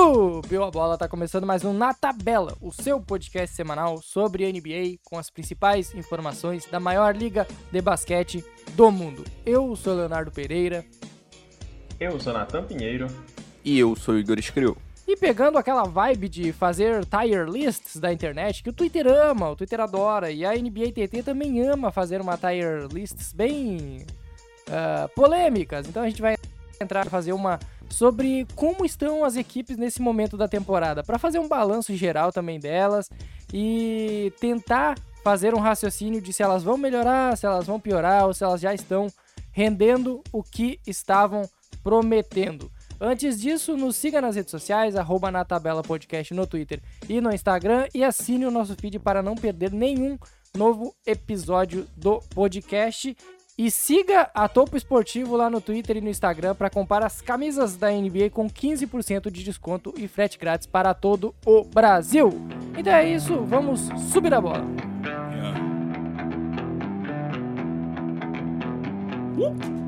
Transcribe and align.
Subiu 0.00 0.62
a 0.62 0.70
bola, 0.70 0.96
tá 0.96 1.08
começando 1.08 1.44
mais 1.44 1.64
um 1.64 1.72
Na 1.72 1.92
Tabela, 1.92 2.56
o 2.60 2.70
seu 2.70 3.00
podcast 3.00 3.54
semanal 3.54 4.00
sobre 4.00 4.46
NBA 4.46 5.00
com 5.04 5.18
as 5.18 5.28
principais 5.28 5.92
informações 5.92 6.66
da 6.66 6.78
maior 6.78 7.16
liga 7.16 7.44
de 7.72 7.82
basquete 7.82 8.44
do 8.76 8.92
mundo. 8.92 9.24
Eu 9.44 9.74
sou 9.74 9.96
Leonardo 9.96 10.30
Pereira. 10.30 10.84
Eu 11.98 12.20
sou 12.20 12.32
Natan 12.32 12.62
Pinheiro. 12.62 13.08
E 13.64 13.76
eu 13.76 13.96
sou 13.96 14.16
Igor 14.16 14.38
Escriu. 14.38 14.76
E 15.04 15.16
pegando 15.16 15.58
aquela 15.58 15.82
vibe 15.82 16.28
de 16.28 16.52
fazer 16.52 17.04
tier 17.04 17.48
lists 17.48 17.96
da 17.96 18.12
internet, 18.12 18.62
que 18.62 18.70
o 18.70 18.72
Twitter 18.72 19.04
ama, 19.04 19.50
o 19.50 19.56
Twitter 19.56 19.80
adora, 19.80 20.30
e 20.30 20.44
a 20.44 20.52
NBA 20.52 20.92
TT 20.92 21.24
também 21.24 21.60
ama 21.66 21.90
fazer 21.90 22.20
uma 22.20 22.38
tier 22.38 22.86
lists 22.92 23.32
bem 23.32 24.06
uh, 24.68 25.08
polêmicas. 25.16 25.88
Então 25.88 26.04
a 26.04 26.08
gente 26.08 26.22
vai 26.22 26.36
entrar 26.80 27.04
e 27.04 27.10
fazer 27.10 27.32
uma 27.32 27.58
sobre 27.88 28.46
como 28.54 28.84
estão 28.84 29.24
as 29.24 29.36
equipes 29.36 29.76
nesse 29.76 30.00
momento 30.00 30.36
da 30.36 30.46
temporada, 30.46 31.02
para 31.02 31.18
fazer 31.18 31.38
um 31.38 31.48
balanço 31.48 31.94
geral 31.94 32.32
também 32.32 32.60
delas 32.60 33.08
e 33.52 34.32
tentar 34.40 34.98
fazer 35.22 35.54
um 35.54 35.58
raciocínio 35.58 36.20
de 36.20 36.32
se 36.32 36.42
elas 36.42 36.62
vão 36.62 36.78
melhorar, 36.78 37.36
se 37.36 37.46
elas 37.46 37.66
vão 37.66 37.80
piorar 37.80 38.26
ou 38.26 38.34
se 38.34 38.44
elas 38.44 38.60
já 38.60 38.72
estão 38.72 39.08
rendendo 39.50 40.22
o 40.32 40.42
que 40.42 40.78
estavam 40.86 41.42
prometendo. 41.82 42.70
Antes 43.00 43.40
disso, 43.40 43.76
nos 43.76 43.96
siga 43.96 44.20
nas 44.20 44.34
redes 44.34 44.50
sociais, 44.50 44.96
arroba 44.96 45.30
na 45.30 45.44
tabela 45.44 45.82
podcast 45.82 46.34
no 46.34 46.46
Twitter 46.46 46.80
e 47.08 47.20
no 47.20 47.32
Instagram 47.32 47.86
e 47.94 48.02
assine 48.02 48.44
o 48.44 48.50
nosso 48.50 48.74
feed 48.74 48.98
para 48.98 49.22
não 49.22 49.36
perder 49.36 49.72
nenhum 49.72 50.18
novo 50.56 50.94
episódio 51.06 51.86
do 51.96 52.20
podcast. 52.34 53.16
E 53.58 53.72
siga 53.72 54.30
a 54.32 54.48
Topo 54.48 54.76
Esportivo 54.76 55.34
lá 55.34 55.50
no 55.50 55.60
Twitter 55.60 55.96
e 55.96 56.00
no 56.00 56.08
Instagram 56.08 56.54
para 56.54 56.70
comprar 56.70 57.04
as 57.04 57.20
camisas 57.20 57.74
da 57.74 57.90
NBA 57.90 58.30
com 58.30 58.48
15% 58.48 59.32
de 59.32 59.42
desconto 59.42 59.92
e 59.96 60.06
frete 60.06 60.38
grátis 60.38 60.64
para 60.64 60.94
todo 60.94 61.34
o 61.44 61.64
Brasil. 61.64 62.30
Então 62.78 62.92
é 62.92 63.08
isso, 63.08 63.42
vamos 63.44 63.88
subir 64.12 64.32
a 64.32 64.40
bola. 64.40 64.64
Uh! 69.36 69.78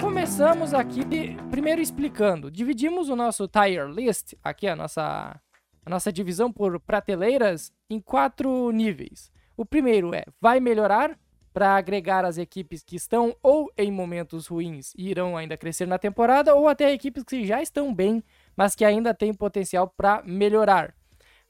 Começamos 0.00 0.72
aqui 0.74 1.04
primeiro 1.50 1.80
explicando. 1.80 2.50
Dividimos 2.50 3.08
o 3.08 3.16
nosso 3.16 3.48
tier 3.48 3.88
list, 3.88 4.34
aqui 4.44 4.68
a 4.68 4.76
nossa, 4.76 5.40
a 5.86 5.90
nossa 5.90 6.12
divisão 6.12 6.52
por 6.52 6.80
prateleiras, 6.80 7.72
em 7.88 8.00
quatro 8.00 8.72
níveis. 8.72 9.30
O 9.56 9.64
primeiro 9.64 10.12
é 10.12 10.24
vai 10.40 10.58
melhorar 10.58 11.16
para 11.54 11.76
agregar 11.76 12.24
as 12.24 12.36
equipes 12.36 12.82
que 12.82 12.96
estão 12.96 13.34
ou 13.40 13.72
em 13.78 13.90
momentos 13.90 14.48
ruins 14.48 14.92
e 14.98 15.08
irão 15.08 15.36
ainda 15.36 15.56
crescer 15.56 15.86
na 15.86 15.96
temporada, 15.96 16.54
ou 16.56 16.68
até 16.68 16.92
equipes 16.92 17.22
que 17.22 17.46
já 17.46 17.62
estão 17.62 17.94
bem, 17.94 18.22
mas 18.56 18.74
que 18.74 18.84
ainda 18.84 19.14
têm 19.14 19.32
potencial 19.32 19.88
para 19.96 20.22
melhorar. 20.24 20.92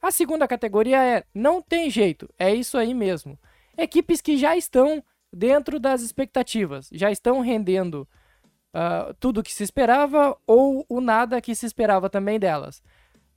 A 0.01 0.11
segunda 0.11 0.47
categoria 0.47 1.03
é 1.03 1.25
não 1.35 1.63
tem 1.63 1.91
jeito, 1.91 2.29
é 2.39 2.55
isso 2.55 2.77
aí 2.77 2.93
mesmo. 2.93 3.39
Equipes 3.77 4.21
que 4.21 4.37
já 4.37 4.55
estão 4.55 5.03
dentro 5.33 5.81
das 5.81 6.03
expectativas, 6.03 6.89
já 6.93 7.11
estão 7.11 7.41
rendendo 7.41 8.07
uh, 8.75 9.15
tudo 9.19 9.43
que 9.43 9.53
se 9.53 9.65
esperava 9.65 10.37
ou 10.47 10.85
o 10.89 11.01
nada 11.01 11.41
que 11.41 11.55
se 11.55 11.65
esperava 11.65 12.11
também 12.11 12.39
delas. 12.39 12.83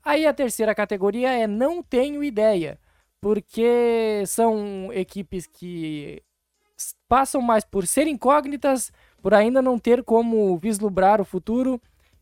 Aí 0.03 0.25
a 0.25 0.33
terceira 0.33 0.73
categoria 0.73 1.30
é 1.31 1.45
não 1.45 1.83
tenho 1.83 2.23
ideia, 2.23 2.80
porque 3.22 4.23
são 4.25 4.92
equipes 4.94 5.45
que 5.45 6.22
passam 7.08 7.42
mais 7.42 7.64
por 7.65 7.86
ser 7.86 8.08
incógnitas, 8.08 8.92
por 9.21 9.33
ainda 9.33 9.61
não 9.61 9.77
ter 9.77 10.04
como 10.04 10.58
vislumbrar 10.58 11.20
o 11.20 11.26
futuro. 11.26 11.82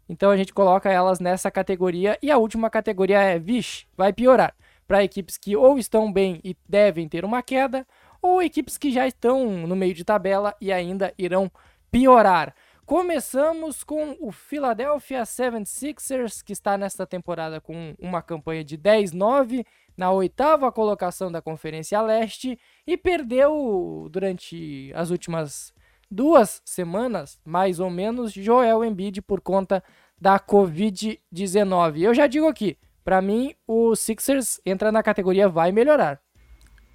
Então 0.10 0.32
a 0.32 0.38
gente 0.38 0.54
coloca 0.54 0.90
elas 0.90 1.20
nessa 1.20 1.52
categoria. 1.52 2.18
E 2.22 2.32
a 2.32 2.38
última 2.38 2.70
categoria 2.70 3.22
é, 3.22 3.38
vixe, 3.38 3.86
vai 3.96 4.12
piorar. 4.14 4.56
Para 4.88 5.04
equipes 5.04 5.38
que 5.38 5.56
ou 5.56 5.78
estão 5.78 6.12
bem 6.12 6.40
e 6.44 6.56
devem 6.68 7.10
ter 7.10 7.26
uma 7.26 7.44
queda, 7.44 7.86
ou 8.22 8.42
equipes 8.42 8.78
que 8.78 8.90
já 8.90 9.06
estão 9.06 9.68
no 9.68 9.76
meio 9.76 9.94
de 9.94 10.04
tabela 10.04 10.56
e 10.62 10.72
ainda 10.72 11.14
irão 11.18 11.52
piorar. 11.92 12.56
Começamos 12.88 13.84
com 13.84 14.16
o 14.18 14.31
Philadelphia 14.31 15.24
76ers, 15.24 16.42
que 16.42 16.53
está 16.53 16.78
nesta 16.78 17.06
temporada 17.06 17.59
com 17.59 17.94
uma 18.00 18.22
campanha 18.22 18.64
de 18.64 18.78
10-9 18.78 19.66
na 19.98 20.09
oitava 20.09 20.72
colocação 20.72 21.30
da 21.30 21.42
Conferência 21.42 22.02
Leste 22.02 22.58
e 22.88 22.96
perdeu 22.96 24.08
durante 24.09 24.90
as 24.96 25.09
últimas 25.09 25.74
duas 26.09 26.62
semanas, 26.64 27.38
mais 27.44 27.81
ou 27.81 27.90
menos, 27.90 28.31
Joel 28.31 28.86
Embiid 28.86 29.22
por 29.22 29.42
conta 29.42 29.84
da 30.18 30.40
Covid-19. 30.40 32.00
Eu 32.00 32.14
já 32.14 32.25
digo 32.25 32.48
aqui, 32.48 32.78
para 33.04 33.22
mim 33.22 33.54
o 33.68 33.98
Sixers 33.98 34.62
entra 34.66 34.94
na 34.94 35.04
categoria 35.04 35.50
vai 35.50 35.74
melhorar. 35.74 36.22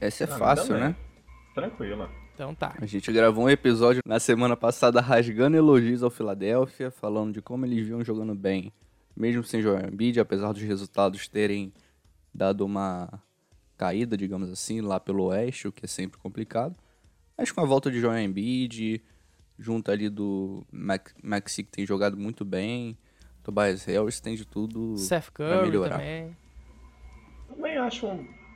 Essa 0.00 0.24
é 0.24 0.26
ah, 0.26 0.38
fácil, 0.38 0.78
né? 0.78 0.96
Tranquilo. 1.54 2.21
Então 2.34 2.54
tá. 2.54 2.74
A 2.80 2.86
gente 2.86 3.12
gravou 3.12 3.44
um 3.44 3.50
episódio 3.50 4.02
na 4.06 4.18
semana 4.18 4.56
passada 4.56 5.00
rasgando 5.00 5.56
elogios 5.56 6.02
ao 6.02 6.10
Philadelphia, 6.10 6.90
falando 6.90 7.34
de 7.34 7.42
como 7.42 7.66
eles 7.66 7.86
vinham 7.86 8.02
jogando 8.02 8.34
bem, 8.34 8.72
mesmo 9.16 9.44
sem 9.44 9.60
Joel 9.60 9.88
Embiid, 9.88 10.18
apesar 10.18 10.52
dos 10.52 10.62
resultados 10.62 11.28
terem 11.28 11.72
dado 12.34 12.64
uma 12.64 13.22
caída, 13.76 14.16
digamos 14.16 14.50
assim, 14.50 14.80
lá 14.80 14.98
pelo 14.98 15.24
oeste, 15.24 15.68
o 15.68 15.72
que 15.72 15.84
é 15.84 15.88
sempre 15.88 16.18
complicado. 16.18 16.74
Mas 17.36 17.50
com 17.50 17.60
a 17.60 17.66
volta 17.66 17.90
de 17.90 18.00
Joel 18.00 18.22
Embiid, 18.22 19.02
junto 19.58 19.90
ali 19.90 20.08
do 20.08 20.64
Maxi 21.22 21.62
que 21.64 21.70
tem 21.70 21.86
jogado 21.86 22.16
muito 22.16 22.44
bem, 22.44 22.96
Tobias 23.42 23.84
Harris 23.84 24.20
tem 24.20 24.36
de 24.36 24.46
tudo 24.46 24.96
Seth 24.96 25.30
Curry 25.32 25.62
melhorar. 25.62 25.98
também. 25.98 26.36
Também 27.48 27.76
acho 27.76 28.06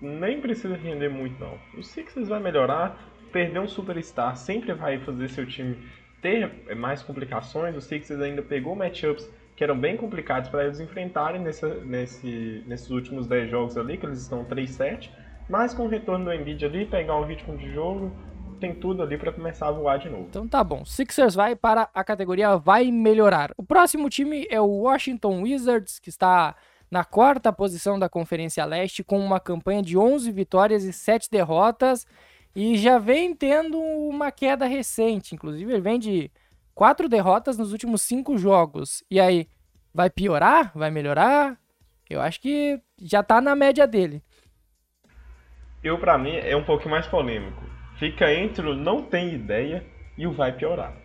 nem 0.01 0.41
precisa 0.41 0.77
render 0.77 1.09
muito 1.09 1.39
não. 1.41 1.59
O 1.77 1.83
Sixers 1.83 2.29
vai 2.29 2.41
melhorar 2.41 2.99
perder 3.37 3.61
um 3.61 3.69
superstar 3.69 4.35
sempre 4.35 4.73
vai 4.73 4.99
fazer 4.99 5.29
seu 5.29 5.47
time 5.47 5.77
ter 6.23 6.75
mais 6.75 7.03
complicações. 7.03 7.77
O 7.77 7.83
Sixers 7.83 8.19
ainda 8.23 8.41
pegou 8.41 8.75
matchups 8.75 9.31
que 9.55 9.63
eram 9.63 9.79
bem 9.79 9.95
complicados 9.95 10.49
para 10.49 10.65
eles 10.65 10.81
enfrentarem 10.81 11.43
nesse, 11.43 12.65
nesses 12.67 12.91
últimos 12.91 13.27
10 13.27 13.51
jogos 13.51 13.77
ali, 13.77 13.99
que 13.99 14.07
eles 14.07 14.23
estão 14.23 14.43
3-7. 14.47 15.11
Mas 15.51 15.75
com 15.75 15.85
o 15.85 15.89
retorno 15.89 16.25
do 16.25 16.33
Embiid 16.33 16.65
ali, 16.65 16.87
pegar 16.87 17.17
um 17.17 17.27
ritmo 17.27 17.59
de 17.59 17.71
jogo, 17.75 18.11
tem 18.59 18.75
tudo 18.75 19.03
ali 19.03 19.19
para 19.19 19.31
começar 19.31 19.69
a 19.69 19.73
voar 19.73 19.99
de 19.99 20.09
novo. 20.09 20.29
Então 20.31 20.49
tá 20.49 20.65
bom. 20.65 20.83
Sixers 20.87 21.35
vai 21.35 21.55
para 21.55 21.91
a 21.93 22.03
categoria 22.03 22.57
vai 22.57 22.91
melhorar. 22.91 23.53
O 23.55 23.63
próximo 23.63 24.09
time 24.09 24.47
é 24.49 24.59
o 24.59 24.67
Washington 24.67 25.43
Wizards, 25.43 25.99
que 25.99 26.09
está 26.09 26.57
na 26.91 27.05
quarta 27.05 27.53
posição 27.53 27.99
da 27.99 28.09
Conferência 28.09 28.65
Leste 28.65 29.05
com 29.05 29.19
uma 29.19 29.39
campanha 29.39 29.83
de 29.83 29.99
11 29.99 30.33
vitórias 30.33 30.85
e 30.85 30.93
7 30.93 31.31
derrotas. 31.31 32.07
E 32.57 32.79
já 32.79 32.99
vem 32.99 33.35
tendo 33.35 33.79
uma 33.79 34.33
queda 34.33 34.65
recente, 34.65 35.35
inclusive 35.35 35.71
ele 35.71 35.83
vem 35.83 35.99
de 35.99 36.31
quatro 36.75 37.07
derrotas 37.07 37.59
nos 37.59 37.71
últimos 37.71 38.01
cinco 38.01 38.39
jogos. 38.39 39.05
E 39.11 39.21
aí, 39.21 39.47
vai 39.93 40.09
piorar? 40.09 40.73
Vai 40.75 40.91
melhorar? 40.91 41.61
Eu 42.09 42.19
acho 42.19 42.41
que 42.41 42.81
já 42.99 43.23
tá 43.23 43.43
na 43.43 43.55
média 43.55 43.87
dele. 43.87 44.23
Eu, 45.85 45.99
para 45.99 46.17
mim, 46.17 46.35
é 46.35 46.57
um 46.57 46.65
pouquinho 46.65 46.93
mais 46.93 47.07
polêmico. 47.07 47.63
Fica 47.99 48.33
entre 48.33 48.67
o 48.67 48.75
não 48.75 49.03
tem 49.03 49.35
ideia 49.35 49.85
e 50.17 50.27
o 50.27 50.33
vai 50.33 50.51
piorar. 50.51 50.97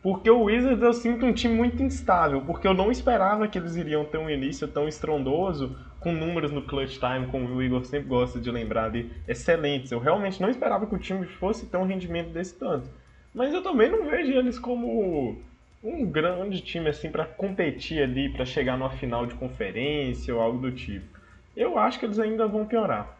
Porque 0.00 0.30
o 0.30 0.44
Wizards 0.44 0.80
eu 0.80 0.92
sinto 0.92 1.26
um 1.26 1.32
time 1.32 1.56
muito 1.56 1.82
instável, 1.82 2.40
porque 2.42 2.68
eu 2.68 2.72
não 2.72 2.92
esperava 2.92 3.48
que 3.48 3.58
eles 3.58 3.74
iriam 3.74 4.04
ter 4.04 4.18
um 4.18 4.30
início 4.30 4.68
tão 4.68 4.86
estrondoso, 4.86 5.76
com 6.00 6.12
números 6.12 6.50
no 6.50 6.62
clutch 6.62 6.98
time, 6.98 7.26
como 7.30 7.54
o 7.54 7.62
Igor 7.62 7.84
sempre 7.84 8.08
gosta 8.08 8.40
de 8.40 8.50
lembrar 8.50 8.84
ali, 8.84 9.12
excelentes. 9.28 9.92
Eu 9.92 10.00
realmente 10.00 10.40
não 10.40 10.48
esperava 10.48 10.86
que 10.86 10.94
o 10.94 10.98
time 10.98 11.26
fosse 11.26 11.66
ter 11.66 11.76
um 11.76 11.86
rendimento 11.86 12.30
desse 12.30 12.54
tanto. 12.54 12.88
Mas 13.34 13.52
eu 13.52 13.62
também 13.62 13.90
não 13.90 14.08
vejo 14.08 14.32
eles 14.32 14.58
como 14.58 15.36
um 15.84 16.06
grande 16.06 16.60
time 16.62 16.88
assim 16.88 17.10
para 17.10 17.24
competir 17.24 18.02
ali, 18.02 18.30
para 18.30 18.44
chegar 18.44 18.76
numa 18.76 18.90
final 18.90 19.26
de 19.26 19.34
conferência 19.34 20.34
ou 20.34 20.40
algo 20.40 20.58
do 20.58 20.72
tipo. 20.72 21.06
Eu 21.56 21.78
acho 21.78 21.98
que 21.98 22.06
eles 22.06 22.18
ainda 22.18 22.46
vão 22.46 22.64
piorar. 22.64 23.18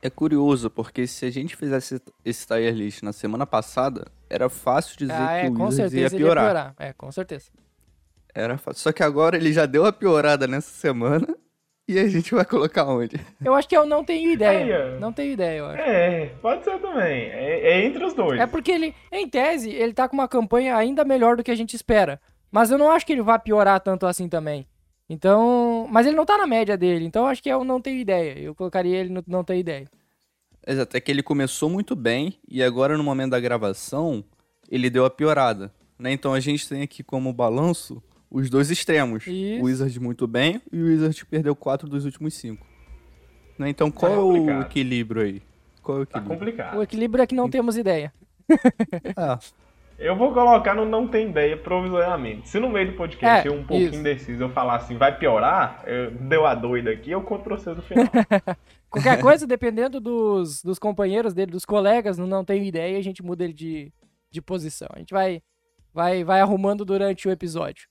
É 0.00 0.08
curioso, 0.08 0.70
porque 0.70 1.06
se 1.08 1.26
a 1.26 1.30
gente 1.30 1.56
fizesse 1.56 2.00
esse 2.24 2.46
tier 2.46 2.72
list 2.72 3.02
na 3.02 3.12
semana 3.12 3.44
passada, 3.44 4.06
era 4.30 4.48
fácil 4.48 4.96
dizer 4.96 5.12
ah, 5.12 5.32
é, 5.32 5.42
que 5.42 5.50
o 5.50 5.64
Wizards 5.64 5.92
ia 5.92 6.08
piorar. 6.08 6.44
ia 6.44 6.50
piorar. 6.50 6.74
É, 6.78 6.92
com 6.92 7.10
certeza. 7.10 7.50
Era 8.32 8.56
fácil. 8.56 8.80
Só 8.80 8.92
que 8.92 9.02
agora 9.02 9.36
ele 9.36 9.52
já 9.52 9.66
deu 9.66 9.84
a 9.84 9.92
piorada 9.92 10.46
nessa 10.46 10.70
semana 10.70 11.26
e 11.88 11.98
a 11.98 12.06
gente 12.06 12.34
vai 12.34 12.44
colocar 12.44 12.84
onde? 12.84 13.16
Eu 13.42 13.54
acho 13.54 13.66
que 13.66 13.76
eu 13.76 13.86
não 13.86 14.04
tenho 14.04 14.30
ideia. 14.30 14.98
Não 15.00 15.10
tenho 15.10 15.32
ideia, 15.32 15.58
eu 15.58 15.66
acho. 15.66 15.80
É, 15.80 16.26
pode 16.42 16.62
ser 16.62 16.78
também. 16.78 17.22
É, 17.30 17.60
é, 17.70 17.84
entre 17.86 18.04
os 18.04 18.12
dois. 18.12 18.38
É 18.38 18.46
porque 18.46 18.70
ele, 18.70 18.94
em 19.10 19.26
tese, 19.26 19.70
ele 19.70 19.94
tá 19.94 20.06
com 20.06 20.14
uma 20.14 20.28
campanha 20.28 20.76
ainda 20.76 21.02
melhor 21.02 21.36
do 21.36 21.42
que 21.42 21.50
a 21.50 21.56
gente 21.56 21.74
espera. 21.74 22.20
Mas 22.52 22.70
eu 22.70 22.76
não 22.76 22.90
acho 22.90 23.06
que 23.06 23.12
ele 23.12 23.22
vá 23.22 23.38
piorar 23.38 23.80
tanto 23.80 24.04
assim 24.04 24.28
também. 24.28 24.66
Então. 25.08 25.88
Mas 25.90 26.06
ele 26.06 26.16
não 26.16 26.26
tá 26.26 26.36
na 26.36 26.46
média 26.46 26.76
dele. 26.76 27.06
Então 27.06 27.22
eu 27.22 27.28
acho 27.28 27.42
que 27.42 27.48
eu 27.48 27.64
não 27.64 27.80
tenho 27.80 27.98
ideia. 27.98 28.38
Eu 28.38 28.54
colocaria 28.54 28.98
ele 28.98 29.08
no 29.08 29.24
não 29.26 29.42
tenho 29.42 29.60
ideia. 29.60 29.86
Exato, 30.66 30.94
é 30.94 31.00
que 31.00 31.10
ele 31.10 31.22
começou 31.22 31.70
muito 31.70 31.96
bem 31.96 32.34
e 32.46 32.62
agora 32.62 32.98
no 32.98 33.02
momento 33.02 33.30
da 33.30 33.40
gravação 33.40 34.22
ele 34.70 34.90
deu 34.90 35.06
a 35.06 35.10
piorada. 35.10 35.72
Né? 35.98 36.12
Então 36.12 36.34
a 36.34 36.40
gente 36.40 36.68
tem 36.68 36.82
aqui 36.82 37.02
como 37.02 37.32
balanço 37.32 38.02
os 38.30 38.48
dois 38.50 38.70
extremos. 38.70 39.26
Isso. 39.26 39.62
O 39.62 39.66
Wizards 39.66 39.98
muito 39.98 40.26
bem 40.26 40.60
e 40.72 40.80
o 40.80 40.86
Wizards 40.86 41.22
perdeu 41.24 41.54
quatro 41.56 41.88
dos 41.88 42.04
últimos 42.04 42.34
cinco. 42.34 42.66
Né? 43.58 43.68
Então 43.68 43.90
qual 43.90 44.12
Tá 44.12 44.16
é 44.18 44.20
o 44.20 44.26
complicado. 44.32 44.62
equilíbrio 44.62 45.22
aí? 45.22 45.42
Qual 45.82 45.98
é 45.98 46.00
o 46.02 46.06
Tá 46.06 46.18
equilíbrio? 46.18 46.38
complicado. 46.38 46.78
O 46.78 46.82
equilíbrio 46.82 47.22
é 47.22 47.26
que 47.26 47.34
não 47.34 47.48
temos 47.50 47.76
ideia. 47.76 48.12
Ah, 49.16 49.38
Eu 49.98 50.14
vou 50.14 50.32
colocar 50.32 50.76
no 50.76 50.84
não 50.84 51.08
tem 51.08 51.28
ideia 51.30 51.56
provisoriamente. 51.56 52.48
Se 52.48 52.60
no 52.60 52.68
meio 52.70 52.92
do 52.92 52.96
podcast 52.96 53.48
É, 53.48 53.50
eu 53.50 53.54
um 53.58 53.64
pouquinho 53.64 53.88
isso. 53.90 53.98
indeciso 53.98 54.44
eu 54.44 54.48
falar 54.50 54.76
assim, 54.76 54.96
vai 54.96 55.18
piorar, 55.18 55.82
eu- 55.88 56.12
deu 56.12 56.46
a 56.46 56.54
doida 56.54 56.88
aqui, 56.92 57.10
eu 57.10 57.20
conto 57.20 57.42
pra 57.42 57.56
vocês 57.58 57.76
no 57.76 57.82
final. 57.82 58.06
Qualquer 58.88 59.20
coisa, 59.20 59.44
dependendo 59.44 59.98
dos, 60.00 60.62
dos 60.62 60.78
companheiros 60.78 61.34
dele, 61.34 61.50
dos 61.50 61.64
colegas, 61.64 62.16
não, 62.16 62.28
não 62.28 62.44
tenho 62.44 62.62
ideia, 62.64 62.96
a 62.96 63.02
gente 63.02 63.24
muda 63.24 63.42
ele 63.42 63.52
de, 63.52 63.92
de 64.30 64.40
posição. 64.40 64.86
A 64.92 65.00
gente 65.00 65.10
vai, 65.12 65.42
vai, 65.92 66.22
vai 66.22 66.40
arrumando 66.40 66.84
durante 66.84 67.26
o 67.26 67.30
episódio. 67.32 67.88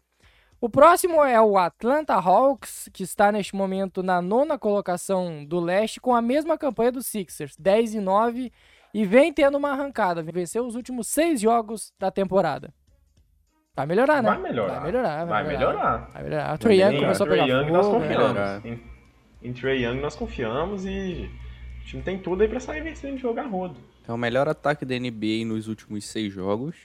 O 0.59 0.69
próximo 0.69 1.23
é 1.23 1.39
o 1.39 1.57
Atlanta 1.57 2.15
Hawks, 2.15 2.89
que 2.91 3.03
está 3.03 3.31
neste 3.31 3.55
momento 3.55 4.01
na 4.01 4.21
nona 4.21 4.57
colocação 4.57 5.45
do 5.45 5.59
leste, 5.59 6.01
com 6.01 6.15
a 6.15 6.21
mesma 6.21 6.57
campanha 6.57 6.91
do 6.91 7.03
Sixers, 7.03 7.55
10 7.57 7.95
e 7.95 7.99
9, 7.99 8.51
e 8.93 9.05
vem 9.05 9.31
tendo 9.31 9.57
uma 9.57 9.71
arrancada. 9.71 10.23
Venceu 10.23 10.65
os 10.65 10.75
últimos 10.75 11.07
seis 11.07 11.39
jogos 11.39 11.93
da 11.99 12.09
temporada. 12.09 12.73
Vai 13.75 13.85
melhorar, 13.85 14.23
né? 14.23 14.29
Vai 14.31 14.41
melhorar. 14.41 14.79
Vai 14.79 14.83
melhorar, 14.91 15.25
vai, 15.25 15.43
Vai 15.43 15.53
melhorar. 15.57 16.09
Vai 16.11 16.23
melhorar. 16.23 16.55
O 16.55 16.57
Trae 16.57 16.81
Young 16.81 16.95
Em 16.95 16.99
começou 17.01 17.27
a 17.27 17.29
pegar 17.29 17.45
Young 17.45 17.71
nós 17.71 17.85
fogo, 17.85 17.99
né? 17.99 18.07
melhorar. 18.07 18.55
confiamos. 18.61 18.81
Em, 19.43 19.47
em 19.49 19.53
Trae 19.53 19.83
Young 19.85 20.01
nós 20.01 20.15
confiamos 20.15 20.85
e 20.85 21.29
o 21.81 21.85
time 21.85 22.01
tem 22.01 22.17
tudo 22.17 22.41
aí 22.41 22.47
pra 22.49 22.59
sair 22.59 22.81
vencendo 22.81 23.17
e 23.17 23.19
jogar 23.19 23.43
rodo. 23.45 23.79
é 24.07 24.11
o 24.11 24.17
melhor 24.17 24.47
ataque 24.49 24.83
da 24.83 24.97
NBA 24.97 25.45
nos 25.45 25.67
últimos 25.67 26.05
seis 26.05 26.33
jogos. 26.33 26.75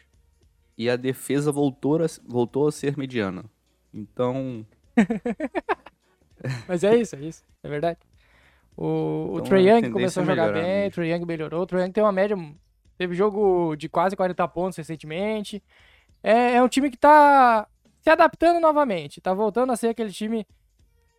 E 0.77 0.91
a 0.91 0.97
defesa 0.97 1.51
voltou 1.51 1.97
a, 2.03 2.07
voltou 2.29 2.69
a 2.69 2.73
ser 2.73 2.99
mediana. 2.99 3.45
Então, 3.95 4.67
Mas 6.67 6.85
é 6.85 6.97
isso, 6.97 7.17
é 7.17 7.21
isso. 7.21 7.45
É 7.63 7.69
verdade. 7.69 7.99
O, 8.77 8.87
o 8.87 9.33
Então, 9.35 9.45
Trae 9.45 9.71
a 9.71 9.77
Young 9.77 9.91
começou 9.91 10.23
a 10.23 10.25
é 10.25 10.27
jogar 10.27 10.43
melhorar 10.43 10.61
bem, 10.61 10.63
o 10.63 10.77
mesmo. 10.81 10.91
Trae 10.93 11.13
Young 11.13 11.27
melhorou. 11.27 11.63
O 11.63 11.67
Trae 11.67 11.83
Young 11.83 11.93
tem 11.93 12.03
uma 12.03 12.13
média. 12.13 12.37
Teve 12.97 13.15
jogo 13.15 13.77
de 13.77 13.89
quase 13.89 14.17
40 14.17 14.47
pontos 14.49 14.77
recentemente. 14.77 15.63
É, 16.23 16.55
é 16.55 16.63
um 16.63 16.69
time 16.69 16.91
que 16.91 16.97
tá 16.97 17.67
se 18.01 18.11
adaptando 18.11 18.61
novamente. 18.61 19.21
Tá 19.21 19.33
voltando 19.35 19.73
a 19.73 19.77
ser 19.77 19.89
aquele 19.89 20.11
time 20.11 20.47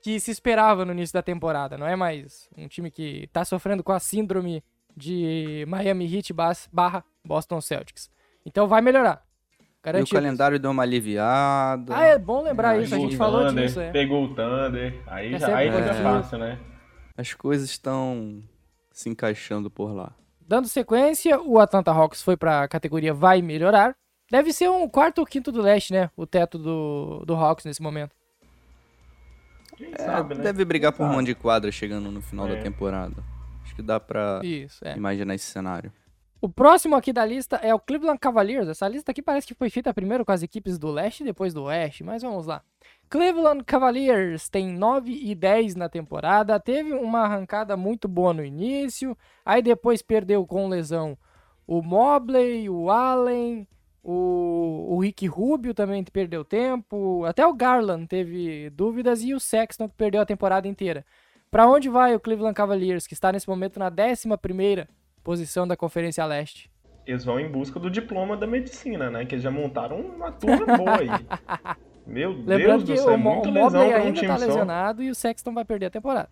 que 0.02 0.20
se 0.20 0.32
esperava 0.32 0.84
no 0.84 0.92
início 0.92 1.14
da 1.14 1.22
temporada. 1.22 1.78
Não 1.78 1.88
é 1.88 1.96
mais 1.96 2.50
um 2.58 2.68
time 2.68 2.92
que 2.92 3.28
tá 3.32 3.46
sofrendo 3.46 3.84
com 3.84 3.92
a 3.92 4.00
síndrome 4.00 4.64
de 4.96 5.66
Miami 5.68 6.14
Heat 6.14 6.34
barra 6.72 7.04
Boston 7.26 7.62
Celtics. 7.62 8.12
Então 8.46 8.68
vai 8.68 8.82
melhorar. 8.82 9.26
E 9.86 9.90
o 9.90 9.94
Garantido. 9.94 10.16
calendário 10.22 10.60
deu 10.60 10.72
uma 10.72 10.84
aliviada. 10.84 11.94
Ah, 11.96 12.04
é 12.06 12.18
bom 12.18 12.42
lembrar 12.44 12.78
É, 12.80 12.84
isso. 12.84 12.96
A 12.96 13.00
gente 13.00 13.18
falou 13.18 13.46
Thunder, 13.48 13.66
disso, 13.66 13.80
é. 13.82 13.92
Pegou 13.92 14.24
o 14.24 14.34
Thunder, 14.34 15.02
aí, 15.08 15.34
É 15.36 15.40
já, 15.40 15.48
sempre 15.48 15.54
aí 15.62 15.70
fica 15.72 15.82
positivo. 15.84 16.04
fácil, 16.10 16.38
né? 16.38 16.60
As 17.18 17.34
coisas 17.34 17.70
estão 17.70 18.42
se 18.92 19.10
encaixando 19.10 19.70
por 19.70 19.94
lá. 19.94 20.12
Dando 20.48 20.68
sequência, 20.68 21.40
o 21.42 21.60
Atlanta 21.60 21.92
Hawks 21.92 22.22
foi 22.22 22.38
pra 22.38 22.68
categoria 22.68 23.14
vai 23.14 23.42
melhorar. 23.42 23.96
Deve 24.32 24.52
ser 24.54 24.70
um 24.70 24.88
quarto 24.88 25.20
ou 25.20 25.26
quinto 25.26 25.52
do 25.52 25.62
leste, 25.62 25.92
né? 25.94 26.10
O 26.16 26.26
teto 26.26 26.58
do, 26.58 27.24
do 27.26 27.36
Hawks 27.36 27.66
nesse 27.66 27.82
momento. 27.82 28.12
Quem 29.76 29.92
É, 29.94 29.98
sabe, 29.98 30.36
né? 30.36 30.44
deve 30.44 30.64
brigar 30.66 30.92
por 30.92 31.00
sabe? 31.04 31.14
mão 31.16 31.24
de 31.24 31.36
quadra 31.36 31.72
chegando 31.72 32.10
no 32.12 32.22
final 32.22 32.48
É. 32.48 32.56
da 32.56 32.62
temporada. 32.62 33.24
Acho 33.64 33.76
que 33.76 33.82
dá 33.82 34.00
pra 34.00 34.40
Isso, 34.44 34.86
é. 34.88 34.96
imaginar 34.96 35.36
esse 35.36 35.46
cenário. 35.46 35.92
O 36.44 36.50
próximo 36.50 36.98
aqui 36.98 37.14
da 37.14 37.26
lista 37.26 37.56
é 37.64 37.74
o 37.74 37.80
Cleveland 37.80 38.20
Cavaliers. 38.20 38.68
Essa 38.68 38.86
lista 38.86 39.12
aqui 39.12 39.22
parece 39.22 39.48
que 39.48 39.54
foi 39.54 39.70
feita 39.70 39.94
primeiro 39.94 40.26
com 40.26 40.32
as 40.34 40.44
equipes 40.44 40.78
do 40.78 40.92
leste 40.92 41.22
e 41.22 41.24
depois 41.24 41.54
do 41.54 41.64
oeste, 41.64 42.04
mas 42.04 42.22
vamos 42.22 42.46
lá. 42.48 42.62
Cleveland 43.10 43.64
Cavaliers 43.64 44.50
tem 44.50 44.68
9 44.68 45.10
e 45.10 45.34
10 45.34 45.76
na 45.76 45.88
temporada, 45.88 46.60
teve 46.60 46.92
uma 46.92 47.22
arrancada 47.22 47.78
muito 47.78 48.10
boa 48.10 48.34
no 48.34 48.44
início, 48.44 49.18
aí 49.46 49.62
depois 49.62 50.02
perdeu 50.02 50.46
com 50.46 50.68
lesão 50.68 51.18
o 51.66 51.82
Mobley, 51.82 52.70
o 52.70 52.92
Allen, 52.92 53.66
o, 54.04 54.88
o 54.90 55.00
Rick 55.00 55.26
Rubio 55.26 55.74
também 55.74 56.04
perdeu 56.04 56.44
tempo, 56.44 57.24
até 57.24 57.48
o 57.48 57.54
Garland 57.54 58.06
teve 58.06 58.70
dúvidas 58.72 59.24
e 59.24 59.34
o 59.34 59.40
Sexton 59.40 59.88
perdeu 59.88 60.20
a 60.20 60.26
temporada 60.26 60.68
inteira. 60.68 61.06
Pra 61.50 61.70
onde 61.70 61.88
vai 61.88 62.14
o 62.14 62.20
Cleveland 62.20 62.54
Cavaliers, 62.54 63.08
que 63.08 63.14
está 63.14 63.32
nesse 63.32 63.48
momento 63.48 63.80
na 63.80 63.90
11ª 63.90 64.90
posição 65.24 65.68
da 65.68 65.76
Conferência 65.78 66.26
Leste? 66.26 66.70
Eles 67.06 67.24
vão 67.26 67.40
em 67.40 67.50
busca 67.50 67.80
do 67.80 67.90
diploma 67.90 68.38
da 68.38 68.48
medicina, 68.48 69.10
né? 69.10 69.26
Que 69.26 69.36
eles 69.36 69.44
já 69.44 69.52
montaram 69.52 70.00
uma 70.00 70.32
turma 70.32 70.78
boa 70.78 71.00
aí. 71.00 71.08
Meu 72.06 72.32
Lembrando 72.32 72.84
Deus 72.84 72.84
do 72.84 72.98
céu, 72.98 73.12
é 73.12 73.16
o, 73.16 73.18
Mo- 73.20 73.34
muita 73.36 73.50
o 73.50 73.52
lesão 73.54 73.90
pra 73.90 74.04
um 74.04 74.14
time 74.14 74.28
tá 74.28 74.38
só. 74.38 74.46
lesionado 74.46 75.02
e 75.04 75.10
o 75.10 75.16
Sexton 75.16 75.54
vai 75.54 75.64
perder 75.66 75.86
a 75.88 75.90
temporada. 75.90 76.30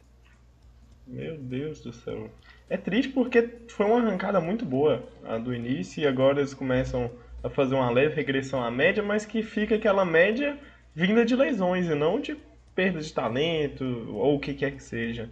Meu 1.08 1.38
Deus 1.38 1.82
do 1.82 1.92
céu. 1.94 2.30
É 2.70 2.78
triste 2.78 3.12
porque 3.12 3.50
foi 3.70 3.86
uma 3.86 4.00
arrancada 4.00 4.40
muito 4.40 4.66
boa 4.66 5.04
a 5.26 5.38
do 5.38 5.54
início 5.54 6.02
e 6.02 6.08
agora 6.08 6.40
eles 6.40 6.54
começam 6.54 7.12
a 7.44 7.50
fazer 7.50 7.76
uma 7.76 7.90
leve 7.90 8.16
regressão 8.16 8.64
à 8.64 8.70
média, 8.72 9.02
mas 9.04 9.26
que 9.26 9.42
fica 9.44 9.76
aquela 9.76 10.06
média 10.06 10.58
vinda 10.94 11.26
de 11.26 11.36
lesões 11.36 11.88
e 11.88 11.96
não 11.96 12.20
de 12.20 12.38
perda 12.76 13.00
de 13.02 13.12
talento 13.14 13.84
ou 14.14 14.36
o 14.36 14.40
que 14.40 14.54
quer 14.54 14.72
que 14.72 14.84
seja. 14.84 15.30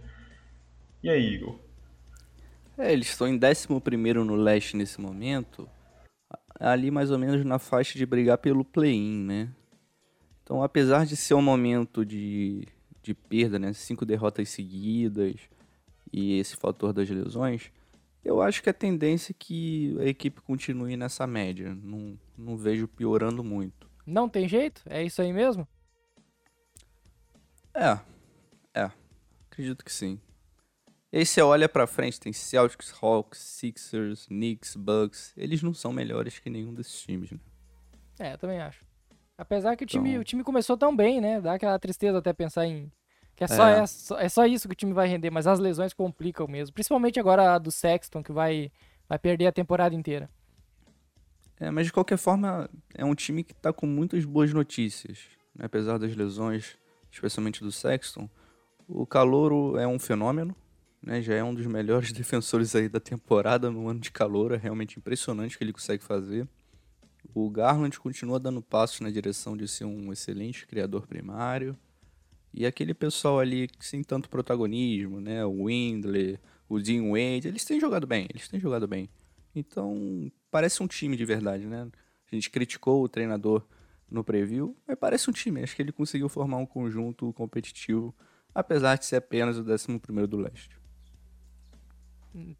E 1.02 1.08
aí, 1.08 1.34
Igor? 1.34 1.56
É, 2.78 2.92
eles 2.92 3.08
estão 3.08 3.28
em 3.28 3.38
11 3.38 3.68
no 4.24 4.34
leste 4.34 4.76
nesse 4.76 5.00
momento, 5.00 5.68
ali 6.58 6.90
mais 6.90 7.10
ou 7.10 7.18
menos 7.18 7.44
na 7.44 7.58
faixa 7.58 7.98
de 7.98 8.06
brigar 8.06 8.38
pelo 8.38 8.64
play-in, 8.64 9.24
né? 9.24 9.54
Então, 10.42 10.62
apesar 10.62 11.06
de 11.06 11.16
ser 11.16 11.34
um 11.34 11.42
momento 11.42 12.04
de, 12.04 12.66
de 13.02 13.14
perda, 13.14 13.58
né? 13.58 13.72
Cinco 13.72 14.04
derrotas 14.04 14.48
seguidas 14.48 15.36
e 16.12 16.38
esse 16.38 16.56
fator 16.56 16.92
das 16.92 17.08
lesões, 17.08 17.70
eu 18.24 18.42
acho 18.42 18.62
que 18.62 18.68
a 18.68 18.74
tendência 18.74 19.32
é 19.32 19.36
que 19.38 19.96
a 20.00 20.04
equipe 20.04 20.40
continue 20.42 20.96
nessa 20.96 21.26
média. 21.26 21.74
Não, 21.74 22.18
não 22.36 22.56
vejo 22.56 22.86
piorando 22.88 23.42
muito. 23.42 23.88
Não 24.04 24.28
tem 24.28 24.48
jeito? 24.48 24.82
É 24.86 25.02
isso 25.02 25.22
aí 25.22 25.32
mesmo? 25.32 25.66
É, 27.72 27.98
é, 28.74 28.90
acredito 29.50 29.84
que 29.84 29.92
sim. 29.92 30.20
E 31.12 31.18
aí 31.18 31.26
você 31.26 31.42
olha 31.42 31.68
pra 31.68 31.86
frente, 31.86 32.20
tem 32.20 32.32
Celtics, 32.32 32.92
Hawks, 33.02 33.38
Sixers, 33.40 34.26
Knicks, 34.26 34.76
Bucks. 34.76 35.32
Eles 35.36 35.62
não 35.62 35.74
são 35.74 35.92
melhores 35.92 36.38
que 36.38 36.48
nenhum 36.48 36.72
desses 36.72 37.00
times, 37.02 37.32
né? 37.32 37.38
É, 38.18 38.32
eu 38.34 38.38
também 38.38 38.60
acho. 38.60 38.84
Apesar 39.36 39.74
que 39.76 39.84
o 39.84 39.86
time, 39.86 40.10
Então- 40.10 40.20
o 40.20 40.24
time 40.24 40.44
começou 40.44 40.76
tão 40.76 40.94
bem, 40.94 41.20
né? 41.20 41.40
Dá 41.40 41.54
aquela 41.54 41.78
tristeza 41.78 42.18
até 42.18 42.32
pensar 42.32 42.66
em. 42.66 42.92
Que 43.34 43.44
é 43.44 43.46
só, 43.48 43.66
É. 43.66 43.80
é. 44.24 44.28
só, 44.28 44.44
isso 44.46 44.68
que 44.68 44.74
o 44.74 44.76
time 44.76 44.92
vai 44.92 45.08
render, 45.08 45.30
mas 45.30 45.46
as 45.46 45.58
lesões 45.58 45.94
complicam 45.94 46.46
mesmo. 46.46 46.74
Principalmente 46.74 47.18
agora 47.18 47.54
a 47.54 47.58
do 47.58 47.70
Sexton, 47.70 48.22
que 48.22 48.32
vai, 48.32 48.70
vai 49.08 49.18
perder 49.18 49.46
a 49.46 49.52
temporada 49.52 49.94
inteira. 49.94 50.28
É, 51.58 51.70
mas 51.70 51.86
de 51.86 51.92
qualquer 51.92 52.18
forma, 52.18 52.68
é 52.94 53.04
um 53.04 53.14
time 53.14 53.42
que 53.42 53.54
tá 53.54 53.72
com 53.72 53.86
muitas 53.86 54.24
boas 54.24 54.52
notícias. 54.52 55.18
né? 55.54 55.64
Apesar 55.64 55.98
das 55.98 56.14
lesões, 56.14 56.76
especialmente 57.10 57.60
do 57.64 57.72
Sexton. 57.72 58.28
O 58.86 59.04
Calouro 59.06 59.76
é 59.78 59.86
um 59.86 59.98
fenômeno, 59.98 60.54
né? 61.02 61.22
Já 61.22 61.34
é 61.34 61.44
um 61.44 61.54
dos 61.54 61.66
melhores 61.66 62.12
defensores 62.12 62.74
aí 62.74 62.88
da 62.88 63.00
temporada 63.00 63.70
no 63.70 63.88
ano 63.88 64.00
de 64.00 64.10
calor. 64.10 64.52
É 64.52 64.56
realmente 64.56 64.98
impressionante 64.98 65.54
o 65.54 65.58
que 65.58 65.64
ele 65.64 65.72
consegue 65.72 66.02
fazer. 66.02 66.46
O 67.34 67.48
Garland 67.50 67.98
continua 67.98 68.40
dando 68.40 68.62
passos 68.62 69.00
na 69.00 69.10
direção 69.10 69.56
de 69.56 69.68
ser 69.68 69.84
um 69.84 70.12
excelente 70.12 70.66
criador 70.66 71.06
primário. 71.06 71.76
E 72.52 72.66
aquele 72.66 72.92
pessoal 72.92 73.38
ali 73.38 73.68
sem 73.78 74.02
tanto 74.02 74.28
protagonismo, 74.28 75.20
né? 75.20 75.44
O 75.44 75.64
Windler, 75.66 76.40
o 76.68 76.80
Dean 76.80 77.10
Wade, 77.10 77.48
eles 77.48 77.64
têm 77.64 77.78
jogado 77.78 78.06
bem, 78.06 78.26
eles 78.28 78.48
têm 78.48 78.58
jogado 78.58 78.88
bem. 78.88 79.08
Então, 79.54 80.30
parece 80.50 80.82
um 80.82 80.86
time 80.86 81.16
de 81.16 81.24
verdade, 81.24 81.66
né? 81.66 81.88
A 82.30 82.34
gente 82.34 82.50
criticou 82.50 83.02
o 83.02 83.08
treinador 83.08 83.64
no 84.10 84.24
preview, 84.24 84.76
mas 84.86 84.98
parece 84.98 85.30
um 85.30 85.32
time. 85.32 85.62
Acho 85.62 85.76
que 85.76 85.82
ele 85.82 85.92
conseguiu 85.92 86.28
formar 86.28 86.56
um 86.56 86.66
conjunto 86.66 87.32
competitivo, 87.32 88.14
apesar 88.52 88.96
de 88.96 89.06
ser 89.06 89.16
apenas 89.16 89.56
o 89.56 89.64
11º 89.64 90.26
do 90.26 90.36
leste. 90.36 90.79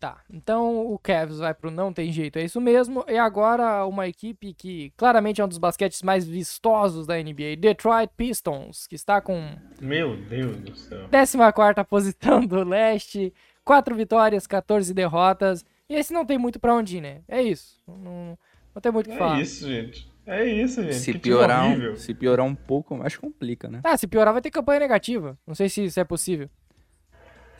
Tá, 0.01 0.23
então 0.29 0.93
o 0.93 0.99
Cavs 0.99 1.39
vai 1.39 1.55
pro 1.55 1.71
não 1.71 1.93
tem 1.93 2.11
jeito, 2.11 2.39
é 2.39 2.45
isso 2.45 2.61
mesmo. 2.61 3.05
E 3.07 3.17
agora 3.17 3.87
uma 3.87 4.09
equipe 4.09 4.53
que 4.53 4.93
claramente 4.97 5.41
é 5.41 5.45
um 5.45 5.49
dos 5.49 5.59
basquetes 5.59 6.03
mais 6.03 6.27
vistosos 6.27 7.07
da 7.07 7.17
NBA, 7.17 7.57
Detroit 7.57 8.11
Pistons, 8.17 8.89
que 8.89 8.97
está 8.97 9.21
com 9.21 9.57
Meu 9.81 10.17
Deus 10.17 10.57
do 10.57 10.75
céu. 10.77 11.09
14ª 11.09 11.85
posição 11.85 12.45
do 12.45 12.65
leste, 12.65 13.33
4 13.65 13.95
vitórias, 13.95 14.47
14 14.47 14.93
derrotas. 14.93 15.65
E 15.89 15.95
esse 15.95 16.13
não 16.13 16.25
tem 16.25 16.39
muito 16.39 16.59
pra 16.59 16.75
onde 16.75 16.97
ir, 16.99 17.01
né? 17.01 17.21
É 17.29 17.41
isso. 17.41 17.81
Não, 17.87 18.37
não 18.75 18.83
tem 18.83 18.91
muito 18.91 19.09
o 19.09 19.11
que 19.11 19.19
falar. 19.19 19.39
É 19.39 19.43
isso, 19.43 19.69
gente. 19.69 20.11
É 20.27 20.45
isso, 20.45 20.83
gente. 20.83 20.95
Se 20.95 21.13
que 21.13 21.19
piorar, 21.19 21.67
um, 21.67 21.97
se 21.97 22.15
piorar 22.15 22.47
um 22.47 22.55
pouco, 22.55 22.97
mais 22.97 23.17
complica, 23.17 23.69
né? 23.69 23.81
Ah, 23.83 23.97
se 23.97 24.07
piorar 24.07 24.33
vai 24.33 24.43
ter 24.43 24.51
campanha 24.51 24.81
negativa. 24.81 25.39
Não 25.47 25.55
sei 25.55 25.69
se 25.69 25.85
isso 25.85 25.99
é 25.99 26.05
possível. 26.05 26.49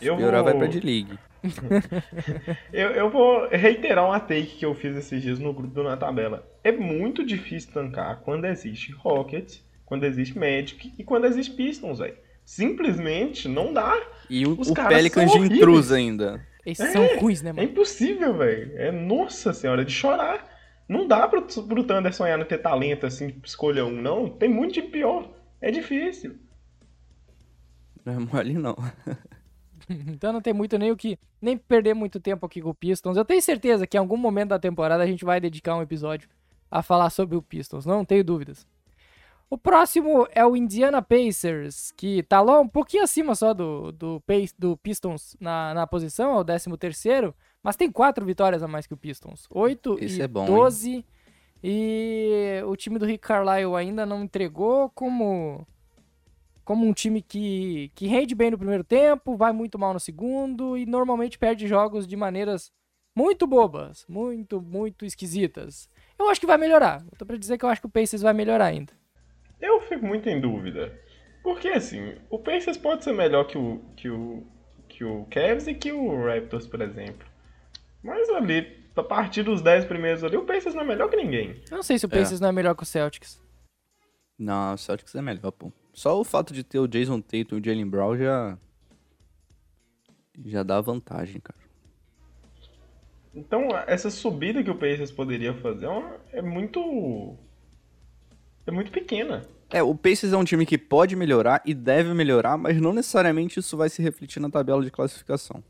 Eu 0.01 0.17
Piorar 0.17 0.43
vou... 0.43 0.53
vai 0.53 0.59
pra 0.59 0.67
D-League. 0.69 1.19
Eu, 2.73 2.91
eu 2.91 3.11
vou 3.11 3.49
reiterar 3.49 4.05
uma 4.05 4.21
take 4.21 4.59
que 4.59 4.67
eu 4.67 4.75
fiz 4.75 4.95
esses 4.95 5.23
dias 5.23 5.39
no 5.39 5.53
grupo 5.55 5.73
do 5.75 5.83
Na 5.83 5.97
Tabela. 5.97 6.47
É 6.63 6.71
muito 6.71 7.25
difícil 7.25 7.73
tancar 7.73 8.21
quando 8.21 8.45
existe 8.45 8.93
Rockets, 8.93 9.65
quando 9.87 10.05
existe 10.05 10.39
Magic 10.39 10.93
e 10.99 11.03
quando 11.03 11.25
existe 11.27 11.53
Pistons, 11.55 11.99
velho. 11.99 12.17
Simplesmente 12.45 13.49
não 13.49 13.73
dá. 13.73 13.99
E 14.29 14.47
o, 14.47 14.59
Os 14.61 14.69
o 14.69 14.75
caras 14.75 14.93
Pelicans 14.95 15.33
são 15.33 15.41
de 15.49 15.55
intrusa 15.57 15.97
ainda. 15.97 16.47
Esses 16.67 16.85
É, 16.87 16.93
são 16.93 17.07
ruins, 17.19 17.41
né, 17.43 17.51
É 17.51 17.53
mano? 17.55 17.69
impossível, 17.69 18.37
velho. 18.37 18.73
É 18.77 18.93
nossa 18.93 19.53
senhora, 19.55 19.83
de 19.85 19.93
chorar. 19.93 20.47
Não 20.87 21.09
dá 21.09 21.27
pro, 21.27 21.43
pro 21.43 21.85
Thunder 21.85 22.13
sonhar 22.13 22.37
não 22.37 22.45
ter 22.45 22.59
talento 22.59 23.07
assim, 23.07 23.35
escolha 23.45 23.85
um, 23.87 23.91
não. 24.03 24.29
Tem 24.29 24.49
muito 24.49 24.75
de 24.75 24.83
pior. 24.83 25.31
É 25.61 25.71
difícil. 25.71 26.37
Não 28.05 28.13
é 28.15 28.19
mole, 28.19 28.55
não. 28.55 28.77
Então 30.15 30.33
não 30.33 30.41
tem 30.41 30.53
muito 30.53 30.79
nem 30.79 30.91
o 30.91 30.97
que. 30.97 31.19
Nem 31.43 31.57
perder 31.57 31.95
muito 31.95 32.21
tempo 32.21 32.47
aqui 32.47 32.63
com 32.63 32.71
o 32.71 32.75
Pistons. 32.75 33.17
Eu 33.17 33.25
tenho 33.25 33.43
certeza 33.43 33.87
que 33.87 33.97
em 33.97 34.01
algum 34.01 34.17
momento 34.17 34.51
da 34.51 34.59
temporada 34.59 35.03
a 35.03 35.07
gente 35.07 35.25
vai 35.25 35.41
dedicar 35.41 35.77
um 35.77 35.83
episódio 35.83 36.29
a 36.71 36.83
falar 36.83 37.11
sobre 37.11 37.37
o 37.37 37.43
Pistons, 37.43 37.85
não 37.85 38.05
tenho 38.05 38.23
dúvidas. 38.23 38.67
O 39.51 39.59
próximo 39.59 40.29
é 40.31 40.47
o 40.47 40.55
Indiana 40.55 41.03
Pacers, 41.03 41.91
que 41.97 42.23
tá 42.23 42.41
lá 42.41 42.61
um 42.61 42.69
pouquinho 42.69 43.03
acima 43.03 43.35
só 43.35 43.53
do, 43.53 43.91
do, 43.91 44.23
do 44.57 44.77
Pistons 44.77 45.37
na, 45.41 45.75
na 45.75 45.87
posição, 45.89 46.37
é 46.37 46.41
o 46.41 46.45
13 46.45 46.77
terceiro, 46.79 47.35
mas 47.61 47.75
tem 47.75 47.91
quatro 47.91 48.25
vitórias 48.25 48.63
a 48.63 48.69
mais 48.69 48.87
que 48.87 48.95
o 48.95 48.97
Pistons. 48.97 49.49
8 49.51 49.99
Esse 50.01 50.21
e 50.21 50.23
é 50.23 50.29
bom, 50.29 50.47
hein? 50.47 50.55
12. 50.55 51.05
E 51.65 52.63
o 52.65 52.77
time 52.77 52.97
do 52.97 53.05
Rick 53.05 53.27
Carlisle 53.27 53.75
ainda 53.75 54.07
não 54.07 54.23
entregou 54.23 54.89
como 54.91 55.67
como 56.71 56.87
um 56.87 56.93
time 56.93 57.21
que, 57.21 57.91
que 57.97 58.07
rende 58.07 58.33
bem 58.33 58.49
no 58.49 58.57
primeiro 58.57 58.85
tempo, 58.85 59.37
vai 59.37 59.53
muito 59.53 59.77
mal 59.77 59.93
no 59.93 59.99
segundo 59.99 60.79
e 60.79 60.87
normalmente 60.87 61.37
perde 61.37 61.67
jogos 61.67 62.07
de 62.07 62.15
maneiras 62.15 62.71
muito 63.13 63.45
bobas, 63.45 64.07
muito, 64.09 64.63
muito 64.63 65.05
esquisitas. 65.05 65.91
Eu 66.17 66.31
acho 66.31 66.39
que 66.39 66.47
vai 66.47 66.57
melhorar. 66.57 67.05
Eu 67.11 67.19
tô 67.19 67.27
pra 67.27 67.37
dizer 67.37 67.59
que 67.59 67.65
eu 67.65 67.69
acho 67.69 67.81
que 67.81 67.89
o 67.89 67.91
Pacers 67.91 68.23
vai 68.23 68.33
melhorar 68.33 68.67
ainda. 68.67 68.93
Eu 69.61 69.81
fico 69.81 70.07
muito 70.07 70.29
em 70.29 70.41
dúvida. 70.41 70.97
Porque 71.43 71.67
assim, 71.71 72.15
o 72.31 72.39
Pacers 72.39 72.77
pode 72.77 73.03
ser 73.03 73.15
melhor 73.15 73.49
que 73.49 73.59
o, 73.59 73.81
que 73.97 74.09
o, 74.09 74.47
que 74.89 75.03
o 75.03 75.27
Cavs 75.29 75.67
e 75.67 75.75
que 75.75 75.91
o 75.91 76.25
Raptors, 76.25 76.69
por 76.69 76.81
exemplo. 76.83 77.27
Mas 78.01 78.29
ali, 78.29 78.87
a 78.95 79.03
partir 79.03 79.43
dos 79.43 79.61
10 79.61 79.87
primeiros 79.87 80.23
ali, 80.23 80.37
o 80.37 80.47
Pacers 80.47 80.77
não 80.77 80.83
é 80.83 80.87
melhor 80.87 81.11
que 81.11 81.17
ninguém. 81.17 81.61
Eu 81.69 81.79
não 81.79 81.83
sei 81.83 81.99
se 81.99 82.07
o 82.07 82.13
É. 82.13 82.17
Pacers 82.17 82.39
não 82.39 82.51
é 82.51 82.53
melhor 82.53 82.77
que 82.77 82.85
o 82.85 82.87
Celtics. 82.87 83.43
Não, 84.39 84.75
o 84.75 84.79
Celtics 84.79 85.17
é 85.17 85.21
melhor, 85.21 85.51
pô. 85.51 85.73
Só 85.93 86.19
o 86.21 86.25
fato 86.25 86.53
de 86.53 86.63
ter 86.63 86.79
o 86.79 86.87
Jason 86.89 87.21
Tatum 87.21 87.57
e 87.57 87.61
o 87.61 87.65
Jalen 87.65 87.87
Brown 87.89 88.17
já. 88.17 88.59
Já 90.45 90.63
dá 90.63 90.81
vantagem, 90.81 91.41
cara. 91.41 91.59
Então, 93.35 93.69
essa 93.87 94.11
subida 94.11 94.63
que 94.63 94.71
o 94.71 94.75
Pacers 94.75 95.13
poderia 95.13 95.55
fazer 95.55 95.87
é, 95.87 95.89
uma- 95.89 96.17
é 96.33 96.43
muito. 96.43 97.37
É 98.67 98.71
muito 98.71 98.91
pequena. 98.91 99.43
É, 99.71 99.83
o 99.83 99.95
Pacers 99.95 100.33
é 100.33 100.37
um 100.37 100.45
time 100.45 100.67
que 100.67 100.77
pode 100.77 101.15
melhorar 101.15 101.63
e 101.65 101.73
deve 101.73 102.13
melhorar, 102.13 102.57
mas 102.57 102.81
não 102.81 102.93
necessariamente 102.93 103.61
isso 103.61 103.77
vai 103.77 103.89
se 103.89 104.03
refletir 104.03 104.41
na 104.41 104.51
tabela 104.51 104.83
de 104.83 104.91
classificação. 104.91 105.63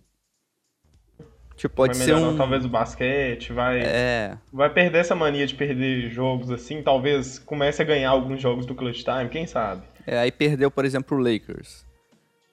Tipo, 1.54 1.74
pode 1.74 1.98
vai 1.98 2.06
ser 2.06 2.14
um. 2.14 2.34
talvez 2.38 2.64
o 2.64 2.68
basquete, 2.70 3.52
vai, 3.52 3.80
É, 3.80 4.38
vai 4.50 4.72
perder 4.72 4.98
essa 5.00 5.14
mania 5.14 5.46
de 5.46 5.54
perder 5.54 6.08
jogos 6.08 6.50
assim. 6.50 6.82
Talvez 6.82 7.38
comece 7.38 7.82
a 7.82 7.84
ganhar 7.84 8.08
alguns 8.10 8.40
jogos 8.40 8.64
do 8.64 8.74
Clutch 8.74 9.04
Time, 9.04 9.28
quem 9.28 9.46
sabe? 9.46 9.86
É, 10.06 10.18
aí 10.18 10.32
perdeu, 10.32 10.70
por 10.70 10.84
exemplo, 10.84 11.16
o 11.16 11.20
Lakers. 11.20 11.86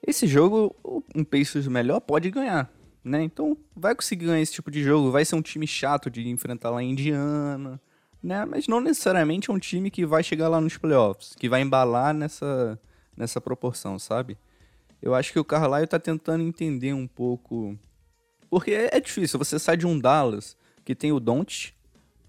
Esse 0.06 0.26
jogo, 0.26 0.74
um 1.14 1.24
Pacers 1.24 1.66
melhor 1.66 2.00
pode 2.00 2.30
ganhar, 2.30 2.70
né? 3.02 3.22
Então, 3.22 3.56
vai 3.76 3.94
conseguir 3.94 4.26
ganhar 4.26 4.40
esse 4.40 4.52
tipo 4.52 4.70
de 4.70 4.82
jogo. 4.82 5.10
Vai 5.10 5.24
ser 5.24 5.34
um 5.34 5.42
time 5.42 5.66
chato 5.66 6.10
de 6.10 6.28
enfrentar 6.28 6.70
lá 6.70 6.82
em 6.82 6.92
Indiana, 6.92 7.80
né? 8.22 8.44
Mas 8.44 8.68
não 8.68 8.80
necessariamente 8.80 9.50
é 9.50 9.52
um 9.52 9.58
time 9.58 9.90
que 9.90 10.06
vai 10.06 10.22
chegar 10.22 10.48
lá 10.48 10.60
nos 10.60 10.76
playoffs, 10.76 11.34
que 11.34 11.48
vai 11.48 11.60
embalar 11.60 12.14
nessa, 12.14 12.78
nessa 13.16 13.40
proporção, 13.40 13.98
sabe? 13.98 14.38
Eu 15.00 15.14
acho 15.14 15.32
que 15.32 15.38
o 15.38 15.44
Carlisle 15.44 15.86
tá 15.86 15.98
tentando 15.98 16.42
entender 16.42 16.92
um 16.92 17.06
pouco. 17.06 17.78
Porque 18.50 18.70
é 18.70 18.90
é 18.92 19.00
difícil, 19.00 19.38
você 19.38 19.58
sai 19.58 19.76
de 19.76 19.86
um 19.86 19.98
Dallas 19.98 20.56
que 20.84 20.94
tem 20.94 21.12
o 21.12 21.20
Don't, 21.20 21.74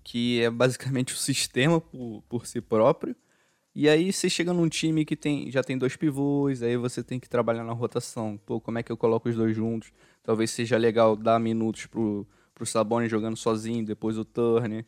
que 0.03 0.41
é 0.41 0.49
basicamente 0.49 1.13
o 1.13 1.17
sistema 1.17 1.79
por, 1.79 2.23
por 2.27 2.45
si 2.45 2.59
próprio. 2.59 3.15
E 3.75 3.87
aí 3.87 4.11
você 4.11 4.29
chega 4.29 4.51
num 4.51 4.67
time 4.67 5.05
que 5.05 5.15
tem, 5.15 5.49
já 5.51 5.63
tem 5.63 5.77
dois 5.77 5.95
pivôs, 5.95 6.63
aí 6.63 6.75
você 6.75 7.03
tem 7.03 7.19
que 7.19 7.29
trabalhar 7.29 7.63
na 7.63 7.73
rotação. 7.73 8.39
Pô, 8.45 8.59
como 8.59 8.79
é 8.79 8.83
que 8.83 8.91
eu 8.91 8.97
coloco 8.97 9.29
os 9.29 9.35
dois 9.35 9.55
juntos? 9.55 9.91
Talvez 10.23 10.51
seja 10.51 10.77
legal 10.77 11.15
dar 11.15 11.39
minutos 11.39 11.85
pro, 11.85 12.27
pro 12.53 12.65
Sabonis 12.65 13.09
jogando 13.09 13.37
sozinho, 13.37 13.85
depois 13.85 14.17
o 14.17 14.25
Turner. 14.25 14.85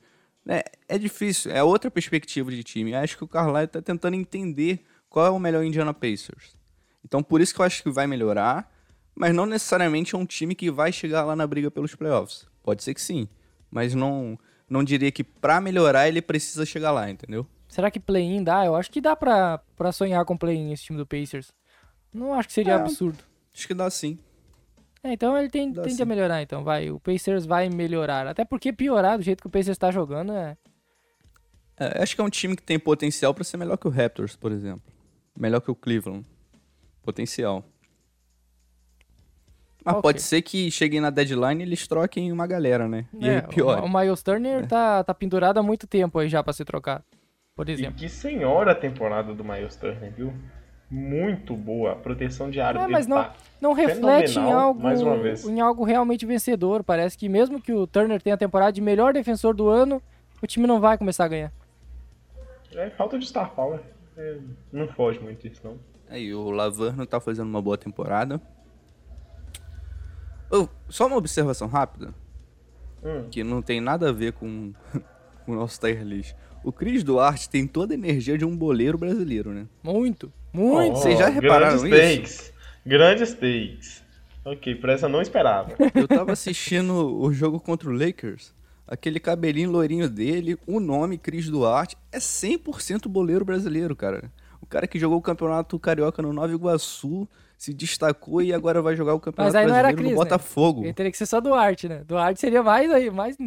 É, 0.48 0.64
é 0.90 0.98
difícil, 0.98 1.52
é 1.52 1.64
outra 1.64 1.92
perspectiva 1.92 2.50
de 2.52 2.64
time. 2.64 2.96
Acho 2.96 3.18
que 3.18 3.24
o 3.24 3.28
Carlisle 3.28 3.68
tá 3.68 3.82
tentando 3.82 4.16
entender 4.16 4.84
qual 5.10 5.26
é 5.28 5.30
o 5.30 5.40
melhor 5.40 5.64
Indiana 5.64 5.94
Pacers. 5.94 6.56
Então 7.06 7.22
por 7.22 7.42
isso 7.42 7.54
que 7.54 7.62
eu 7.62 7.66
acho 7.66 7.84
que 7.84 7.90
vai 7.92 8.08
melhorar, 8.08 8.72
mas 9.14 9.34
não 9.34 9.46
necessariamente 9.46 10.16
é 10.16 10.18
um 10.18 10.26
time 10.26 10.56
que 10.56 10.72
vai 10.72 10.92
chegar 10.92 11.24
lá 11.24 11.36
na 11.36 11.46
briga 11.46 11.70
pelos 11.70 11.96
playoffs. 11.96 12.48
Pode 12.64 12.84
ser 12.84 12.94
que 12.94 13.02
sim, 13.02 13.28
mas 13.70 13.94
não, 13.94 14.38
não 14.70 14.84
diria 14.84 15.12
que 15.12 15.24
pra 15.24 15.62
melhorar 15.62 16.08
ele 16.08 16.22
precisa 16.22 16.66
chegar 16.66 16.92
lá, 16.92 17.10
entendeu? 17.10 17.46
Será 17.72 17.90
que 17.90 18.02
play-in 18.02 18.44
dá? 18.44 18.66
Eu 18.66 18.76
acho 18.76 18.92
que 18.92 19.00
dá 19.00 19.16
pra, 19.16 19.58
pra 19.78 19.94
sonhar 19.94 20.26
com 20.26 20.36
play-in 20.36 20.74
esse 20.74 20.84
time 20.84 20.98
do 20.98 21.06
Pacers. 21.08 21.54
Não 22.14 22.34
acho 22.34 22.50
que 22.50 22.54
seria 22.54 22.74
É. 22.74 22.76
absurdo. 22.76 23.24
Acho 23.56 23.66
que 23.66 23.74
dá 23.74 23.90
sim. 23.90 24.20
É, 25.02 25.14
então 25.14 25.38
ele 25.38 25.50
tem, 25.50 25.72
Dá 25.72 25.82
tende 25.84 25.96
sim. 25.96 26.04
a 26.04 26.06
melhorar, 26.06 26.42
então, 26.42 26.66
vai. 26.66 26.92
O 26.92 27.00
Pacers 27.00 27.46
vai 27.46 27.70
melhorar. 27.70 28.28
Até 28.28 28.44
porque 28.44 28.74
piorar 28.74 29.18
do 29.18 29.24
jeito 29.24 29.40
que 29.42 29.48
o 29.48 29.50
Pacers 29.50 29.78
tá 29.78 29.90
jogando 29.90 30.34
é. 30.34 30.58
É, 31.78 32.04
acho 32.04 32.14
que 32.14 32.22
é 32.22 32.24
um 32.26 32.30
time 32.30 32.58
que 32.58 32.62
tem 32.62 32.78
potencial 32.78 33.34
pra 33.34 33.44
ser 33.46 33.56
melhor 33.56 33.78
que 33.78 33.88
o 33.88 33.90
Raptors, 33.90 34.36
por 34.36 34.52
exemplo. 34.52 34.84
Melhor 35.36 35.62
que 35.62 35.72
o 35.72 35.76
Cleveland. 35.76 36.26
Potencial. 37.02 37.64
Mas 39.84 39.94
Ok. 39.96 40.02
pode 40.04 40.22
ser 40.22 40.42
que 40.44 40.70
cheguem 40.70 41.00
na 41.00 41.10
deadline 41.10 41.64
e 41.64 41.66
eles 41.68 41.88
troquem 41.88 42.32
uma 42.32 42.46
galera, 42.46 42.88
né? 42.88 43.06
E 43.18 43.28
é, 43.28 43.38
aí 43.38 43.42
pior. 43.48 43.82
O, 43.82 43.86
o 43.86 43.90
Miles 43.92 44.22
Turner 44.22 44.68
tá, 44.68 45.04
tá 45.04 45.14
pendurado 45.14 45.58
há 45.58 45.64
muito 45.64 45.88
tempo 45.88 46.20
aí 46.20 46.30
já 46.30 46.44
pra 46.44 46.54
se 46.54 46.64
trocar. 46.66 47.04
Por 47.56 47.68
E 47.70 47.74
exemplo. 47.74 47.96
que 48.00 48.08
senhora 48.10 48.74
temporada 48.74 49.34
do 49.34 49.44
Miles 49.44 49.76
Turner, 49.76 50.12
viu? 50.12 50.34
Muito 50.90 51.56
boa. 51.56 51.94
A 51.94 51.96
proteção 51.96 52.50
de 52.50 52.60
área 52.60 52.80
É, 52.80 52.82
dele 52.82 52.92
mas 52.94 53.08
não, 53.08 53.18
tá 53.24 53.34
não 53.62 53.74
reflete 53.74 54.38
em 54.40 54.52
algo, 54.52 54.82
mais 54.82 55.02
uma 55.02 55.18
vez. 55.18 55.46
em 55.48 55.60
algo 55.60 55.84
realmente 55.84 56.26
vencedor. 56.26 56.84
Parece 56.84 57.18
que 57.18 57.30
mesmo 57.30 57.62
que 57.62 57.72
o 57.74 57.86
Turner 57.88 58.22
tenha 58.22 58.36
a 58.36 58.38
temporada 58.38 58.72
de 58.72 58.82
melhor 58.82 59.14
defensor 59.14 59.54
do 59.54 59.70
ano, 59.70 60.02
o 60.42 60.48
time 60.48 60.68
não 60.68 60.80
vai 60.82 60.98
começar 60.98 61.26
a 61.26 61.28
ganhar. 61.30 61.52
É 62.74 62.90
falta 62.92 63.18
de 63.20 63.26
star 63.26 63.52
power. 63.52 63.80
É, 64.18 64.38
não 64.72 64.88
foge 64.90 65.20
muito 65.20 65.46
isso, 65.48 65.62
não. 65.64 65.78
Aí 66.10 66.34
o 66.34 66.50
Laverno 66.52 67.06
tá 67.06 67.20
fazendo 67.22 67.48
uma 67.48 67.62
boa 67.62 67.78
temporada. 67.78 68.42
Oh, 70.50 70.68
só 70.90 71.08
uma 71.08 71.16
observação 71.18 71.68
rápida, 71.68 72.14
Hum. 73.04 73.28
que 73.32 73.44
não 73.44 73.62
tem 73.62 73.80
nada 73.80 74.10
a 74.10 74.12
ver 74.12 74.34
com, 74.34 74.74
com 75.46 75.52
o 75.54 75.56
nosso 75.56 75.80
tier 75.80 76.04
list. 76.04 76.36
O 76.64 76.72
Cris 76.72 77.04
Duarte 77.04 77.50
tem 77.50 77.66
toda 77.66 77.94
a 77.94 77.98
energia 77.98 78.38
de 78.38 78.46
um 78.46 78.56
boleiro 78.56 78.98
brasileiro, 78.98 79.52
né? 79.52 79.66
Muito, 79.84 80.32
muito. 80.54 80.98
Vocês 80.98 81.18
já 81.18 81.28
repararam 81.28 81.82
grandes 81.82 82.22
isso? 82.22 82.42
takes. 82.42 82.54
Grandes 82.86 83.34
takes. 83.34 84.04
Ok, 84.46 84.76
por 84.76 84.90
essa 84.90 85.06
eu 85.06 85.10
não 85.10 85.22
esperava. 85.22 85.76
Eu 85.94 86.08
tava 86.08 86.32
assistindo 86.32 86.94
o 86.94 87.32
jogo 87.32 87.60
contra 87.60 87.90
o 87.90 87.94
Lakers. 87.94 88.54
Aquele 88.88 89.20
cabelinho 89.20 89.72
loirinho 89.72 90.10
dele, 90.10 90.58
o 90.68 90.80
nome 90.80 91.18
Cris 91.18 91.48
Duarte, 91.48 91.96
é 92.12 92.18
100% 92.18 93.08
boleiro 93.08 93.46
brasileiro, 93.46 93.96
cara. 93.96 94.32
O 94.60 94.66
cara 94.66 94.88
que 94.88 95.00
jogou 95.00 95.18
o 95.18 95.22
campeonato 95.22 95.80
carioca 95.80 96.22
no 96.22 96.34
Nova 96.34 96.52
Iguaçu, 96.52 97.28
se 97.62 97.76
destacou 97.76 98.42
e 98.42 98.52
agora 98.52 98.82
vai 98.82 98.96
jogar 98.96 99.14
o 99.14 99.20
campeonato 99.20 99.56
aí 99.56 99.68
não 99.68 99.76
era 99.76 99.90
brasileiro 99.90 99.98
Cris, 99.98 100.12
no 100.14 100.18
né? 100.18 100.24
Botafogo. 100.24 100.84
Ele 100.84 100.94
teria 100.94 101.12
que 101.12 101.18
ser 101.20 101.28
só 101.28 101.40
Duarte, 101.40 101.88
né? 101.88 102.04
Duarte 102.08 102.40
seria 102.40 102.64
mais 102.64 102.90
aí, 102.90 103.12
mais, 103.12 103.38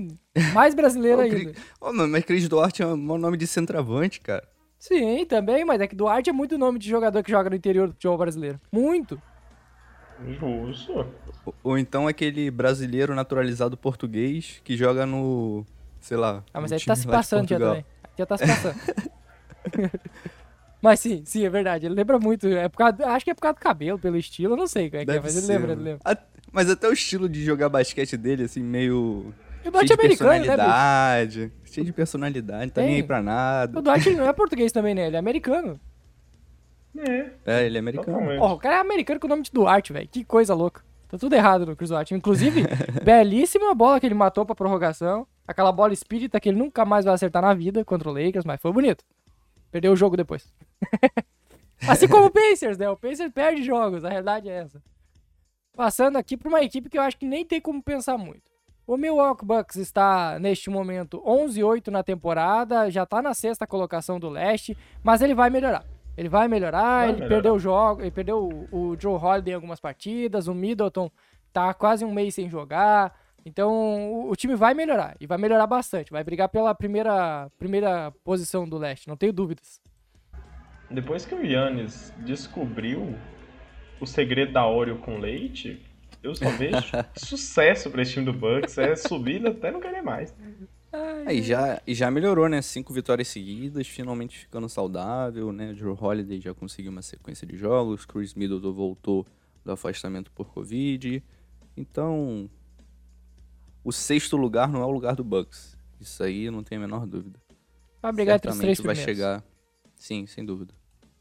mais 0.53 0.73
brasileiro 0.73 1.19
Ô, 1.19 1.25
ainda. 1.25 1.53
Mano, 1.81 2.07
mas 2.07 2.25
Cris 2.25 2.49
Duarte 2.49 2.81
é 2.81 2.87
um 2.87 3.19
nome 3.19 3.37
de 3.37 3.45
centroavante, 3.45 4.21
cara. 4.21 4.47
Sim, 4.79 5.27
também, 5.27 5.65
mas 5.65 5.81
é 5.81 5.89
que 5.89 5.97
Duarte 5.97 6.31
é 6.31 6.33
muito 6.33 6.57
nome 6.57 6.79
de 6.79 6.89
jogador 6.89 7.25
que 7.25 7.31
joga 7.33 7.51
no 7.51 7.57
interior 7.57 7.89
do 7.89 7.95
futebol 7.95 8.17
brasileiro. 8.17 8.61
Muito. 8.71 9.21
Justo. 10.39 10.93
Ou, 11.45 11.55
ou 11.65 11.77
então 11.77 12.07
aquele 12.07 12.53
brasileiro 12.53 13.17
naturalizado 13.17 13.77
português 13.77 14.61
que 14.63 14.77
joga 14.77 15.05
no, 15.05 15.67
sei 16.01 16.17
lá, 16.17 16.45
Ah, 16.55 16.61
mas 16.61 16.71
aí 16.71 16.79
tá 16.81 16.95
se 16.95 17.05
passando 17.05 17.49
já 17.49 17.59
também. 17.59 17.85
Já 18.17 18.27
tá 18.27 18.39
se 18.39 18.47
passando. 18.47 18.77
mas 20.85 21.01
sim, 21.01 21.23
sim, 21.25 21.45
é 21.45 21.51
verdade. 21.51 21.87
Ele 21.87 21.95
lembra 21.95 22.19
muito. 22.19 22.47
É 22.47 22.69
por 22.69 22.79
causa, 22.79 23.07
acho 23.09 23.25
que 23.25 23.31
é 23.31 23.35
por 23.35 23.41
causa 23.41 23.55
do 23.57 23.61
cabelo, 23.61 23.99
pelo 23.99 24.17
estilo, 24.17 24.53
eu 24.55 24.57
não 24.57 24.67
sei 24.67 24.89
como 24.91 25.03
é 25.03 25.05
que 25.05 25.11
é, 25.11 25.21
mas 25.21 25.37
ele 25.37 25.47
ser, 25.47 25.53
lembra, 25.53 25.73
ele 25.73 25.83
lembra. 25.83 26.01
A- 26.05 26.17
Mas 26.53 26.71
até 26.71 26.89
o 26.89 26.93
estilo 26.93 27.29
de 27.29 27.45
jogar 27.45 27.69
basquete 27.69 28.17
dele, 28.17 28.45
assim, 28.45 28.63
meio. 28.63 29.35
E 29.65 29.69
o 29.69 29.71
cheio 29.71 29.73
Duarte 29.73 29.87
de 29.87 29.93
é 29.93 29.95
americano, 29.95 30.45
né, 30.45 31.27
bicho? 31.27 31.51
cheio 31.65 31.85
de 31.87 31.93
personalidade, 31.93 32.71
tá 32.71 32.81
nem 32.83 32.91
Tem. 32.91 32.97
aí 32.99 33.03
pra 33.03 33.23
nada. 33.23 33.79
O 33.79 33.83
Duarte 33.83 34.09
ele 34.11 34.17
não 34.19 34.29
é 34.29 34.33
português 34.35 34.71
também, 34.71 34.95
né? 34.95 35.07
Ele 35.09 35.17
é 35.17 35.19
americano. 35.19 35.81
É, 36.97 37.31
É, 37.47 37.67
ele 37.67 37.77
é 37.77 37.81
americano. 37.81 38.19
Ó, 38.41 38.55
o 38.55 38.59
cara 38.59 38.77
é 38.77 38.81
americano 38.81 39.19
com 39.19 39.27
o 39.27 39.31
nome 39.31 39.43
de 39.43 39.51
Duarte, 39.51 39.93
velho. 39.93 40.09
Que 40.09 40.23
coisa 40.25 40.55
louca. 40.55 40.83
Tá 41.09 41.19
tudo 41.19 41.35
errado 41.35 41.67
no 41.67 41.75
Chris 41.75 41.91
White. 41.91 42.15
Inclusive, 42.15 42.63
belíssima 43.03 43.75
bola 43.75 43.99
que 43.99 44.07
ele 44.07 44.15
matou 44.15 44.45
pra 44.47 44.55
prorrogação. 44.55 45.27
Aquela 45.47 45.73
bola 45.73 45.93
espírita 45.93 46.39
que 46.39 46.49
ele 46.49 46.59
nunca 46.59 46.85
mais 46.85 47.05
vai 47.05 47.15
acertar 47.15 47.43
na 47.43 47.53
vida 47.53 47.85
contra 47.85 48.09
o 48.09 48.13
Lakers, 48.13 48.45
mas 48.45 48.61
foi 48.61 48.73
bonito. 48.73 49.05
Perdeu 49.75 49.91
o 49.91 49.97
jogo 49.97 50.17
depois. 50.17 50.55
assim 51.89 52.07
como 52.07 52.27
o 52.27 52.31
Pacers, 52.31 52.79
né? 52.79 52.89
O 52.89 52.97
Pacers 52.97 53.33
perde 53.33 53.65
jogos, 53.65 54.05
a 54.05 54.09
realidade 54.09 54.49
é 54.49 54.53
essa. 54.59 54.81
Passando 55.77 56.17
aqui 56.17 56.37
pra 56.37 56.49
uma 56.49 56.63
equipe 56.63 56.89
que 56.89 56.97
eu 56.97 57.03
acho 57.03 57.17
que 57.17 57.27
nem 57.27 57.45
tem 57.45 57.61
como 57.61 57.83
pensar 57.83 58.17
muito. 58.17 58.53
O 58.87 58.97
Milwaukee 58.97 59.45
Bucks 59.45 59.75
está, 59.75 60.39
neste 60.39 60.71
momento, 60.71 61.21
11-8 61.27 61.89
na 61.89 62.05
temporada, 62.05 62.89
já 62.89 63.05
tá 63.05 63.21
na 63.21 63.35
sexta 63.35 63.67
colocação 63.67 64.21
do 64.21 64.29
leste, 64.29 64.79
mas 65.03 65.21
ele 65.23 65.35
vai 65.35 65.51
melhorar. 65.51 65.85
Ele 66.17 66.29
vai 66.29 66.47
melhorar, 66.47 66.81
Vai 66.81 67.05
ele 67.07 67.13
melhorar. 67.15 67.29
perdeu 67.35 67.55
o 67.55 67.59
jogo, 67.59 68.01
ele 68.03 68.13
perdeu 68.13 68.49
o, 68.71 68.91
o 68.93 68.97
Joe 68.97 69.17
Holiday 69.21 69.55
em 69.55 69.57
algumas 69.57 69.81
partidas, 69.81 70.47
o 70.47 70.55
Middleton 70.55 71.11
tá 71.53 71.75
quase 71.75 72.05
um 72.05 72.13
mês 72.15 72.37
sem 72.37 72.49
jogar. 72.49 73.13
Então 73.45 73.71
o, 74.13 74.31
o 74.31 74.37
time 74.37 74.55
vai 74.55 74.75
melhorar, 74.75 75.17
e 75.21 75.27
vai 75.27 75.39
melhorar 75.39 75.67
bastante. 75.67 76.11
Vai 76.11 76.25
brigar 76.25 76.49
pela 76.49 76.75
primeira, 76.75 77.51
primeira 77.59 78.11
posição 78.25 78.69
do 78.69 78.79
leste, 78.79 79.09
não 79.09 79.17
tenho 79.17 79.33
dúvidas. 79.33 79.81
Depois 80.91 81.25
que 81.25 81.35
o 81.35 81.45
Yannis 81.45 82.13
descobriu 82.19 83.17
o 84.01 84.07
segredo 84.07 84.53
da 84.53 84.67
Oreo 84.67 84.99
com 84.99 85.19
leite, 85.19 85.83
eu 86.23 86.35
só 86.35 86.49
vejo 86.57 86.77
sucesso 87.17 87.91
pra 87.91 88.03
esse 88.03 88.13
time 88.13 88.27
do 88.27 88.33
Bucks. 88.33 88.79
É 88.79 88.95
subida 88.97 89.51
até 89.51 89.71
não 89.71 89.81
querer 89.81 90.03
mais. 90.03 90.35
Aí 91.27 91.43
já, 91.43 91.83
e 91.87 91.95
já 91.95 92.11
melhorou, 92.11 92.49
né? 92.49 92.63
Cinco 92.63 92.93
vitórias 92.93 93.27
seguidas, 93.29 93.89
finalmente 93.89 94.39
ficando 94.39 94.69
saudável, 94.69 95.53
né? 95.53 95.73
O 95.73 95.75
Drew 95.75 95.99
Holiday 96.01 96.41
já 96.41 96.55
conseguiu 96.55 96.93
uma 96.93 97.03
sequência 97.03 97.47
de 97.47 97.57
jogos, 97.57 98.07
Chris 98.07 98.35
Middleton 98.35 98.73
voltou 98.73 99.27
do 99.65 99.73
afastamento 99.73 100.31
por 100.31 100.47
Covid. 100.53 101.23
Então, 101.77 102.49
o 103.85 103.93
sexto 103.93 104.37
lugar 104.37 104.69
não 104.69 104.81
é 104.83 104.85
o 104.85 104.91
lugar 104.91 105.15
do 105.15 105.23
Bucks. 105.23 105.77
Isso 106.01 106.23
aí 106.23 106.45
eu 106.47 106.53
não 106.53 106.63
tenho 106.63 106.81
a 106.83 106.87
menor 106.87 107.07
dúvida. 107.07 107.39
Vai 108.03 108.13
brigar 108.13 108.37
entre 108.37 108.51
os 108.51 108.59
três 108.59 108.79
vai 108.79 108.95
primeiros. 108.95 109.05
chegar. 109.17 109.45
Sim, 109.97 110.27
sem 110.27 110.45
dúvida. 110.45 110.75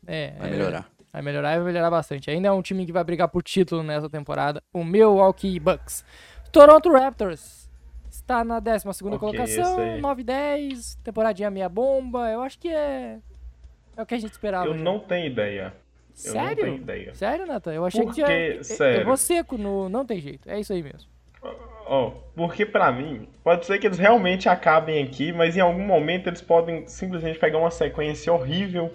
É, 0.05 0.31
Vai 0.37 0.47
é, 0.49 0.51
melhorar. 0.51 0.89
Vai 1.11 1.21
melhorar 1.21 1.53
e 1.53 1.57
vai 1.57 1.65
melhorar 1.65 1.89
bastante. 1.89 2.29
Ainda 2.29 2.47
é 2.47 2.51
um 2.51 2.61
time 2.61 2.85
que 2.85 2.91
vai 2.91 3.03
brigar 3.03 3.27
por 3.29 3.43
título 3.43 3.83
nessa 3.83 4.09
temporada. 4.09 4.61
O 4.73 4.83
Milwaukee 4.83 5.59
Bucks. 5.59 6.03
Toronto 6.51 6.91
Raptors. 6.91 7.69
Está 8.09 8.43
na 8.43 8.59
12 8.59 8.85
Ok, 8.87 9.17
colocação, 9.19 9.45
esse 9.79 9.81
aí. 9.81 10.01
9-10. 10.01 10.97
Temporadinha 11.03 11.49
meia 11.49 11.69
bomba. 11.69 12.29
Eu 12.29 12.41
acho 12.41 12.59
que 12.59 12.67
é. 12.67 13.19
É 13.95 14.01
o 14.01 14.05
que 14.05 14.15
a 14.15 14.19
gente 14.19 14.31
esperava. 14.31 14.65
Eu 14.65 14.77
já. 14.77 14.83
não 14.83 14.99
tenho 14.99 15.27
ideia. 15.27 15.73
Eu 16.25 16.33
não 16.33 16.41
tenho 16.45 16.57
Sério? 16.57 16.75
ideia. 16.75 17.15
Sério, 17.15 17.45
Nathan? 17.47 17.73
Eu 17.73 17.85
achei 17.85 18.01
Por 18.03 18.09
que 18.13 18.15
tinha. 18.23 18.27
eu- 18.29 18.55
Eu 18.57 18.63
Sério. 18.63 19.05
vou 19.05 19.17
seco 19.17 19.57
no. 19.57 19.87
Não 19.89 20.05
tem 20.05 20.19
jeito. 20.19 20.49
É 20.49 20.59
isso 20.59 20.73
aí 20.73 20.83
mesmo. 20.83 21.09
Ó, 21.85 22.11
porque 22.35 22.65
pra 22.65 22.91
mim, 22.91 23.27
pode 23.43 23.65
ser 23.65 23.77
que 23.77 23.87
eles 23.87 23.99
realmente 23.99 24.47
acabem 24.47 25.03
aqui, 25.03 25.31
mas 25.31 25.57
em 25.57 25.59
algum 25.59 25.85
momento 25.85 26.27
eles 26.27 26.41
podem 26.41 26.87
simplesmente 26.87 27.37
pegar 27.37 27.57
uma 27.57 27.71
sequência 27.71 28.31
horrível 28.31 28.93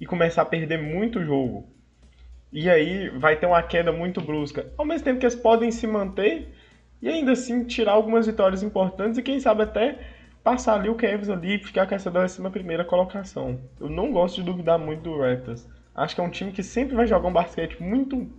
e 0.00 0.06
começar 0.06 0.42
a 0.42 0.46
perder 0.46 0.78
muito 0.78 1.24
jogo. 1.24 1.66
E 2.52 2.68
aí 2.70 3.08
vai 3.10 3.36
ter 3.36 3.46
uma 3.46 3.62
queda 3.62 3.92
muito 3.92 4.20
brusca. 4.20 4.70
Ao 4.76 4.84
mesmo 4.84 5.04
tempo 5.04 5.20
que 5.20 5.26
eles 5.26 5.36
podem 5.36 5.70
se 5.70 5.86
manter 5.86 6.48
e 7.00 7.08
ainda 7.08 7.32
assim 7.32 7.64
tirar 7.64 7.92
algumas 7.92 8.26
vitórias 8.26 8.62
importantes 8.62 9.18
e 9.18 9.22
quem 9.22 9.40
sabe 9.40 9.62
até 9.62 9.98
passar 10.42 10.74
ali 10.74 10.88
o 10.88 10.94
Cavs 10.94 11.28
ali 11.28 11.56
e 11.56 11.64
ficar 11.64 11.86
com 11.86 11.94
essa 11.94 12.10
11 12.10 12.50
primeira 12.50 12.84
colocação. 12.84 13.60
Eu 13.80 13.88
não 13.88 14.12
gosto 14.12 14.36
de 14.36 14.42
duvidar 14.42 14.78
muito 14.78 15.02
do 15.02 15.18
Raptors. 15.18 15.68
Acho 15.94 16.14
que 16.14 16.20
é 16.20 16.24
um 16.24 16.30
time 16.30 16.52
que 16.52 16.62
sempre 16.62 16.94
vai 16.94 17.06
jogar 17.06 17.28
um 17.28 17.32
basquete 17.32 17.82
muito 17.82 18.30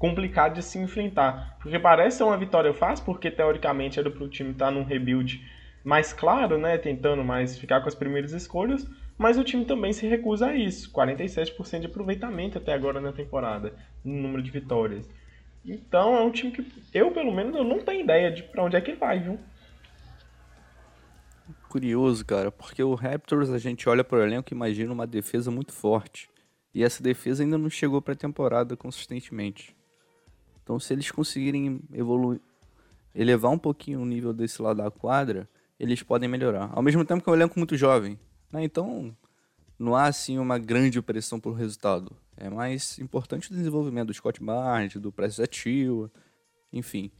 complicado 0.00 0.54
de 0.54 0.62
se 0.62 0.78
enfrentar. 0.78 1.58
Porque 1.60 1.78
parece 1.78 2.16
ser 2.16 2.24
uma 2.24 2.38
vitória 2.38 2.72
fácil, 2.72 3.04
porque 3.04 3.30
teoricamente 3.30 4.00
era 4.00 4.10
pro 4.10 4.28
time 4.28 4.52
estar 4.52 4.70
num 4.70 4.82
rebuild 4.82 5.46
mais 5.84 6.10
claro, 6.10 6.56
né? 6.58 6.78
Tentando 6.78 7.22
mais 7.22 7.58
ficar 7.58 7.82
com 7.82 7.88
as 7.88 7.94
primeiras 7.94 8.32
escolhas. 8.32 8.88
Mas 9.18 9.36
o 9.36 9.44
time 9.44 9.66
também 9.66 9.92
se 9.92 10.06
recusa 10.08 10.46
a 10.46 10.56
isso. 10.56 10.90
47% 10.90 11.80
de 11.80 11.86
aproveitamento 11.86 12.56
até 12.56 12.72
agora 12.72 12.98
na 12.98 13.12
temporada, 13.12 13.74
no 14.02 14.14
número 14.14 14.42
de 14.42 14.50
vitórias. 14.50 15.06
Então 15.62 16.16
é 16.16 16.22
um 16.22 16.30
time 16.30 16.50
que 16.50 16.64
eu, 16.94 17.10
pelo 17.10 17.30
menos, 17.30 17.54
eu 17.54 17.62
não 17.62 17.80
tenho 17.80 18.00
ideia 18.00 18.32
de 18.32 18.42
pra 18.42 18.64
onde 18.64 18.76
é 18.76 18.80
que 18.80 18.94
vai, 18.94 19.20
viu? 19.20 19.38
Curioso, 21.68 22.24
cara, 22.24 22.50
porque 22.50 22.82
o 22.82 22.94
Raptors 22.94 23.50
a 23.50 23.58
gente 23.58 23.86
olha 23.86 24.02
pro 24.02 24.22
elenco 24.22 24.50
e 24.50 24.56
imagina 24.56 24.90
uma 24.94 25.06
defesa 25.06 25.50
muito 25.50 25.74
forte. 25.74 26.30
E 26.74 26.82
essa 26.82 27.02
defesa 27.02 27.42
ainda 27.42 27.58
não 27.58 27.68
chegou 27.68 28.00
pra 28.00 28.14
temporada 28.14 28.74
consistentemente. 28.78 29.78
Então, 30.70 30.78
se 30.78 30.94
eles 30.94 31.10
conseguirem 31.10 31.80
evoluir, 31.92 32.40
elevar 33.12 33.50
um 33.50 33.58
pouquinho 33.58 34.00
o 34.02 34.06
nível 34.06 34.32
desse 34.32 34.62
lado 34.62 34.76
da 34.76 34.88
quadra, 34.88 35.50
eles 35.80 36.00
podem 36.00 36.28
melhorar. 36.28 36.70
Ao 36.72 36.80
mesmo 36.80 37.04
tempo 37.04 37.24
que 37.24 37.28
é 37.28 37.32
um 37.32 37.34
elenco 37.34 37.58
muito 37.58 37.76
jovem, 37.76 38.16
né? 38.52 38.62
Então, 38.62 39.12
não 39.76 39.96
há 39.96 40.04
assim 40.04 40.38
uma 40.38 40.60
grande 40.60 41.02
pressão 41.02 41.40
pelo 41.40 41.56
resultado. 41.56 42.16
É 42.36 42.48
mais 42.48 43.00
importante 43.00 43.50
o 43.50 43.54
desenvolvimento 43.56 44.06
do 44.06 44.14
Scott 44.14 44.40
Barnes, 44.40 44.94
do 44.94 45.10
Prestes 45.10 45.72
enfim. 46.72 47.10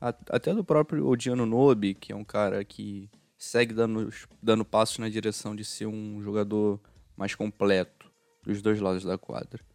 Até 0.00 0.52
do 0.52 0.64
próprio 0.64 1.06
Odiano 1.06 1.46
Nobi, 1.46 1.94
que 1.94 2.10
é 2.12 2.16
um 2.16 2.24
cara 2.24 2.64
que 2.64 3.08
segue 3.36 3.72
dando, 3.74 4.12
dando 4.42 4.64
passos 4.64 4.98
na 4.98 5.08
direção 5.08 5.54
de 5.54 5.64
ser 5.64 5.86
um 5.86 6.20
jogador 6.20 6.80
mais 7.16 7.32
completo 7.32 8.10
dos 8.42 8.60
dois 8.60 8.80
lados 8.80 9.04
da 9.04 9.16
quadra. 9.16 9.67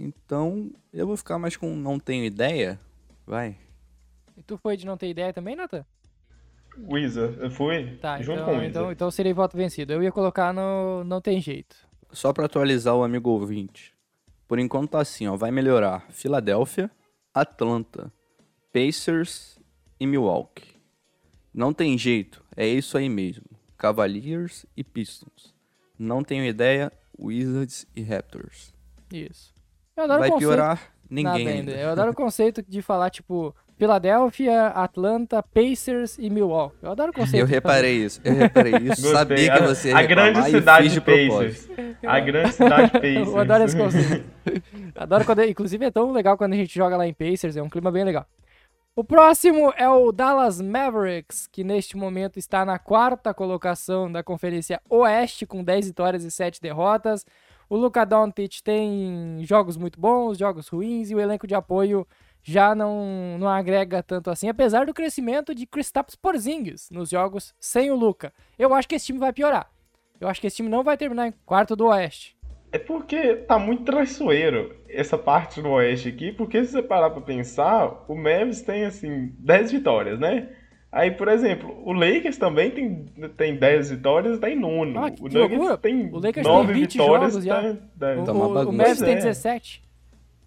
Então, 0.00 0.70
eu 0.92 1.06
vou 1.06 1.16
ficar 1.16 1.38
mais 1.38 1.56
com 1.56 1.74
não 1.74 1.98
tenho 1.98 2.24
ideia. 2.24 2.78
Vai. 3.26 3.56
E 4.36 4.42
tu 4.42 4.56
foi 4.58 4.76
de 4.76 4.84
não 4.86 4.96
ter 4.96 5.08
ideia 5.08 5.32
também, 5.32 5.56
Nathan? 5.56 5.84
Wizard, 6.78 7.38
eu 7.40 7.50
fui 7.50 7.96
Tá, 8.02 8.20
junto 8.20 8.34
então, 8.40 8.44
com 8.44 8.50
o 8.50 8.54
Wizard. 8.56 8.70
então, 8.70 8.92
então 8.92 9.10
serei 9.10 9.32
voto 9.32 9.56
vencido. 9.56 9.92
Eu 9.94 10.02
ia 10.02 10.12
colocar 10.12 10.52
no. 10.52 11.02
Não 11.04 11.20
tem 11.20 11.40
jeito. 11.40 11.74
Só 12.12 12.32
pra 12.32 12.44
atualizar 12.46 12.94
o 12.94 13.02
amigo 13.02 13.30
ouvinte. 13.30 13.94
Por 14.46 14.58
enquanto 14.58 14.90
tá 14.90 15.00
assim, 15.00 15.26
ó. 15.26 15.36
Vai 15.36 15.50
melhorar 15.50 16.06
Filadélfia, 16.10 16.90
Atlanta, 17.32 18.12
Pacers 18.72 19.58
e 19.98 20.06
Milwaukee. 20.06 20.76
Não 21.52 21.72
tem 21.72 21.96
jeito, 21.96 22.44
é 22.54 22.66
isso 22.66 22.98
aí 22.98 23.08
mesmo. 23.08 23.46
Cavaliers 23.78 24.66
e 24.76 24.84
Pistons. 24.84 25.54
Não 25.98 26.22
tenho 26.22 26.44
ideia, 26.44 26.92
Wizards 27.18 27.86
e 27.96 28.02
Raptors. 28.02 28.74
Isso. 29.10 29.54
Eu 29.96 30.04
adoro 30.04 30.20
Vai 30.20 30.28
o 30.28 30.32
conceito. 30.32 30.50
piorar 30.50 30.80
ninguém 31.08 31.48
ainda. 31.48 31.72
Eu 31.72 31.90
adoro 31.90 32.10
o 32.10 32.14
conceito 32.14 32.62
de 32.66 32.82
falar, 32.82 33.10
tipo, 33.10 33.54
Filadélfia, 33.78 34.68
Atlanta, 34.68 35.42
Pacers 35.42 36.16
e 36.18 36.28
Milwaukee. 36.30 36.76
Eu 36.82 36.90
adoro 36.92 37.10
o 37.10 37.14
conceito. 37.14 37.42
Eu 37.42 37.46
reparei 37.46 38.04
isso, 38.04 38.20
eu 38.24 38.34
reparei 38.34 38.72
isso. 38.74 38.86
Gostei. 39.02 39.12
Sabia 39.12 39.36
que 39.56 39.62
A- 39.62 39.66
você 39.66 39.88
ia 39.90 39.98
A 39.98 40.02
grande 40.02 40.42
cidade 40.50 40.88
de 40.88 41.00
propósito. 41.00 41.68
Pacers. 41.68 41.96
A 42.06 42.20
grande 42.20 42.52
cidade 42.52 42.90
Pacers. 43.00 43.28
Eu 43.28 43.38
adoro 43.38 43.64
esse 43.64 43.76
conceito. 43.76 44.24
Adoro 44.94 45.24
quando. 45.24 45.42
Inclusive 45.44 45.84
é 45.84 45.90
tão 45.90 46.10
legal 46.12 46.36
quando 46.36 46.52
a 46.52 46.56
gente 46.56 46.74
joga 46.74 46.96
lá 46.96 47.06
em 47.06 47.14
Pacers, 47.14 47.56
é 47.56 47.62
um 47.62 47.68
clima 47.68 47.90
bem 47.92 48.04
legal. 48.04 48.26
O 48.94 49.04
próximo 49.04 49.74
é 49.76 49.86
o 49.88 50.10
Dallas 50.10 50.58
Mavericks, 50.58 51.46
que 51.52 51.62
neste 51.62 51.98
momento 51.98 52.38
está 52.38 52.64
na 52.64 52.78
quarta 52.78 53.34
colocação 53.34 54.10
da 54.10 54.22
Conferência 54.22 54.80
Oeste, 54.88 55.44
com 55.44 55.62
10 55.62 55.88
vitórias 55.88 56.24
e 56.24 56.30
7 56.30 56.62
derrotas. 56.62 57.26
O 57.68 57.76
Luka 57.76 58.04
Doncic 58.04 58.62
tem 58.62 59.40
jogos 59.42 59.76
muito 59.76 59.98
bons, 59.98 60.38
jogos 60.38 60.68
ruins, 60.68 61.10
e 61.10 61.14
o 61.14 61.20
elenco 61.20 61.46
de 61.46 61.54
apoio 61.54 62.06
já 62.42 62.76
não, 62.76 63.36
não 63.38 63.48
agrega 63.48 64.04
tanto 64.04 64.30
assim, 64.30 64.48
apesar 64.48 64.86
do 64.86 64.94
crescimento 64.94 65.52
de 65.52 65.66
Kristaps 65.66 66.14
Porzingis 66.14 66.88
nos 66.92 67.10
jogos 67.10 67.52
sem 67.58 67.90
o 67.90 67.96
Luka. 67.96 68.32
Eu 68.56 68.72
acho 68.72 68.88
que 68.88 68.94
esse 68.94 69.06
time 69.06 69.18
vai 69.18 69.32
piorar. 69.32 69.68
Eu 70.20 70.28
acho 70.28 70.40
que 70.40 70.46
esse 70.46 70.56
time 70.56 70.68
não 70.68 70.84
vai 70.84 70.96
terminar 70.96 71.26
em 71.26 71.34
quarto 71.44 71.74
do 71.74 71.86
Oeste. 71.86 72.36
É 72.70 72.78
porque 72.78 73.34
tá 73.34 73.58
muito 73.58 73.84
traiçoeiro 73.84 74.76
essa 74.88 75.18
parte 75.18 75.60
do 75.60 75.70
Oeste 75.70 76.08
aqui, 76.08 76.30
porque 76.30 76.64
se 76.64 76.72
você 76.72 76.82
parar 76.82 77.10
pra 77.10 77.20
pensar, 77.20 78.04
o 78.08 78.14
Mavs 78.14 78.62
tem, 78.62 78.84
assim, 78.84 79.34
10 79.38 79.72
vitórias, 79.72 80.18
né? 80.20 80.55
Aí, 80.90 81.10
por 81.10 81.28
exemplo, 81.28 81.76
o 81.84 81.92
Lakers 81.92 82.38
também 82.38 82.70
tem, 82.70 83.04
tem 83.36 83.56
10 83.56 83.90
vitórias 83.90 84.36
e 84.36 84.40
tá 84.40 84.48
em 84.48 84.58
nono. 84.58 84.98
Ah, 85.04 85.10
que 85.10 85.20
o 85.20 85.24
Nuggets 85.24 85.50
loucura. 85.58 85.76
tem 85.76 86.08
O 86.12 86.18
Lakers 86.18 86.46
9 86.46 86.72
tem 86.72 86.80
20 86.82 86.92
vitórias 86.92 87.32
jogos 87.34 87.44
e 87.44 87.48
tá, 87.48 87.62
tá- 87.98 88.20
O, 88.20 88.24
Tá 88.24 88.32
o, 88.32 88.68
o. 88.68 88.72
Mavs 88.72 88.98
tem 89.00 89.12
É. 89.12 89.16
17. 89.16 89.82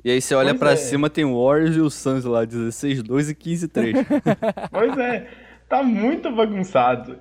E 0.04 0.10
aí 0.12 0.21
você 0.21 0.34
olha 0.34 0.56
pra 0.56 0.71
é. 0.71 0.75
cima, 0.78 1.10
tem 1.10 1.25
o 1.25 1.43
Warriors 1.45 1.75
e 1.75 1.82
o 1.82 1.89
Suns 1.89 2.23
lá, 2.23 2.45
16, 2.45 3.04
2 3.04 3.30
e 3.30 3.36
15, 3.36 3.67
3. 3.67 3.95
Pois 4.71 4.97
é, 4.97 5.28
tá 5.67 5.84
muito 5.84 6.32
bagunçado. 6.34 7.17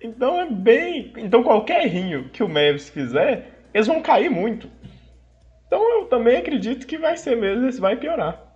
Então 0.00 0.40
é 0.40 0.48
bem. 0.50 1.12
Então 1.18 1.42
qualquer 1.42 1.84
errinho 1.84 2.28
que 2.32 2.42
o 2.42 2.48
Mavs 2.48 2.88
fizer, 2.88 3.66
eles 3.74 3.86
vão 3.88 4.00
cair 4.00 4.30
muito. 4.30 4.68
Então 5.66 6.00
eu 6.00 6.06
também 6.06 6.36
acredito 6.36 6.86
que 6.86 6.96
vai 6.96 7.16
ser 7.16 7.36
mesmo, 7.36 7.66
esse 7.68 7.80
vai 7.80 7.96
piorar. 7.96 8.51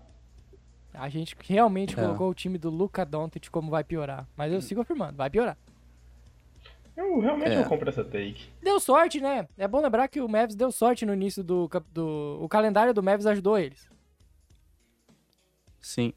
A 0.97 1.09
gente 1.09 1.37
realmente 1.45 1.99
É. 1.99 2.03
colocou 2.03 2.31
o 2.31 2.35
time 2.35 2.59
do 2.59 2.71
Luka 2.71 3.05
Doncic 3.05 3.49
como 3.51 3.71
vai 3.71 3.85
piorar. 3.85 4.27
Mas 4.37 4.53
eu 4.53 4.61
sigo 4.61 4.81
afirmando, 4.81 5.17
vai 5.17 5.29
piorar. 5.31 5.57
Eu 6.97 7.21
realmente 7.21 7.51
É. 7.53 7.57
não 7.61 7.69
compro 7.69 7.89
essa 7.91 8.03
take. 8.03 8.49
Deu 8.63 8.81
sorte, 8.81 9.21
né? 9.21 9.47
É 9.59 9.69
bom 9.69 9.81
lembrar 9.83 10.09
que 10.09 10.21
o 10.21 10.29
Mavs 10.29 10.55
deu 10.55 10.73
sorte 10.73 11.05
no 11.05 11.13
início 11.13 11.45
do... 11.45 11.69
do 11.93 12.39
o 12.41 12.49
calendário 12.49 12.95
do 12.95 13.03
Mavs 13.03 13.27
ajudou 13.27 13.59
eles. 13.59 13.89
Sim. 15.81 16.13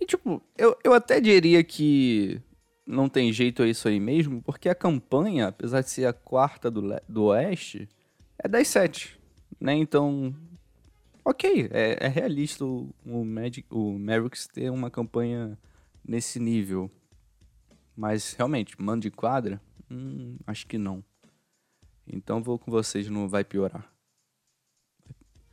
E, 0.00 0.06
tipo, 0.06 0.42
eu, 0.56 0.76
eu 0.82 0.92
até 0.94 1.20
diria 1.20 1.62
que 1.62 2.40
não 2.86 3.08
tem 3.08 3.32
jeito 3.32 3.64
isso 3.64 3.86
aí 3.88 4.00
mesmo, 4.00 4.40
porque 4.42 4.68
a 4.68 4.74
campanha, 4.74 5.48
apesar 5.48 5.82
de 5.82 5.90
ser 5.90 6.06
a 6.06 6.12
quarta 6.12 6.70
do, 6.70 6.82
do 7.08 7.24
Oeste, 7.26 7.88
é 8.42 8.48
10-7, 8.48 9.10
né? 9.60 9.74
Então, 9.74 10.34
ok, 11.28 11.68
é, 11.70 12.06
é 12.06 12.08
realista 12.08 12.64
o, 12.64 12.88
o, 13.04 13.24
Mavericks 13.98 14.46
ter 14.46 14.70
uma 14.70 14.90
campanha 14.90 15.58
nesse 16.02 16.40
nível. 16.40 16.90
Mas, 17.94 18.32
realmente, 18.32 18.80
mando 18.80 19.02
de 19.02 19.10
quadra, 19.10 19.60
hum, 19.90 20.36
acho 20.46 20.66
que 20.66 20.78
não. 20.78 21.04
Então, 22.06 22.42
vou 22.42 22.58
com 22.58 22.70
vocês, 22.70 23.10
não 23.10 23.28
vai 23.28 23.44
piorar. 23.44 23.92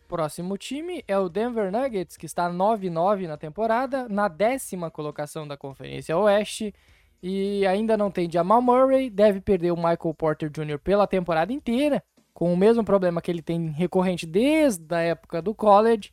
Próximo 0.07 0.57
time 0.57 1.03
é 1.07 1.17
o 1.17 1.27
Denver 1.27 1.71
Nuggets, 1.71 2.15
que 2.15 2.27
está 2.27 2.49
9-9 2.49 3.27
na 3.27 3.35
temporada, 3.35 4.07
na 4.07 4.27
décima 4.27 4.89
colocação 4.89 5.47
da 5.47 5.57
Conferência 5.57 6.15
Oeste. 6.15 6.73
E 7.21 7.65
ainda 7.65 7.97
não 7.97 8.11
tem 8.11 8.31
Jamal 8.31 8.61
Murray, 8.61 9.09
deve 9.09 9.41
perder 9.41 9.71
o 9.71 9.75
Michael 9.75 10.13
Porter 10.15 10.49
Jr. 10.49 10.77
pela 10.77 11.07
temporada 11.07 11.51
inteira, 11.51 12.03
com 12.35 12.53
o 12.53 12.57
mesmo 12.57 12.83
problema 12.83 13.21
que 13.21 13.31
ele 13.31 13.41
tem 13.41 13.69
recorrente 13.69 14.25
desde 14.25 14.93
a 14.93 14.99
época 14.99 15.41
do 15.41 15.55
college. 15.55 16.11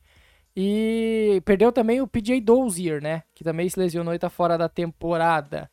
E 0.56 1.42
perdeu 1.44 1.72
também 1.72 2.00
o 2.00 2.06
PJ 2.06 2.40
Dozier, 2.40 3.02
né? 3.02 3.24
Que 3.34 3.42
também 3.42 3.68
se 3.68 3.78
lesionou 3.78 4.14
e 4.14 4.16
está 4.16 4.30
fora 4.30 4.56
da 4.56 4.68
temporada. 4.68 5.68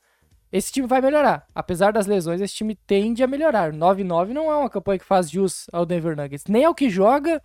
Esse 0.51 0.71
time 0.71 0.87
vai 0.87 1.01
melhorar. 1.01 1.45
Apesar 1.53 1.93
das 1.93 2.07
lesões, 2.07 2.41
esse 2.41 2.55
time 2.55 2.73
tende 2.73 3.21
a 3.21 3.27
melhorar. 3.27 3.71
9-9 3.71 4.29
não 4.29 4.51
é 4.51 4.55
uma 4.55 4.69
campanha 4.71 4.97
que 4.97 5.05
faz 5.05 5.29
jus 5.29 5.67
ao 5.71 5.85
Denver 5.85 6.17
Nuggets. 6.17 6.45
Nem 6.47 6.65
ao 6.65 6.73
que 6.73 6.89
joga, 6.89 7.39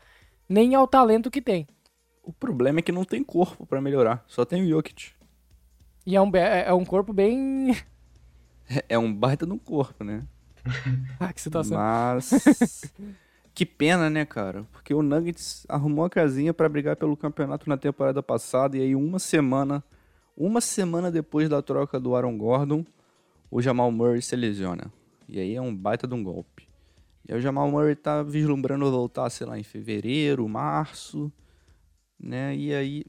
nem 0.49 0.75
ao 0.75 0.89
talento 0.89 1.31
que 1.31 1.43
tem. 1.43 1.69
O 2.23 2.33
problema 2.33 2.79
é 2.79 2.83
que 2.83 2.91
não 2.91 3.05
tem 3.05 3.23
corpo 3.23 3.67
para 3.67 3.83
melhorar, 3.83 4.25
só 4.27 4.47
tem 4.47 4.63
o 4.63 4.69
Jokic. 4.69 5.11
E 6.07 6.17
é 6.17 6.23
um, 6.23 6.35
é, 6.35 6.69
é 6.69 6.73
um 6.73 6.85
corpo 6.87 7.13
bem. 7.13 7.77
É, 8.89 8.97
um 8.97 9.13
baita 9.13 9.45
no 9.45 9.59
corpo, 9.59 10.03
né? 10.03 10.25
ah, 11.21 11.33
que 11.33 11.41
situação. 11.41 11.77
Mas. 11.77 12.93
que 13.55 13.67
pena, 13.67 14.09
né, 14.09 14.25
cara? 14.25 14.65
Porque 14.73 14.95
o 14.95 15.03
Nuggets 15.03 15.67
arrumou 15.69 16.05
a 16.05 16.11
casinha 16.11 16.53
para 16.53 16.69
brigar 16.69 16.97
pelo 16.97 17.17
campeonato 17.17 17.69
na 17.69 17.77
temporada 17.77 18.23
passada 18.23 18.77
e 18.77 18.81
aí 18.81 18.95
uma 18.95 19.19
semana. 19.19 19.83
Uma 20.37 20.61
semana 20.61 21.13
depois 21.13 21.49
da 21.49 21.63
troca 21.63 22.01
do 22.01 22.17
Aaron 22.17 22.37
Gordon, 22.37 22.85
o 23.51 23.63
Jamal 23.63 23.93
Murray 23.93 24.21
se 24.21 24.35
lesiona. 24.35 24.91
E 25.29 25.39
aí 25.39 25.55
é 25.55 25.61
um 25.61 25.75
baita 25.75 26.09
de 26.09 26.15
um 26.15 26.25
golpe. 26.25 26.69
E 27.27 27.33
aí 27.33 27.39
o 27.39 27.41
Jamal 27.41 27.71
Murray 27.71 27.95
tá 27.95 28.23
vislumbrando 28.23 28.91
voltar, 28.91 29.31
sei 29.31 29.47
lá, 29.47 29.59
em 29.59 29.63
fevereiro, 29.63 30.49
março, 30.49 31.33
né? 32.19 32.55
E 32.57 32.75
aí, 32.75 33.05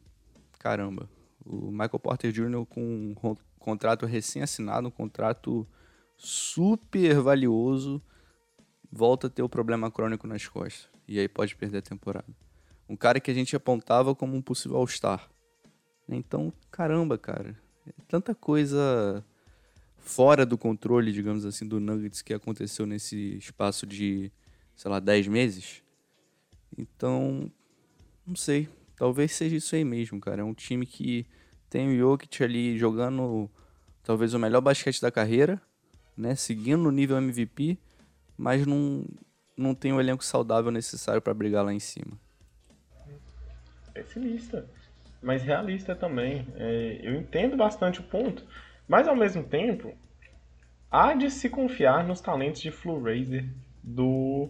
caramba, 0.59 1.09
o 1.43 1.71
Michael 1.71 1.99
Porter 1.99 2.31
Jr. 2.31 2.65
com 2.69 2.81
um 2.81 3.35
contrato 3.57 4.05
recém-assinado, 4.05 4.87
um 4.87 4.91
contrato 4.91 5.67
super 6.17 7.21
valioso, 7.21 8.01
volta 8.91 9.27
a 9.27 9.29
ter 9.29 9.43
o 9.43 9.49
problema 9.49 9.91
crônico 9.91 10.27
nas 10.27 10.47
costas. 10.47 10.89
E 11.07 11.19
aí 11.19 11.27
pode 11.27 11.55
perder 11.55 11.79
a 11.79 11.81
temporada. 11.81 12.27
Um 12.87 12.95
cara 12.95 13.19
que 13.19 13.31
a 13.31 13.33
gente 13.33 13.55
apontava 13.55 14.15
como 14.15 14.35
um 14.35 14.41
possível 14.41 14.77
All-Star. 14.77 15.29
Então, 16.07 16.53
caramba, 16.71 17.17
cara. 17.17 17.57
É 17.87 17.91
tanta 18.07 18.33
coisa 18.33 19.23
fora 19.97 20.45
do 20.45 20.57
controle, 20.57 21.11
digamos 21.11 21.45
assim, 21.45 21.67
do 21.67 21.79
Nuggets 21.79 22.21
que 22.21 22.33
aconteceu 22.33 22.85
nesse 22.85 23.37
espaço 23.37 23.85
de, 23.85 24.31
sei 24.75 24.89
lá, 24.89 24.99
10 24.99 25.27
meses. 25.27 25.83
Então, 26.77 27.51
não 28.25 28.35
sei. 28.35 28.69
Talvez 28.95 29.31
seja 29.33 29.55
isso 29.55 29.75
aí 29.75 29.83
mesmo, 29.83 30.19
cara. 30.19 30.41
É 30.41 30.43
um 30.43 30.53
time 30.53 30.85
que 30.85 31.25
tem 31.69 31.89
o 31.89 31.97
Jokic 31.97 32.43
ali 32.43 32.77
jogando 32.77 33.49
talvez 34.03 34.33
o 34.33 34.39
melhor 34.39 34.61
basquete 34.61 35.01
da 35.01 35.11
carreira, 35.11 35.61
né? 36.17 36.35
Seguindo 36.35 36.87
o 36.87 36.91
nível 36.91 37.17
MVP, 37.17 37.77
mas 38.37 38.65
não, 38.65 39.05
não 39.57 39.73
tem 39.73 39.93
o 39.93 39.99
elenco 39.99 40.23
saudável 40.23 40.71
necessário 40.71 41.21
para 41.21 41.33
brigar 41.33 41.63
lá 41.63 41.73
em 41.73 41.79
cima. 41.79 42.17
Pessimista, 43.93 44.69
mas 45.21 45.43
realista 45.43 45.95
também. 45.95 46.47
É, 46.55 46.99
eu 47.01 47.15
entendo 47.15 47.55
bastante 47.55 47.99
o 47.99 48.03
ponto, 48.03 48.43
mas 48.87 49.07
ao 49.07 49.15
mesmo 49.15 49.43
tempo, 49.43 49.95
há 50.91 51.13
de 51.13 51.29
se 51.31 51.49
confiar 51.49 52.05
nos 52.05 52.21
talentos 52.21 52.61
de 52.61 52.71
Flu 52.71 53.01
Razer 53.01 53.45
do 53.83 54.49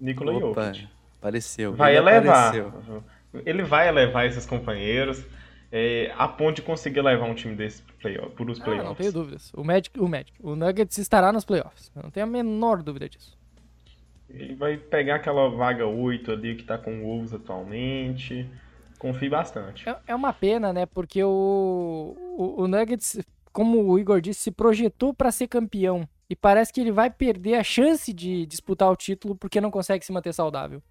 Nikola 0.00 0.32
Jokic. 0.32 0.88
Apareceu. 1.18 1.74
Vai 1.74 1.96
elevar. 1.96 2.56
Apareceu. 2.56 3.04
Ele 3.44 3.62
vai 3.62 3.88
elevar 3.88 4.26
esses 4.26 4.46
companheiros 4.46 5.24
é, 5.70 6.12
a 6.16 6.28
ponto 6.28 6.56
de 6.56 6.62
conseguir 6.62 7.02
levar 7.02 7.26
um 7.26 7.34
time 7.34 7.54
desse 7.54 7.82
playoff, 8.00 8.30
por 8.34 8.48
os 8.48 8.58
playoffs. 8.58 8.86
Ah, 8.86 8.88
não 8.88 8.94
tenho 8.94 9.12
dúvidas. 9.12 9.52
O 9.54 9.64
Magic, 9.64 9.98
o 9.98 10.08
Magic, 10.08 10.32
o 10.40 10.54
Nuggets 10.54 10.98
estará 10.98 11.32
nos 11.32 11.44
playoffs. 11.44 11.90
Eu 11.94 12.02
não 12.04 12.10
tenho 12.10 12.26
a 12.26 12.28
menor 12.28 12.82
dúvida 12.82 13.08
disso. 13.08 13.36
Ele 14.28 14.54
vai 14.54 14.76
pegar 14.76 15.16
aquela 15.16 15.48
vaga 15.48 15.86
8 15.86 16.32
ali 16.32 16.56
que 16.56 16.64
tá 16.64 16.76
com 16.76 17.00
o 17.00 17.02
Wolves 17.02 17.32
atualmente. 17.32 18.48
Confio 18.98 19.30
bastante. 19.30 19.88
É, 19.88 19.96
é 20.08 20.14
uma 20.14 20.32
pena, 20.32 20.72
né? 20.72 20.86
Porque 20.86 21.22
o, 21.22 22.16
o, 22.36 22.62
o 22.62 22.68
Nuggets, 22.68 23.20
como 23.52 23.84
o 23.84 23.98
Igor 23.98 24.20
disse, 24.20 24.40
se 24.40 24.50
projetou 24.50 25.12
para 25.14 25.30
ser 25.30 25.46
campeão. 25.46 26.08
E 26.28 26.34
parece 26.34 26.72
que 26.72 26.80
ele 26.80 26.90
vai 26.90 27.08
perder 27.08 27.54
a 27.54 27.62
chance 27.62 28.12
de 28.12 28.46
disputar 28.46 28.90
o 28.90 28.96
título 28.96 29.36
porque 29.36 29.60
não 29.60 29.70
consegue 29.70 30.04
se 30.04 30.12
manter 30.12 30.32
saudável. 30.32 30.82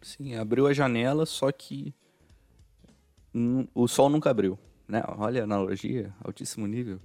Sim, 0.00 0.34
abriu 0.34 0.66
a 0.66 0.72
janela, 0.72 1.26
só 1.26 1.52
que 1.52 1.94
o 3.74 3.88
sol 3.88 4.08
nunca 4.08 4.30
abriu. 4.30 4.58
Né? 4.88 5.02
Olha 5.18 5.42
a 5.42 5.44
analogia, 5.44 6.12
altíssimo 6.22 6.66
nível. 6.66 7.00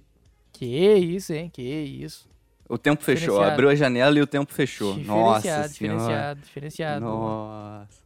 Que 0.52 0.66
isso, 0.66 1.32
hein? 1.32 1.48
Que 1.48 1.62
isso. 1.62 2.28
O 2.68 2.76
tempo 2.76 3.04
fechou, 3.04 3.40
abriu 3.40 3.68
a 3.68 3.74
janela 3.74 4.18
e 4.18 4.22
o 4.22 4.26
tempo 4.26 4.52
fechou. 4.52 4.96
Nossa 4.96 5.42
senhora. 5.42 5.68
Diferenciado, 5.68 6.40
diferenciado. 6.40 7.04
Nossa. 7.04 8.02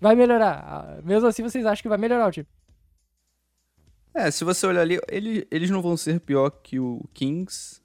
Vai 0.00 0.14
melhorar. 0.14 0.64
Ah, 0.64 1.02
mesmo 1.04 1.26
assim, 1.26 1.42
vocês 1.42 1.66
acham 1.66 1.82
que 1.82 1.88
vai 1.88 1.98
melhorar 1.98 2.28
o 2.28 2.30
time? 2.30 2.46
É, 4.14 4.30
se 4.30 4.44
você 4.44 4.66
olhar 4.66 4.80
ali, 4.80 4.98
ele, 5.08 5.46
eles 5.50 5.70
não 5.70 5.82
vão 5.82 5.96
ser 5.96 6.20
pior 6.20 6.50
que 6.50 6.80
o 6.80 7.04
Kings, 7.12 7.80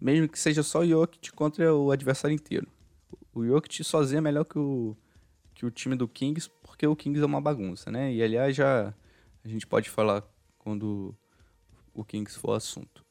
mesmo 0.00 0.28
que 0.28 0.38
seja 0.38 0.62
só 0.62 0.80
o 0.80 0.86
Jokic 0.86 1.32
contra 1.32 1.72
o 1.74 1.90
adversário 1.90 2.34
inteiro. 2.34 2.66
O 3.32 3.44
Jokic 3.44 3.84
sozinho 3.84 4.18
é 4.18 4.22
melhor 4.22 4.44
que 4.44 4.58
o, 4.58 4.96
que 5.54 5.64
o 5.64 5.70
time 5.70 5.94
do 5.94 6.08
Kings, 6.08 6.50
porque 6.76 6.86
o 6.86 6.94
Kings 6.94 7.22
é 7.22 7.24
uma 7.24 7.40
bagunça, 7.40 7.90
né? 7.90 8.12
E 8.12 8.22
aliás, 8.22 8.54
já 8.54 8.92
a 9.42 9.48
gente 9.48 9.66
pode 9.66 9.88
falar 9.88 10.22
quando 10.58 11.16
o 11.94 12.04
Kings 12.04 12.38
for 12.38 12.52
assunto. 12.52 13.02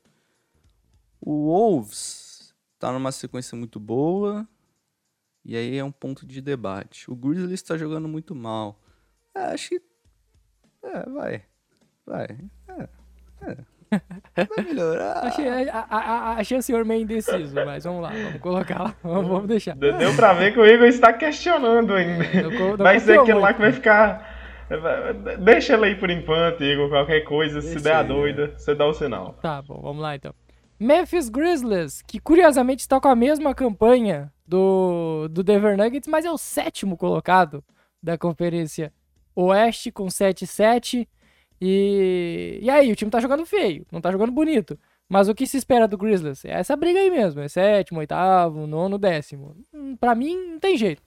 O 1.19 1.47
Wolves 1.47 2.53
tá 2.77 2.91
numa 2.91 3.11
sequência 3.11 3.57
muito 3.57 3.79
boa, 3.79 4.47
e 5.43 5.57
aí 5.57 5.77
é 5.77 5.83
um 5.83 5.91
ponto 5.91 6.27
de 6.27 6.41
debate. 6.41 7.09
O 7.09 7.15
Grizzlies 7.15 7.53
está 7.53 7.75
jogando 7.75 8.07
muito 8.07 8.35
mal. 8.35 8.79
É, 9.33 9.45
acho 9.45 9.69
que. 9.69 9.81
É, 10.83 11.09
vai. 11.09 11.45
Vai. 12.05 12.27
É. 12.67 12.89
é. 13.51 13.65
Vai 14.35 14.65
melhorar. 14.65 15.25
achei, 15.25 15.47
a, 15.69 15.85
a, 15.89 16.31
achei 16.33 16.57
o 16.57 16.61
senhor 16.61 16.85
meio 16.85 17.03
indeciso, 17.03 17.55
mas 17.55 17.83
vamos 17.83 18.01
lá, 18.01 18.09
vamos 18.09 18.41
colocar 18.41 18.81
lá, 18.81 18.95
vamos, 19.03 19.27
vamos 19.27 19.47
deixar. 19.47 19.75
Deu 19.75 20.13
pra 20.15 20.33
ver 20.33 20.53
que 20.53 20.59
o 20.59 20.65
Igor 20.65 20.87
está 20.87 21.13
questionando 21.13 21.93
ainda. 21.93 22.25
Não, 22.43 22.69
não 22.69 22.77
vai 22.77 22.99
ser 22.99 23.19
aquele 23.19 23.39
lá 23.39 23.53
que 23.53 23.61
vai 23.61 23.71
ficar. 23.71 24.35
Deixa 25.39 25.73
ela 25.73 25.85
aí 25.85 25.95
por 25.95 26.09
enquanto, 26.09 26.63
Igor. 26.63 26.89
Qualquer 26.89 27.21
coisa, 27.21 27.59
Deixa 27.59 27.77
se 27.77 27.83
der 27.83 27.95
a 27.95 28.03
doida, 28.03 28.53
você 28.57 28.73
dá 28.73 28.85
o 28.85 28.93
sinal. 28.93 29.37
Tá 29.41 29.61
bom, 29.61 29.79
vamos 29.81 30.01
lá 30.01 30.15
então. 30.15 30.33
Memphis 30.79 31.29
Grizzlies, 31.29 32.01
que 32.01 32.19
curiosamente 32.19 32.81
está 32.81 32.99
com 32.99 33.07
a 33.07 33.15
mesma 33.15 33.55
campanha 33.55 34.31
do, 34.45 35.27
do 35.29 35.41
Denver 35.41 35.77
Nuggets, 35.77 36.07
mas 36.07 36.25
é 36.25 36.31
o 36.31 36.37
sétimo 36.37 36.97
colocado 36.97 37.63
da 38.03 38.17
conferência 38.17 38.91
Oeste 39.35 39.91
com 39.91 40.05
7-7. 40.05 41.07
E, 41.61 42.59
e 42.61 42.69
aí, 42.69 42.91
o 42.91 42.95
time 42.95 43.09
tá 43.09 43.19
jogando 43.19 43.45
feio, 43.45 43.85
não 43.91 44.01
tá 44.01 44.11
jogando 44.11 44.31
bonito. 44.31 44.77
Mas 45.07 45.29
o 45.29 45.35
que 45.35 45.45
se 45.45 45.57
espera 45.57 45.87
do 45.87 45.97
Grizzlies? 45.97 46.43
É 46.45 46.53
essa 46.53 46.75
briga 46.75 46.99
aí 46.99 47.11
mesmo, 47.11 47.41
é 47.41 47.47
sétimo, 47.47 47.99
oitavo, 47.99 48.65
nono, 48.65 48.97
décimo. 48.97 49.55
Hum, 49.73 49.95
pra 49.95 50.15
mim, 50.15 50.35
não 50.53 50.59
tem 50.59 50.77
jeito. 50.77 51.01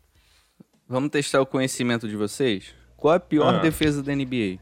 Vamos 0.89 1.11
testar 1.11 1.41
o 1.41 1.47
conhecimento 1.47 2.09
de 2.09 2.17
vocês? 2.17 2.75
Qual 2.97 3.15
a 3.15 3.21
pior 3.21 3.57
ah. 3.57 3.59
defesa 3.59 4.03
da 4.03 4.15
NBA? 4.15 4.59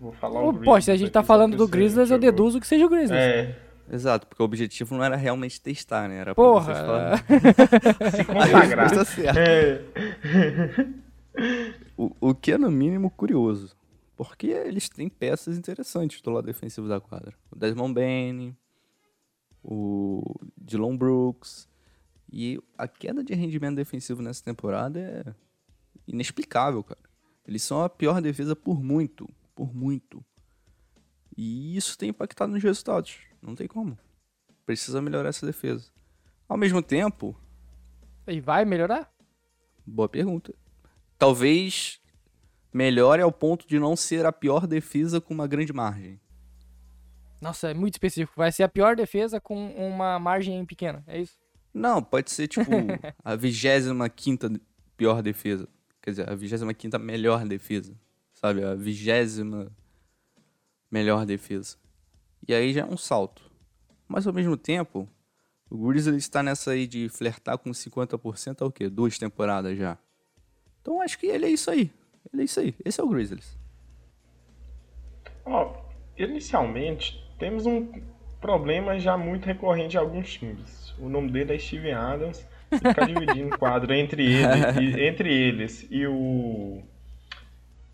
Vou 0.00 0.12
falar 0.12 0.42
o 0.42 0.52
Pô, 0.52 0.80
se 0.80 0.90
a 0.90 0.96
gente 0.96 1.10
tá 1.10 1.22
falando 1.22 1.56
do 1.56 1.68
Grizzlies, 1.68 2.10
eu 2.10 2.18
deduzo 2.18 2.60
que 2.60 2.66
seja 2.66 2.84
o 2.84 2.88
Grizzlies. 2.88 3.20
É. 3.20 3.56
Exato, 3.90 4.26
porque 4.26 4.42
o 4.42 4.44
objetivo 4.44 4.96
não 4.96 5.04
era 5.04 5.14
realmente 5.14 5.60
testar, 5.60 6.08
né? 6.08 6.18
Era 6.18 6.34
Porra! 6.34 7.16
Se 8.10 8.24
consagrar. 8.24 8.90
Tá 8.90 9.04
certo. 9.04 9.38
É. 9.38 9.80
o, 11.96 12.10
o 12.20 12.34
que 12.34 12.52
é, 12.52 12.58
no 12.58 12.70
mínimo, 12.70 13.10
curioso. 13.10 13.75
Porque 14.16 14.46
eles 14.46 14.88
têm 14.88 15.08
peças 15.08 15.58
interessantes 15.58 16.22
do 16.22 16.30
lado 16.30 16.46
defensivo 16.46 16.88
da 16.88 16.98
quadra. 16.98 17.34
O 17.50 17.56
Desmond 17.56 17.92
Bain, 17.94 18.56
o 19.62 20.22
Dylan 20.56 20.96
Brooks. 20.96 21.68
E 22.32 22.58
a 22.76 22.88
queda 22.88 23.22
de 23.22 23.34
rendimento 23.34 23.76
defensivo 23.76 24.22
nessa 24.22 24.42
temporada 24.42 24.98
é 24.98 25.34
inexplicável, 26.08 26.82
cara. 26.82 27.00
Eles 27.46 27.62
são 27.62 27.82
a 27.82 27.88
pior 27.88 28.20
defesa 28.20 28.56
por 28.56 28.82
muito, 28.82 29.28
por 29.54 29.74
muito. 29.74 30.24
E 31.36 31.76
isso 31.76 31.96
tem 31.96 32.08
impactado 32.08 32.52
nos 32.52 32.62
resultados. 32.62 33.18
Não 33.40 33.54
tem 33.54 33.68
como. 33.68 33.96
Precisa 34.64 35.02
melhorar 35.02 35.28
essa 35.28 35.46
defesa. 35.46 35.90
Ao 36.48 36.56
mesmo 36.56 36.82
tempo. 36.82 37.38
E 38.26 38.40
vai 38.40 38.64
melhorar? 38.64 39.12
Boa 39.86 40.08
pergunta. 40.08 40.54
Talvez 41.18 42.00
melhore 42.76 43.22
ao 43.22 43.32
ponto 43.32 43.66
de 43.66 43.78
não 43.78 43.96
ser 43.96 44.26
a 44.26 44.32
pior 44.32 44.66
defesa 44.66 45.18
com 45.18 45.32
uma 45.32 45.46
grande 45.46 45.72
margem. 45.72 46.20
Nossa, 47.40 47.70
é 47.70 47.74
muito 47.74 47.94
específico. 47.94 48.34
Vai 48.36 48.52
ser 48.52 48.64
a 48.64 48.68
pior 48.68 48.94
defesa 48.94 49.40
com 49.40 49.70
uma 49.70 50.18
margem 50.18 50.62
pequena, 50.66 51.02
é 51.06 51.18
isso? 51.18 51.38
Não, 51.72 52.02
pode 52.02 52.30
ser 52.30 52.46
tipo 52.48 52.70
a 53.24 53.34
25 53.34 54.60
pior 54.94 55.22
defesa. 55.22 55.66
Quer 56.02 56.10
dizer, 56.10 56.28
a 56.28 56.34
25 56.34 56.98
melhor 56.98 57.46
defesa. 57.46 57.94
Sabe? 58.34 58.62
A 58.62 58.74
vigésima 58.74 59.72
melhor 60.90 61.24
defesa. 61.24 61.76
E 62.46 62.52
aí 62.52 62.74
já 62.74 62.82
é 62.82 62.84
um 62.84 62.98
salto. 62.98 63.50
Mas 64.06 64.26
ao 64.26 64.34
mesmo 64.34 64.56
tempo, 64.56 65.08
o 65.70 65.88
Grizzlies 65.88 66.24
está 66.24 66.42
nessa 66.42 66.72
aí 66.72 66.86
de 66.86 67.08
flertar 67.08 67.56
com 67.56 67.70
50% 67.70 68.60
há 68.60 68.66
o 68.66 68.70
quê? 68.70 68.90
Duas 68.90 69.18
temporadas 69.18 69.78
já. 69.78 69.96
Então 70.82 71.00
acho 71.00 71.18
que 71.18 71.26
ele 71.26 71.46
é 71.46 71.50
isso 71.50 71.70
aí. 71.70 71.90
Ele 72.32 72.42
é 72.42 72.44
isso 72.44 72.60
aí. 72.60 72.74
Esse 72.84 73.00
é 73.00 73.04
o 73.04 73.08
Grizzlies. 73.08 73.58
Ó, 75.44 75.74
inicialmente, 76.16 77.24
temos 77.38 77.66
um 77.66 77.92
problema 78.40 78.98
já 78.98 79.16
muito 79.16 79.46
recorrente 79.46 79.96
em 79.96 80.00
alguns 80.00 80.32
times. 80.32 80.94
O 80.98 81.08
nome 81.08 81.30
dele 81.30 81.54
é 81.54 81.58
Steven 81.58 81.92
Adams. 81.92 82.46
E 82.70 82.78
ficar 82.78 83.06
dividindo 83.06 83.56
quadro 83.58 83.94
entre, 83.94 84.24
ele, 84.24 84.80
e, 84.80 85.00
entre 85.06 85.32
eles 85.32 85.86
e 85.88 86.04
o, 86.06 86.82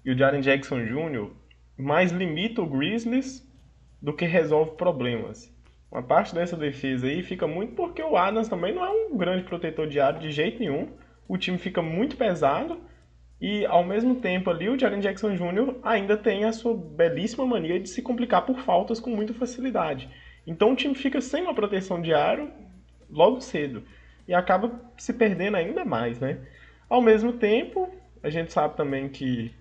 e 0.03 0.11
o 0.11 0.17
Jaren 0.17 0.41
Jackson 0.41 0.83
Jr. 0.85 1.31
mais 1.77 2.11
limita 2.11 2.63
o 2.63 2.67
Grizzlies 2.67 3.47
do 4.01 4.15
que 4.15 4.25
resolve 4.25 4.73
problemas. 4.73 5.53
Uma 5.91 6.03
parte 6.03 6.35
dessa 6.35 6.57
defesa 6.57 7.07
aí 7.07 7.23
fica 7.23 7.47
muito 7.47 7.75
porque 7.75 8.03
o 8.03 8.17
Adams 8.17 8.49
também 8.49 8.75
não 8.75 8.83
é 8.83 8.91
um 8.91 9.17
grande 9.17 9.45
protetor 9.45 9.87
de 9.87 10.01
área 10.01 10.19
de 10.19 10.31
jeito 10.31 10.59
nenhum. 10.59 10.89
O 11.29 11.37
time 11.37 11.59
fica 11.59 11.83
muito 11.83 12.17
pesado 12.17 12.81
e 13.43 13.67
ao 13.67 13.83
mesmo 13.83 14.15
tempo 14.15 14.49
ali 14.49 14.69
o 14.69 14.79
Jaren 14.79 15.01
Jackson 15.01 15.35
Jr. 15.35 15.75
ainda 15.83 16.17
tem 16.17 16.45
a 16.45 16.53
sua 16.53 16.77
belíssima 16.77 17.45
mania 17.45 17.81
de 17.81 17.89
se 17.89 18.01
complicar 18.01 18.47
por 18.47 18.61
faltas 18.61 19.01
com 19.01 19.11
muita 19.11 19.35
facilidade. 19.35 20.09
Então 20.47 20.73
o 20.73 20.77
time 20.77 20.95
fica 20.95 21.21
sem 21.21 21.43
uma 21.43 21.53
proteção 21.53 22.01
de 22.01 22.15
aro 22.15 22.49
logo 23.11 23.41
cedo 23.41 23.83
e 24.29 24.33
acaba 24.33 24.81
se 24.97 25.13
perdendo 25.13 25.57
ainda 25.57 25.85
mais, 25.85 26.21
né? 26.21 26.39
Ao 26.89 27.03
mesmo 27.03 27.33
tempo, 27.33 27.93
a 28.23 28.31
gente 28.31 28.53
sabe 28.53 28.77
também 28.77 29.09
que 29.09 29.53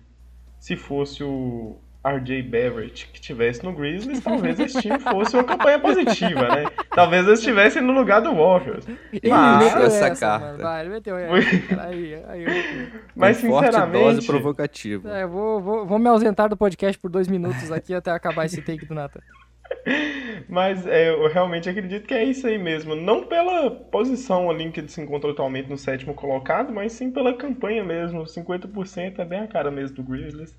se 0.60 0.76
fosse 0.76 1.24
o 1.24 1.76
RJ 2.04 2.42
Barrett 2.42 3.06
que 3.06 3.20
estivesse 3.20 3.64
no 3.64 3.72
Grizzlies, 3.72 4.20
talvez 4.20 4.58
esse 4.58 4.80
time 4.80 4.98
fosse 4.98 5.36
uma 5.36 5.44
campanha 5.44 5.78
positiva, 5.78 6.48
né? 6.48 6.64
Talvez 6.90 7.26
eles 7.26 7.38
estivessem 7.38 7.80
no 7.80 7.92
lugar 7.92 8.20
do 8.20 8.34
Warriors. 8.34 8.84
Mas, 9.22 9.66
essa, 9.66 10.06
essa 10.06 10.20
carta. 10.20 10.62
Vai, 10.62 10.88
meteu 10.88 11.14
aí, 11.14 11.24
aí, 11.78 12.14
aí, 12.26 12.92
Mas, 13.14 13.36
sinceramente... 13.36 14.02
Forte 14.02 14.16
dose 14.16 14.26
provocativa. 14.26 15.10
É, 15.16 15.26
vou, 15.26 15.60
vou, 15.60 15.86
vou 15.86 15.98
me 15.98 16.08
ausentar 16.08 16.48
do 16.48 16.56
podcast 16.56 16.98
por 16.98 17.08
dois 17.10 17.28
minutos 17.28 17.70
aqui 17.70 17.94
até 17.94 18.10
acabar 18.10 18.46
esse 18.46 18.60
take 18.60 18.84
do 18.84 18.94
Nathan. 18.94 19.20
Mas 20.48 20.86
é, 20.86 21.10
eu 21.10 21.28
realmente 21.28 21.68
acredito 21.68 22.06
que 22.06 22.14
é 22.14 22.24
isso 22.24 22.46
aí 22.46 22.58
mesmo. 22.58 22.94
Não 22.94 23.24
pela 23.24 23.70
posição 23.70 24.50
ali 24.50 24.70
que 24.70 24.80
ele 24.80 24.88
se 24.88 25.00
encontra 25.00 25.30
atualmente 25.30 25.68
no 25.68 25.78
sétimo 25.78 26.14
colocado, 26.14 26.72
mas 26.72 26.92
sim 26.92 27.10
pela 27.10 27.34
campanha 27.34 27.84
mesmo. 27.84 28.24
50% 28.24 29.18
é 29.18 29.24
bem 29.24 29.40
a 29.40 29.46
cara 29.46 29.70
mesmo 29.70 29.96
do 29.96 30.02
Grizzlies. 30.02 30.56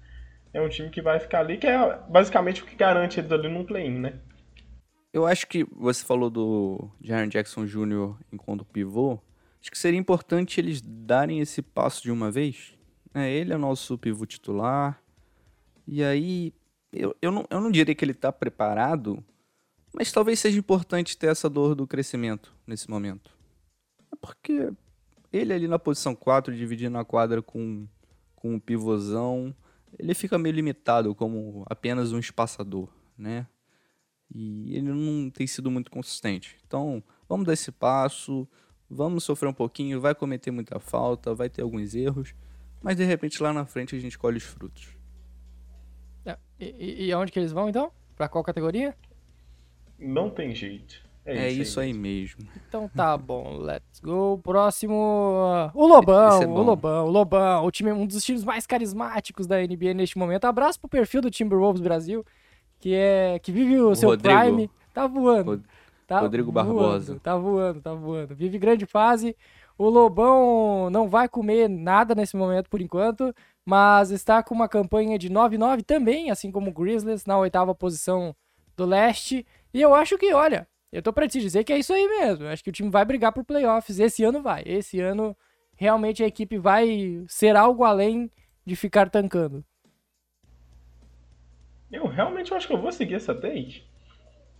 É 0.53 0.61
um 0.61 0.69
time 0.69 0.89
que 0.89 1.01
vai 1.01 1.19
ficar 1.19 1.39
ali, 1.39 1.57
que 1.57 1.65
é 1.65 1.99
basicamente 2.07 2.61
o 2.61 2.65
que 2.65 2.75
garante 2.75 3.19
eles 3.19 3.31
ali 3.31 3.49
no 3.49 3.65
play-in, 3.65 3.99
né? 3.99 4.19
Eu 5.11 5.25
acho 5.25 5.47
que 5.47 5.63
você 5.75 6.03
falou 6.03 6.29
do 6.29 6.89
Jaron 7.01 7.27
Jackson 7.27 7.65
Jr. 7.65 8.15
enquanto 8.31 8.63
pivô. 8.63 9.19
Acho 9.59 9.71
que 9.71 9.77
seria 9.77 9.99
importante 9.99 10.59
eles 10.59 10.81
darem 10.81 11.39
esse 11.39 11.61
passo 11.61 12.03
de 12.03 12.11
uma 12.11 12.31
vez. 12.31 12.75
É, 13.13 13.31
ele 13.31 13.53
é 13.53 13.55
o 13.55 13.59
nosso 13.59 13.97
pivô 13.97 14.25
titular. 14.25 15.01
E 15.87 16.03
aí, 16.03 16.53
eu, 16.91 17.15
eu, 17.21 17.31
não, 17.31 17.45
eu 17.49 17.61
não 17.61 17.71
diria 17.71 17.93
que 17.93 18.03
ele 18.03 18.11
está 18.11 18.31
preparado, 18.31 19.23
mas 19.93 20.11
talvez 20.11 20.39
seja 20.39 20.57
importante 20.57 21.17
ter 21.17 21.27
essa 21.27 21.49
dor 21.49 21.75
do 21.75 21.87
crescimento 21.87 22.53
nesse 22.65 22.89
momento. 22.89 23.31
É 24.11 24.15
porque 24.15 24.71
ele 25.31 25.53
ali 25.53 25.67
na 25.67 25.79
posição 25.79 26.15
4, 26.15 26.55
dividindo 26.55 26.97
a 26.97 27.05
quadra 27.05 27.41
com, 27.41 27.87
com 28.35 28.55
um 28.55 28.59
pivôzão, 28.59 29.55
ele 29.97 30.13
fica 30.13 30.37
meio 30.37 30.55
limitado 30.55 31.13
como 31.15 31.63
apenas 31.69 32.11
um 32.11 32.19
espaçador, 32.19 32.89
né? 33.17 33.47
E 34.33 34.75
ele 34.75 34.91
não 34.91 35.29
tem 35.29 35.45
sido 35.45 35.69
muito 35.69 35.91
consistente. 35.91 36.57
Então, 36.65 37.03
vamos 37.29 37.45
dar 37.45 37.53
esse 37.53 37.71
passo, 37.71 38.47
vamos 38.89 39.23
sofrer 39.23 39.47
um 39.47 39.53
pouquinho, 39.53 40.01
vai 40.01 40.15
cometer 40.15 40.51
muita 40.51 40.79
falta, 40.79 41.35
vai 41.35 41.49
ter 41.49 41.61
alguns 41.61 41.93
erros, 41.93 42.33
mas 42.81 42.97
de 42.97 43.03
repente 43.03 43.41
lá 43.41 43.53
na 43.53 43.65
frente 43.65 43.95
a 43.95 43.99
gente 43.99 44.17
colhe 44.17 44.37
os 44.37 44.43
frutos. 44.43 44.97
É, 46.25 46.37
e, 46.59 47.05
e 47.05 47.11
aonde 47.11 47.31
que 47.31 47.39
eles 47.39 47.51
vão 47.51 47.69
então? 47.69 47.91
Para 48.15 48.27
qual 48.27 48.43
categoria? 48.43 48.95
Não 49.99 50.29
tem 50.29 50.53
jeito. 50.55 51.02
É, 51.25 51.45
é 51.45 51.49
isso, 51.49 51.61
isso, 51.61 51.79
aí, 51.79 51.93
mesmo. 51.93 52.43
mesmo. 52.43 52.61
Então 52.67 52.89
tá 52.89 53.15
bom, 53.17 53.57
let's 53.57 53.99
go. 54.01 54.39
Próximo, 54.43 55.71
o 55.73 55.87
Lobão, 55.87 56.41
é 56.41 56.45
o 56.45 56.61
Lobão, 56.61 57.05
o 57.05 57.09
Lobão, 57.09 57.65
o 57.65 57.71
time, 57.71 57.91
um 57.91 58.05
dos 58.05 58.23
times 58.23 58.43
mais 58.43 58.67
carismáticos 58.67 59.47
da 59.47 59.57
NBA 59.61 59.93
neste 59.93 60.17
momento. 60.17 60.45
Abraço 60.45 60.79
pro 60.79 60.89
perfil 60.89 61.21
do 61.21 61.31
Timberwolves 61.31 61.81
Brasil, 61.81 62.25
que 62.79 62.93
é 62.93 63.39
que 63.39 63.51
vive 63.51 63.79
o, 63.79 63.91
o 63.91 63.95
seu 63.95 64.09
Rodrigo. 64.09 64.37
prime, 64.37 64.69
tá 64.93 65.07
voando. 65.07 65.63
Tá 66.05 66.19
Rodrigo 66.19 66.51
voando, 66.51 66.73
Barbosa. 66.73 67.19
Tá 67.21 67.37
voando, 67.37 67.81
tá 67.81 67.93
voando. 67.93 68.35
Vive 68.35 68.59
grande 68.59 68.85
fase. 68.85 69.35
O 69.77 69.89
Lobão 69.89 70.89
não 70.89 71.09
vai 71.09 71.27
comer 71.27 71.67
nada 71.67 72.13
nesse 72.13 72.35
momento 72.35 72.69
por 72.69 72.81
enquanto, 72.81 73.33
mas 73.65 74.11
está 74.11 74.43
com 74.43 74.53
uma 74.53 74.67
campanha 74.67 75.17
de 75.17 75.29
9-9 75.29 75.83
também, 75.83 76.29
assim 76.29 76.51
como 76.51 76.69
o 76.69 76.73
Grizzlies, 76.73 77.25
na 77.25 77.37
oitava 77.37 77.73
posição 77.73 78.35
do 78.75 78.85
leste. 78.85 79.45
E 79.73 79.81
eu 79.81 79.95
acho 79.95 80.17
que, 80.17 80.33
olha, 80.33 80.67
eu 80.93 81.01
tô 81.01 81.11
pra 81.11 81.27
te 81.27 81.41
dizer 81.41 81.63
que 81.63 81.73
é 81.73 81.79
isso 81.79 81.91
aí 81.91 82.07
mesmo. 82.07 82.45
Eu 82.45 82.51
acho 82.51 82.63
que 82.63 82.69
o 82.69 82.73
time 82.73 82.91
vai 82.91 83.03
brigar 83.03 83.33
por 83.33 83.43
playoffs. 83.43 83.99
Esse 83.99 84.23
ano 84.23 84.43
vai. 84.43 84.61
Esse 84.63 84.99
ano, 84.99 85.35
realmente, 85.75 86.23
a 86.23 86.27
equipe 86.27 86.55
vai 86.59 87.23
ser 87.27 87.55
algo 87.55 87.83
além 87.83 88.29
de 88.63 88.75
ficar 88.75 89.09
tancando. 89.09 89.65
Eu 91.91 92.05
realmente 92.05 92.53
acho 92.53 92.67
que 92.67 92.73
eu 92.73 92.77
vou 92.77 92.91
seguir 92.91 93.15
essa 93.15 93.33
take. 93.33 93.81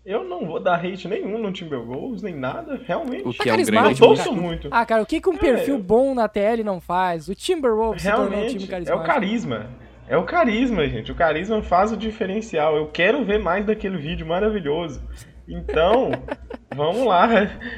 Eu 0.03 0.23
não 0.23 0.47
vou 0.47 0.59
dar 0.59 0.83
hate 0.83 1.07
nenhum 1.07 1.37
no 1.37 1.53
Timberwolves, 1.53 2.23
nem 2.23 2.35
nada, 2.35 2.81
realmente. 2.83 3.27
O 3.27 3.31
que 3.31 3.47
é 3.47 3.53
um 3.53 3.63
grande 3.63 4.01
eu 4.01 4.07
torço 4.07 4.33
muito. 4.33 4.67
Ah, 4.71 4.85
cara, 4.87 5.03
o 5.03 5.05
que, 5.05 5.21
que 5.21 5.29
um 5.29 5.37
perfil 5.37 5.75
é, 5.75 5.79
bom 5.79 6.15
na 6.15 6.27
TL 6.27 6.63
não 6.63 6.81
faz? 6.81 7.29
O 7.29 7.35
Timberwolves 7.35 8.03
realmente, 8.03 8.25
se 8.25 8.31
tornou 8.31 8.45
um 8.45 8.57
time 8.57 8.67
carismático. 8.67 8.99
É 8.99 9.03
o 9.03 9.07
carisma. 9.07 9.69
É 10.07 10.17
o 10.17 10.25
carisma, 10.25 10.87
gente. 10.87 11.11
O 11.11 11.15
carisma 11.15 11.61
faz 11.61 11.91
o 11.91 11.97
diferencial. 11.97 12.75
Eu 12.75 12.87
quero 12.87 13.23
ver 13.23 13.37
mais 13.39 13.65
daquele 13.65 13.97
vídeo 13.97 14.25
maravilhoso. 14.25 15.01
Então, 15.47 16.11
vamos 16.75 17.05
lá. 17.05 17.27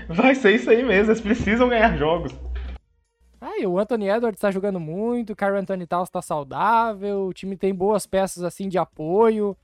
Vai 0.08 0.36
ser 0.36 0.56
isso 0.56 0.70
aí 0.70 0.84
mesmo. 0.84 1.12
Eles 1.12 1.22
precisam 1.22 1.70
ganhar 1.70 1.98
jogos. 1.98 2.34
Ah, 3.42 3.60
e 3.60 3.68
o 3.68 3.78
Anthony 3.78 4.10
Edwards 4.10 4.42
tá 4.42 4.50
jogando 4.50 4.80
muito, 4.80 5.34
o 5.34 5.36
Carl 5.36 5.56
Anthony 5.56 5.86
Towns 5.86 6.10
tá 6.10 6.20
saudável, 6.22 7.28
o 7.28 7.34
time 7.34 7.56
tem 7.56 7.76
boas 7.76 8.08
peças 8.08 8.44
assim 8.44 8.68
de 8.68 8.78
apoio. 8.78 9.56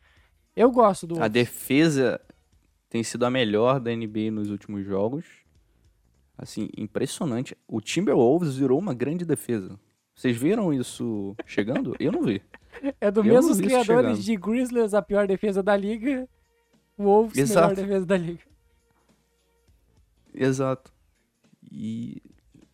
Eu 0.55 0.71
gosto 0.71 1.07
do. 1.07 1.21
A 1.21 1.27
defesa 1.27 2.21
tem 2.89 3.03
sido 3.03 3.25
a 3.25 3.31
melhor 3.31 3.79
da 3.79 3.89
NBA 3.95 4.29
nos 4.31 4.49
últimos 4.49 4.85
jogos. 4.85 5.25
Assim, 6.37 6.69
impressionante. 6.77 7.57
O 7.67 7.79
Timberwolves 7.79 8.55
virou 8.55 8.77
uma 8.77 8.93
grande 8.93 9.25
defesa. 9.25 9.79
Vocês 10.13 10.37
viram 10.37 10.73
isso 10.73 11.35
chegando? 11.45 11.95
Eu 11.99 12.11
não 12.11 12.21
vi. 12.21 12.41
É 12.99 13.09
do 13.09 13.23
mesmo 13.23 13.55
criadores 13.57 14.23
de 14.23 14.35
Grizzlies, 14.35 14.93
a 14.93 15.01
pior 15.01 15.25
defesa 15.25 15.63
da 15.63 15.75
liga. 15.75 16.27
Wolves, 17.01 17.37
Exato. 17.37 17.69
melhor 17.69 17.75
defesa 17.75 18.05
da 18.05 18.17
liga. 18.17 18.43
Exato. 20.33 20.93
E 21.71 22.21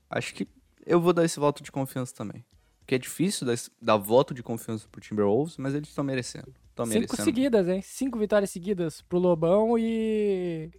acho 0.10 0.34
que 0.34 0.48
eu 0.86 1.00
vou 1.02 1.14
dar 1.14 1.26
esse 1.26 1.40
voto 1.40 1.64
de 1.64 1.72
confiança 1.72 2.14
também. 2.16 2.46
Porque 2.80 2.96
é 2.96 2.98
difícil 2.98 3.46
dar, 3.46 3.58
dar 3.82 3.98
voto 3.98 4.34
de 4.34 4.42
confiança 4.42 4.88
pro 4.90 5.02
Timberwolves, 5.02 5.58
mas 5.58 5.76
eles 5.76 5.90
estão 5.90 6.04
merecendo. 6.04 6.54
Tão 6.74 6.86
Cinco 6.86 7.00
merecendo. 7.00 7.24
seguidas, 7.24 7.68
hein? 7.68 7.82
Cinco 7.82 8.18
vitórias 8.18 8.50
seguidas 8.50 9.02
pro 9.02 9.20
Lobão 9.20 9.78
e. 9.78 10.72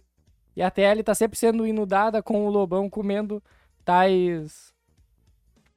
E 0.55 0.61
a 0.61 0.71
TL 0.71 1.03
tá 1.03 1.13
sempre 1.13 1.37
sendo 1.37 1.67
inundada 1.67 2.23
com 2.23 2.47
o 2.47 2.49
Lobão 2.49 2.89
comendo 2.89 3.43
tais. 3.85 4.73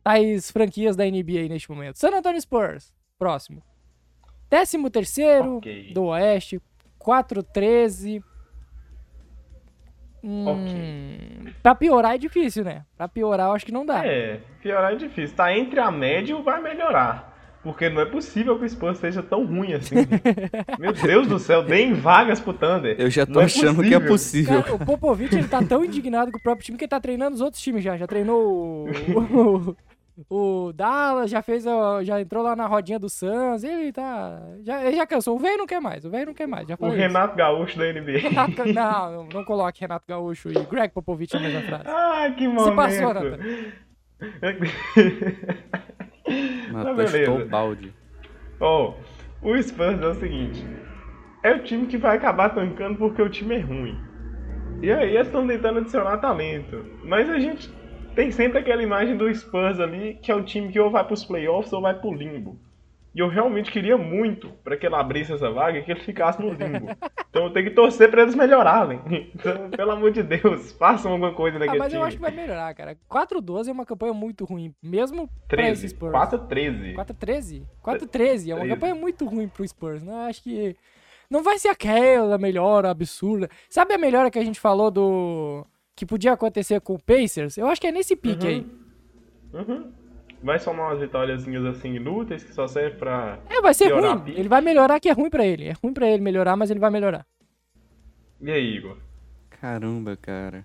tais 0.03 0.51
franquias 0.51 0.97
da 0.97 1.05
NBA 1.05 1.49
neste 1.49 1.71
momento. 1.71 1.99
San 1.99 2.17
Antonio 2.17 2.41
Spurs, 2.41 2.95
próximo. 3.19 3.63
Décimo 4.49 4.91
terceiro 4.91 5.57
okay. 5.57 5.93
do 5.93 6.05
Oeste, 6.05 6.61
4-13. 7.05 8.23
Hum, 10.25 10.47
okay. 10.47 11.53
Pra 11.63 11.75
piorar 11.75 12.15
é 12.15 12.19
difícil, 12.19 12.65
né? 12.65 12.85
Pra 12.97 13.09
piorar 13.09 13.49
eu 13.49 13.53
acho 13.55 13.67
que 13.67 13.73
não 13.73 13.85
dá. 13.85 14.07
É, 14.07 14.41
piorar 14.61 14.93
é 14.93 14.97
difícil. 14.97 15.37
Tá 15.37 15.57
entre 15.57 15.81
a 15.81 15.91
média 15.91 16.37
e 16.37 16.43
vai 16.43 16.63
melhorar. 16.63 17.33
Porque 17.63 17.89
não 17.89 18.01
é 18.01 18.05
possível 18.05 18.59
que 18.59 18.65
o 18.65 18.69
Spurs 18.69 18.99
seja 18.99 19.23
tão 19.23 19.45
ruim 19.47 19.73
assim. 19.73 19.95
Meu 20.81 20.93
Deus 20.93 21.29
do 21.29 21.39
céu, 21.39 21.63
deem 21.63 21.95
vagas 21.95 22.41
pro 22.41 22.53
Thunder. 22.53 22.97
Eu 22.99 23.09
já 23.09 23.25
tô 23.25 23.35
Não 23.35 23.43
é 23.43 23.45
achando 23.45 23.83
que 23.83 23.95
é 23.95 24.01
possível. 24.01 24.63
Cara, 24.63 24.75
o 24.75 24.85
Popovich 24.85 25.35
ele 25.35 25.47
tá 25.47 25.63
tão 25.63 25.85
indignado 25.85 26.33
com 26.33 26.39
o 26.39 26.43
próprio 26.43 26.65
time 26.65 26.77
que 26.77 26.85
ele 26.85 26.91
tá 26.91 27.01
treinando 27.01 27.37
os 27.37 27.41
outros 27.41 27.63
times 27.63 27.85
já. 27.85 27.97
Já 27.97 28.07
treinou 28.07 28.89
o, 28.89 29.77
o, 30.29 30.73
Dallas, 30.75 31.31
já 31.31 31.41
fez, 31.41 31.65
já 32.03 32.21
entrou 32.21 32.43
lá 32.43 32.55
na 32.55 32.67
rodinha 32.67 32.99
do 32.99 33.09
Suns. 33.09 33.65
Ele 33.65 33.93
tá. 33.93 34.43
Já, 34.63 34.85
ele 34.85 34.97
já 34.97 35.07
cansou. 35.07 35.37
O 35.37 35.39
velho 35.39 35.59
não 35.59 35.67
quer 35.67 35.81
mais. 35.81 36.05
O 36.05 36.11
velho 36.11 36.27
não 36.27 36.35
quer 36.35 36.47
mais. 36.47 36.69
Já 36.69 36.77
O 36.79 36.89
isso. 36.89 36.97
Renato 36.97 37.37
Gaúcho 37.37 37.79
da 37.79 37.93
NBA. 37.93 38.19
Renato 38.19 38.65
não, 38.73 39.27
não, 39.33 39.45
coloque 39.45 39.81
Renato 39.81 40.05
Gaúcho 40.07 40.51
e 40.51 40.55
Greg 40.67 40.93
Popovich 40.93 41.35
na 41.35 41.41
mesma 41.41 41.63
frase. 41.63 41.85
Ah, 41.87 42.33
que 42.37 42.47
momento. 42.47 42.71
Se 42.71 42.77
passou, 42.77 43.15
Nathan. 43.15 43.39
Chutou 47.09 47.41
o 47.41 47.49
balde. 47.49 47.93
Ó, 48.61 48.95
o 49.43 49.63
Spurs 49.63 50.01
é 50.01 50.07
o 50.07 50.15
seguinte: 50.15 50.65
é 51.43 51.53
o 51.53 51.63
time 51.63 51.87
que 51.87 51.97
vai 51.97 52.17
acabar 52.17 52.51
tancando 52.51 52.99
porque 52.99 53.23
o 53.23 53.29
time 53.29 53.57
é 53.57 53.61
ruim. 53.61 53.99
E 54.83 54.93
aí 54.93 55.15
eles 55.15 55.27
estão 55.27 55.47
tentando 55.47 55.79
adicionar 55.79 56.19
talento. 56.19 56.85
Mas 57.05 57.31
a 57.31 57.39
gente 57.39 57.73
tem 58.15 58.31
sempre 58.31 58.59
aquela 58.59 58.83
imagem 58.83 59.17
do 59.17 59.33
Spurs 59.35 59.81
ali, 59.81 60.19
que 60.23 60.31
é 60.31 60.35
o 60.35 60.43
time 60.43 60.71
que 60.73 60.79
ou 60.81 60.91
vai 60.91 61.05
pros 61.05 61.25
playoffs 61.25 61.73
ou 61.73 61.81
vai 61.81 61.95
pro 61.99 62.13
limbo. 62.13 62.59
E 63.15 63.19
eu 63.21 63.29
realmente 63.29 63.71
queria 63.71 63.99
muito 63.99 64.49
para 64.65 64.75
que 64.75 64.87
ele 64.87 64.95
abrisse 64.95 65.35
essa 65.35 65.51
vaga 65.51 65.79
e 65.79 65.83
que 65.83 65.91
ele 65.91 66.01
ficasse 66.01 66.41
no 66.41 66.51
limbo. 66.53 66.89
Então 67.33 67.45
eu 67.45 67.51
tenho 67.51 67.65
que 67.71 67.75
torcer 67.75 68.11
para 68.11 68.21
eles 68.21 68.35
melhorarem. 68.35 69.01
Então, 69.35 69.71
pelo 69.71 69.91
amor 69.93 70.11
de 70.11 70.23
Deus, 70.23 70.73
façam 70.73 71.13
alguma 71.13 71.33
coisa 71.33 71.57
Ah, 71.57 71.61
naquele 71.61 71.79
mas 71.79 71.91
eu 71.91 71.99
time. 71.99 72.07
acho 72.09 72.17
que 72.19 72.23
vai 72.23 72.31
melhorar, 72.31 72.75
cara. 72.75 72.95
4-12 73.11 73.69
é 73.69 73.73
uma 73.73 73.87
campanha 73.87 74.13
muito 74.13 74.45
ruim, 74.45 74.75
mesmo 74.83 75.27
pra 75.49 75.63
esse 75.71 75.81
13, 75.81 75.89
Spurs. 75.89 76.13
4-13. 76.13 76.95
4-13? 76.95 77.63
4-13 77.83 78.51
é 78.51 78.55
uma 78.55 78.61
13. 78.61 78.69
campanha 78.75 78.95
muito 78.95 79.25
ruim 79.25 79.49
pro 79.49 79.67
Spurs, 79.67 80.03
né? 80.03 80.13
Eu 80.13 80.19
acho 80.29 80.43
que 80.43 80.77
não 81.31 81.43
vai 81.43 81.59
ser 81.59 81.69
aquela 81.69 82.37
melhora 82.37 82.91
absurda. 82.91 83.49
Sabe 83.71 83.95
a 83.95 83.99
melhora 83.99 84.31
que 84.31 84.39
a 84.39 84.45
gente 84.45 84.61
falou 84.61 84.91
do 84.91 85.67
que 85.95 86.07
podia 86.07 86.33
acontecer 86.33 86.81
com 86.81 86.95
o 86.95 87.03
Pacers? 87.03 87.57
Eu 87.57 87.67
acho 87.67 87.81
que 87.81 87.87
é 87.87 87.93
nesse 87.93 88.17
pique 88.17 88.47
aí. 88.47 88.67
Uhum. 89.53 89.93
Vai 90.43 90.59
somar 90.59 90.89
umas 90.89 91.01
vitóriazinhas 91.01 91.65
assim 91.67 91.95
inúteis 91.95 92.43
que 92.43 92.53
só 92.53 92.67
servem 92.67 92.99
pra. 92.99 93.39
É, 93.49 93.61
vai 93.61 93.73
ser 93.75 93.93
ruim. 93.93 94.19
pique. 94.21 94.41
Ele 94.41 94.49
vai 94.49 94.61
melhorar 94.61 94.99
que 94.99 95.09
é 95.09 95.13
ruim 95.13 95.31
pra 95.31 95.47
ele. 95.47 95.69
É 95.69 95.73
ruim 95.73 95.93
pra 95.93 96.09
ele 96.09 96.23
melhorar, 96.23 96.57
mas 96.57 96.71
ele 96.71 96.81
vai 96.81 96.91
melhorar. 96.91 97.27
E 98.41 98.51
aí, 98.51 98.77
Igor? 98.77 98.97
Caramba, 99.51 100.17
cara. 100.17 100.65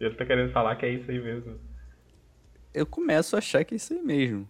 Ele 0.00 0.14
tá 0.14 0.24
querendo 0.24 0.52
falar 0.52 0.74
que 0.76 0.86
é 0.86 0.90
isso 0.90 1.10
aí 1.10 1.20
mesmo. 1.20 1.58
Eu 2.74 2.86
começo 2.86 3.36
a 3.36 3.38
achar 3.38 3.64
que 3.64 3.74
é 3.74 3.76
isso 3.76 3.92
aí 3.92 4.02
mesmo. 4.02 4.48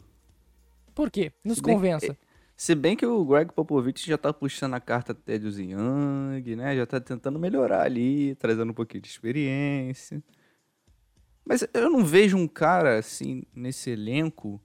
Por 0.94 1.10
quê? 1.10 1.30
Nos 1.44 1.60
convença. 1.60 2.16
Se 2.58 2.74
bem 2.74 2.96
que 2.96 3.06
o 3.06 3.24
Greg 3.24 3.52
Popovich 3.52 4.04
já 4.04 4.18
tá 4.18 4.32
puxando 4.32 4.74
a 4.74 4.80
carta 4.80 5.12
até 5.12 5.38
do 5.38 5.48
Young, 5.48 6.56
né? 6.56 6.74
Já 6.74 6.84
tá 6.86 7.00
tentando 7.00 7.38
melhorar 7.38 7.82
ali, 7.82 8.34
trazendo 8.34 8.72
um 8.72 8.74
pouquinho 8.74 9.00
de 9.00 9.08
experiência. 9.08 10.20
Mas 11.44 11.64
eu 11.72 11.88
não 11.88 12.04
vejo 12.04 12.36
um 12.36 12.48
cara, 12.48 12.98
assim, 12.98 13.44
nesse 13.54 13.90
elenco 13.90 14.60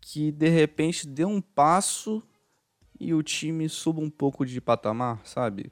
que 0.00 0.32
de 0.32 0.48
repente 0.48 1.06
dê 1.06 1.24
um 1.24 1.40
passo 1.40 2.20
e 2.98 3.14
o 3.14 3.22
time 3.22 3.68
suba 3.68 4.00
um 4.00 4.10
pouco 4.10 4.44
de 4.44 4.60
patamar, 4.60 5.24
sabe? 5.24 5.70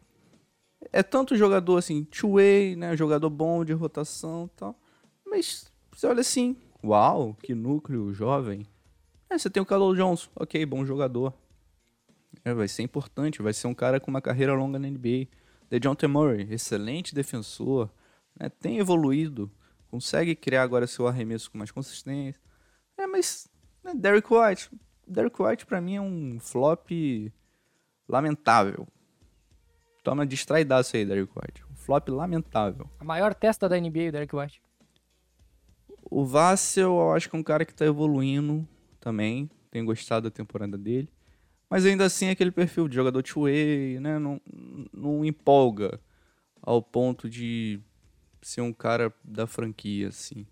É 0.92 1.02
tanto 1.02 1.34
jogador 1.34 1.78
assim, 1.78 2.04
two-way, 2.04 2.76
né? 2.76 2.96
Jogador 2.96 3.28
bom 3.28 3.64
de 3.64 3.72
rotação 3.72 4.48
e 4.54 4.56
tal. 4.56 4.80
Mas 5.26 5.68
você 5.92 6.06
olha 6.06 6.20
assim, 6.20 6.56
uau, 6.84 7.36
que 7.42 7.56
núcleo 7.56 8.14
jovem. 8.14 8.64
É, 9.36 9.38
você 9.38 9.50
tem 9.50 9.62
o 9.62 9.66
Carlos 9.66 9.98
Johnson, 9.98 10.30
ok, 10.34 10.64
bom 10.64 10.82
jogador. 10.82 11.34
É, 12.42 12.54
vai 12.54 12.66
ser 12.66 12.82
importante, 12.82 13.42
vai 13.42 13.52
ser 13.52 13.66
um 13.66 13.74
cara 13.74 14.00
com 14.00 14.10
uma 14.10 14.22
carreira 14.22 14.54
longa 14.54 14.78
na 14.78 14.88
NBA. 14.88 15.28
DeJounte 15.68 16.06
Murray, 16.06 16.50
excelente 16.50 17.14
defensor, 17.14 17.90
né, 18.40 18.48
tem 18.48 18.78
evoluído, 18.78 19.50
consegue 19.90 20.34
criar 20.34 20.62
agora 20.62 20.86
seu 20.86 21.06
arremesso 21.06 21.50
com 21.50 21.58
mais 21.58 21.70
consistência. 21.70 22.40
É, 22.96 23.06
mas 23.06 23.46
né, 23.84 23.92
Derrick 23.94 24.26
White, 24.32 24.70
Derrick 25.06 25.42
White 25.42 25.66
pra 25.66 25.82
mim 25.82 25.96
é 25.96 26.00
um 26.00 26.38
flop 26.40 26.90
lamentável. 28.08 28.88
Toma 30.02 30.24
distraidaço 30.24 30.96
aí, 30.96 31.04
Derrick 31.04 31.30
White. 31.36 31.62
Um 31.70 31.76
flop 31.76 32.08
lamentável. 32.08 32.88
A 32.98 33.04
maior 33.04 33.34
testa 33.34 33.68
da 33.68 33.78
NBA, 33.78 34.08
o 34.08 34.12
Derek 34.12 34.34
White. 34.34 34.62
O 36.10 36.24
Vassel, 36.24 36.96
eu 36.96 37.12
acho 37.12 37.28
que 37.28 37.36
é 37.36 37.38
um 37.38 37.42
cara 37.42 37.66
que 37.66 37.74
tá 37.74 37.84
evoluindo 37.84 38.66
também. 39.06 39.48
Tenho 39.70 39.84
gostado 39.84 40.28
da 40.28 40.34
temporada 40.34 40.76
dele. 40.76 41.08
Mas 41.70 41.86
ainda 41.86 42.04
assim, 42.04 42.28
aquele 42.28 42.50
perfil 42.50 42.88
de 42.88 42.96
jogador 42.96 43.22
two-way, 43.22 44.00
né? 44.00 44.18
Não, 44.18 44.40
não 44.92 45.24
empolga 45.24 46.00
ao 46.60 46.82
ponto 46.82 47.30
de 47.30 47.78
ser 48.42 48.62
um 48.62 48.72
cara 48.72 49.14
da 49.22 49.46
franquia, 49.46 50.08
assim. 50.08 50.44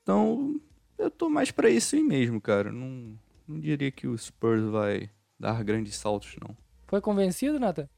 Então, 0.00 0.60
eu 0.96 1.10
tô 1.10 1.28
mais 1.28 1.50
pra 1.50 1.68
isso 1.68 1.96
aí 1.96 2.02
mesmo, 2.02 2.40
cara. 2.40 2.70
Não, 2.70 3.18
não 3.46 3.58
diria 3.58 3.90
que 3.90 4.06
o 4.06 4.16
Spurs 4.16 4.62
vai 4.70 5.10
dar 5.38 5.64
grandes 5.64 5.96
saltos, 5.96 6.36
não. 6.40 6.56
Foi 6.86 7.00
convencido, 7.00 7.58
Nathan? 7.58 7.88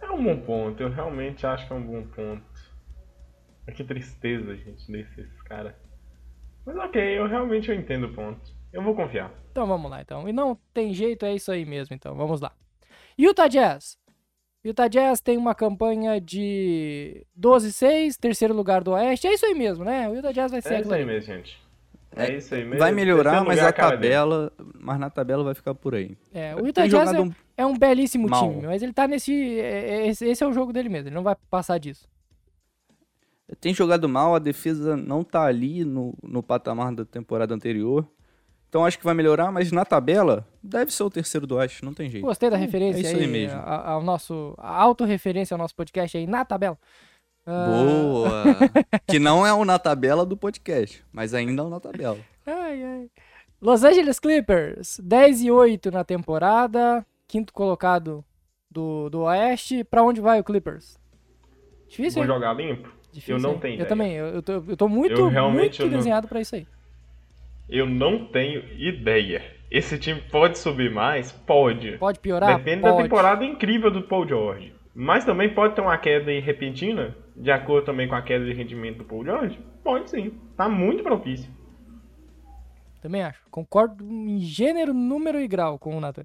É 0.00 0.10
um 0.10 0.24
bom 0.24 0.40
ponto, 0.40 0.82
eu 0.82 0.90
realmente 0.90 1.46
acho 1.46 1.68
que 1.68 1.72
é 1.72 1.76
um 1.76 1.86
bom 1.86 2.02
ponto. 2.08 2.44
Que 3.76 3.84
tristeza, 3.84 4.56
gente, 4.56 4.90
desses 4.90 5.42
caras. 5.42 5.83
Mas 6.66 6.76
ok, 6.76 7.18
eu 7.18 7.26
realmente 7.26 7.70
eu 7.70 7.74
entendo 7.74 8.04
o 8.06 8.12
ponto. 8.14 8.40
Eu 8.72 8.82
vou 8.82 8.94
confiar. 8.94 9.30
Então 9.52 9.66
vamos 9.66 9.90
lá, 9.90 10.00
então. 10.00 10.28
E 10.28 10.32
não 10.32 10.58
tem 10.72 10.92
jeito, 10.92 11.24
é 11.24 11.34
isso 11.34 11.52
aí 11.52 11.64
mesmo, 11.64 11.94
então. 11.94 12.14
Vamos 12.14 12.40
lá. 12.40 12.52
Utah 13.18 13.46
Jazz. 13.48 13.96
Utah 14.64 14.88
Jazz 14.88 15.20
tem 15.20 15.36
uma 15.36 15.54
campanha 15.54 16.20
de 16.20 17.24
12-6, 17.38 18.16
terceiro 18.18 18.54
lugar 18.54 18.82
do 18.82 18.92
Oeste. 18.92 19.26
É 19.26 19.34
isso 19.34 19.44
aí 19.44 19.54
mesmo, 19.54 19.84
né? 19.84 20.08
O 20.08 20.14
Utah 20.14 20.32
Jazz 20.32 20.50
vai 20.50 20.62
ser 20.62 20.74
É 20.74 20.80
isso 20.80 20.94
aí 20.94 21.04
mesmo, 21.04 21.34
gente. 21.34 21.62
É, 22.16 22.26
É, 22.26 22.36
isso 22.36 22.54
aí 22.54 22.64
mesmo. 22.64 22.78
Vai 22.78 22.92
melhorar, 22.92 23.44
mas 23.44 23.58
a 23.58 23.70
dele. 23.70 23.72
tabela. 23.74 24.52
Mas 24.80 24.98
na 24.98 25.10
tabela 25.10 25.44
vai 25.44 25.54
ficar 25.54 25.74
por 25.74 25.94
aí. 25.94 26.16
É, 26.32 26.54
o 26.54 26.66
Utah 26.66 26.86
Jazz 26.86 27.12
é, 27.12 27.28
é 27.58 27.66
um 27.66 27.76
belíssimo 27.76 28.28
mal. 28.28 28.48
time, 28.48 28.66
mas 28.66 28.82
ele 28.82 28.92
tá 28.92 29.06
nesse. 29.06 29.60
é- 29.60 29.90
é- 29.90 30.06
esse, 30.08 30.26
esse 30.26 30.42
é 30.42 30.46
o 30.46 30.52
jogo 30.52 30.72
dele 30.72 30.88
mesmo, 30.88 31.08
ele 31.08 31.14
não 31.14 31.22
vai 31.22 31.36
passar 31.50 31.78
disso. 31.78 32.08
Tem 33.60 33.74
jogado 33.74 34.08
mal, 34.08 34.34
a 34.34 34.38
defesa 34.38 34.96
não 34.96 35.22
tá 35.22 35.42
ali 35.44 35.84
no, 35.84 36.14
no 36.22 36.42
patamar 36.42 36.94
da 36.94 37.04
temporada 37.04 37.54
anterior. 37.54 38.06
Então 38.68 38.84
acho 38.84 38.98
que 38.98 39.04
vai 39.04 39.14
melhorar, 39.14 39.52
mas 39.52 39.70
na 39.70 39.84
tabela 39.84 40.46
deve 40.62 40.90
ser 40.92 41.02
o 41.04 41.10
terceiro 41.10 41.46
do 41.46 41.54
Oeste, 41.56 41.84
não 41.84 41.94
tem 41.94 42.10
jeito. 42.10 42.24
Gostei 42.24 42.50
da 42.50 42.56
Hum, 42.56 42.60
referência 42.60 42.98
é 42.98 43.02
isso 43.02 43.16
aí 43.16 43.22
aí, 43.22 43.30
mesmo. 43.30 43.58
a- 43.60 43.90
ao 43.90 44.02
nosso. 44.02 44.54
A 44.58 44.82
autorreferência 44.82 45.54
ao 45.54 45.58
nosso 45.58 45.74
podcast 45.76 46.16
aí 46.16 46.26
na 46.26 46.44
tabela. 46.44 46.76
Ah, 47.46 47.66
Boa! 47.66 48.42
que 49.06 49.18
não 49.18 49.46
é 49.46 49.52
o 49.52 49.64
na 49.64 49.78
tabela 49.78 50.24
do 50.26 50.36
podcast, 50.36 51.04
mas 51.12 51.34
ainda 51.34 51.62
é 51.62 51.64
o 51.64 51.68
na 51.68 51.78
tabela. 51.78 52.18
Ai, 52.46 52.82
ai. 52.82 53.10
Los 53.60 53.84
Angeles 53.84 54.18
Clippers, 54.18 54.98
10 55.02 55.42
e 55.42 55.50
8 55.50 55.90
na 55.90 56.02
temporada, 56.02 57.06
quinto 57.28 57.52
colocado 57.52 58.24
do, 58.70 59.08
do 59.10 59.20
Oeste. 59.20 59.84
Pra 59.84 60.02
onde 60.02 60.20
vai 60.20 60.40
o 60.40 60.44
Clippers? 60.44 60.98
Difícil, 61.88 62.14
Vou 62.14 62.24
hein? 62.24 62.34
jogar 62.40 62.54
limpo? 62.54 62.88
Difícil, 63.14 63.36
eu 63.36 63.40
não 63.42 63.52
hein? 63.52 63.58
tenho 63.60 63.72
Eu 63.72 63.74
ideia. 63.76 63.88
também, 63.88 64.12
eu, 64.12 64.26
eu, 64.26 64.42
tô, 64.42 64.52
eu 64.68 64.76
tô 64.76 64.88
muito, 64.88 65.12
Eu 65.20 65.28
realmente 65.28 65.80
muito 65.80 65.82
eu 65.82 65.86
não- 65.90 65.96
desenhado 65.98 66.28
pra 66.28 66.40
isso 66.40 66.54
aí. 66.54 66.66
Eu 67.68 67.86
não 67.86 68.26
tenho 68.26 68.62
ideia. 68.78 69.42
Esse 69.70 69.98
time 69.98 70.20
pode 70.30 70.58
subir 70.58 70.90
mais? 70.90 71.32
Pode. 71.32 71.96
Pode 71.98 72.18
piorar? 72.20 72.56
Depende 72.58 72.82
da 72.82 72.90
Pode. 72.92 73.04
temporada 73.04 73.44
incrível 73.44 73.90
do 73.90 74.02
Paul 74.02 74.26
George. 74.28 74.72
Mas 74.94 75.24
também 75.24 75.52
pode 75.52 75.74
ter 75.74 75.80
uma 75.80 75.96
queda 75.98 76.30
aí 76.30 76.38
repentina, 76.40 77.16
de 77.34 77.50
acordo 77.50 77.86
também 77.86 78.06
com 78.06 78.14
a 78.14 78.22
queda 78.22 78.44
de 78.44 78.52
rendimento 78.52 78.98
do 78.98 79.04
Paul 79.04 79.24
George? 79.24 79.58
Pode 79.82 80.10
sim. 80.10 80.32
Tá 80.56 80.68
muito 80.68 81.02
propício. 81.02 81.50
Também 83.00 83.22
acho. 83.22 83.40
Concordo 83.50 84.04
em 84.04 84.38
gênero, 84.40 84.94
número 84.94 85.40
e 85.40 85.48
grau 85.48 85.78
com 85.78 85.96
o 85.96 86.00
Nathan. 86.00 86.24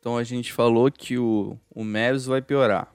Então 0.00 0.16
a 0.16 0.24
gente 0.24 0.52
falou 0.52 0.90
que 0.90 1.18
o, 1.18 1.56
o 1.70 1.84
Mavs 1.84 2.26
vai 2.26 2.40
piorar. 2.42 2.88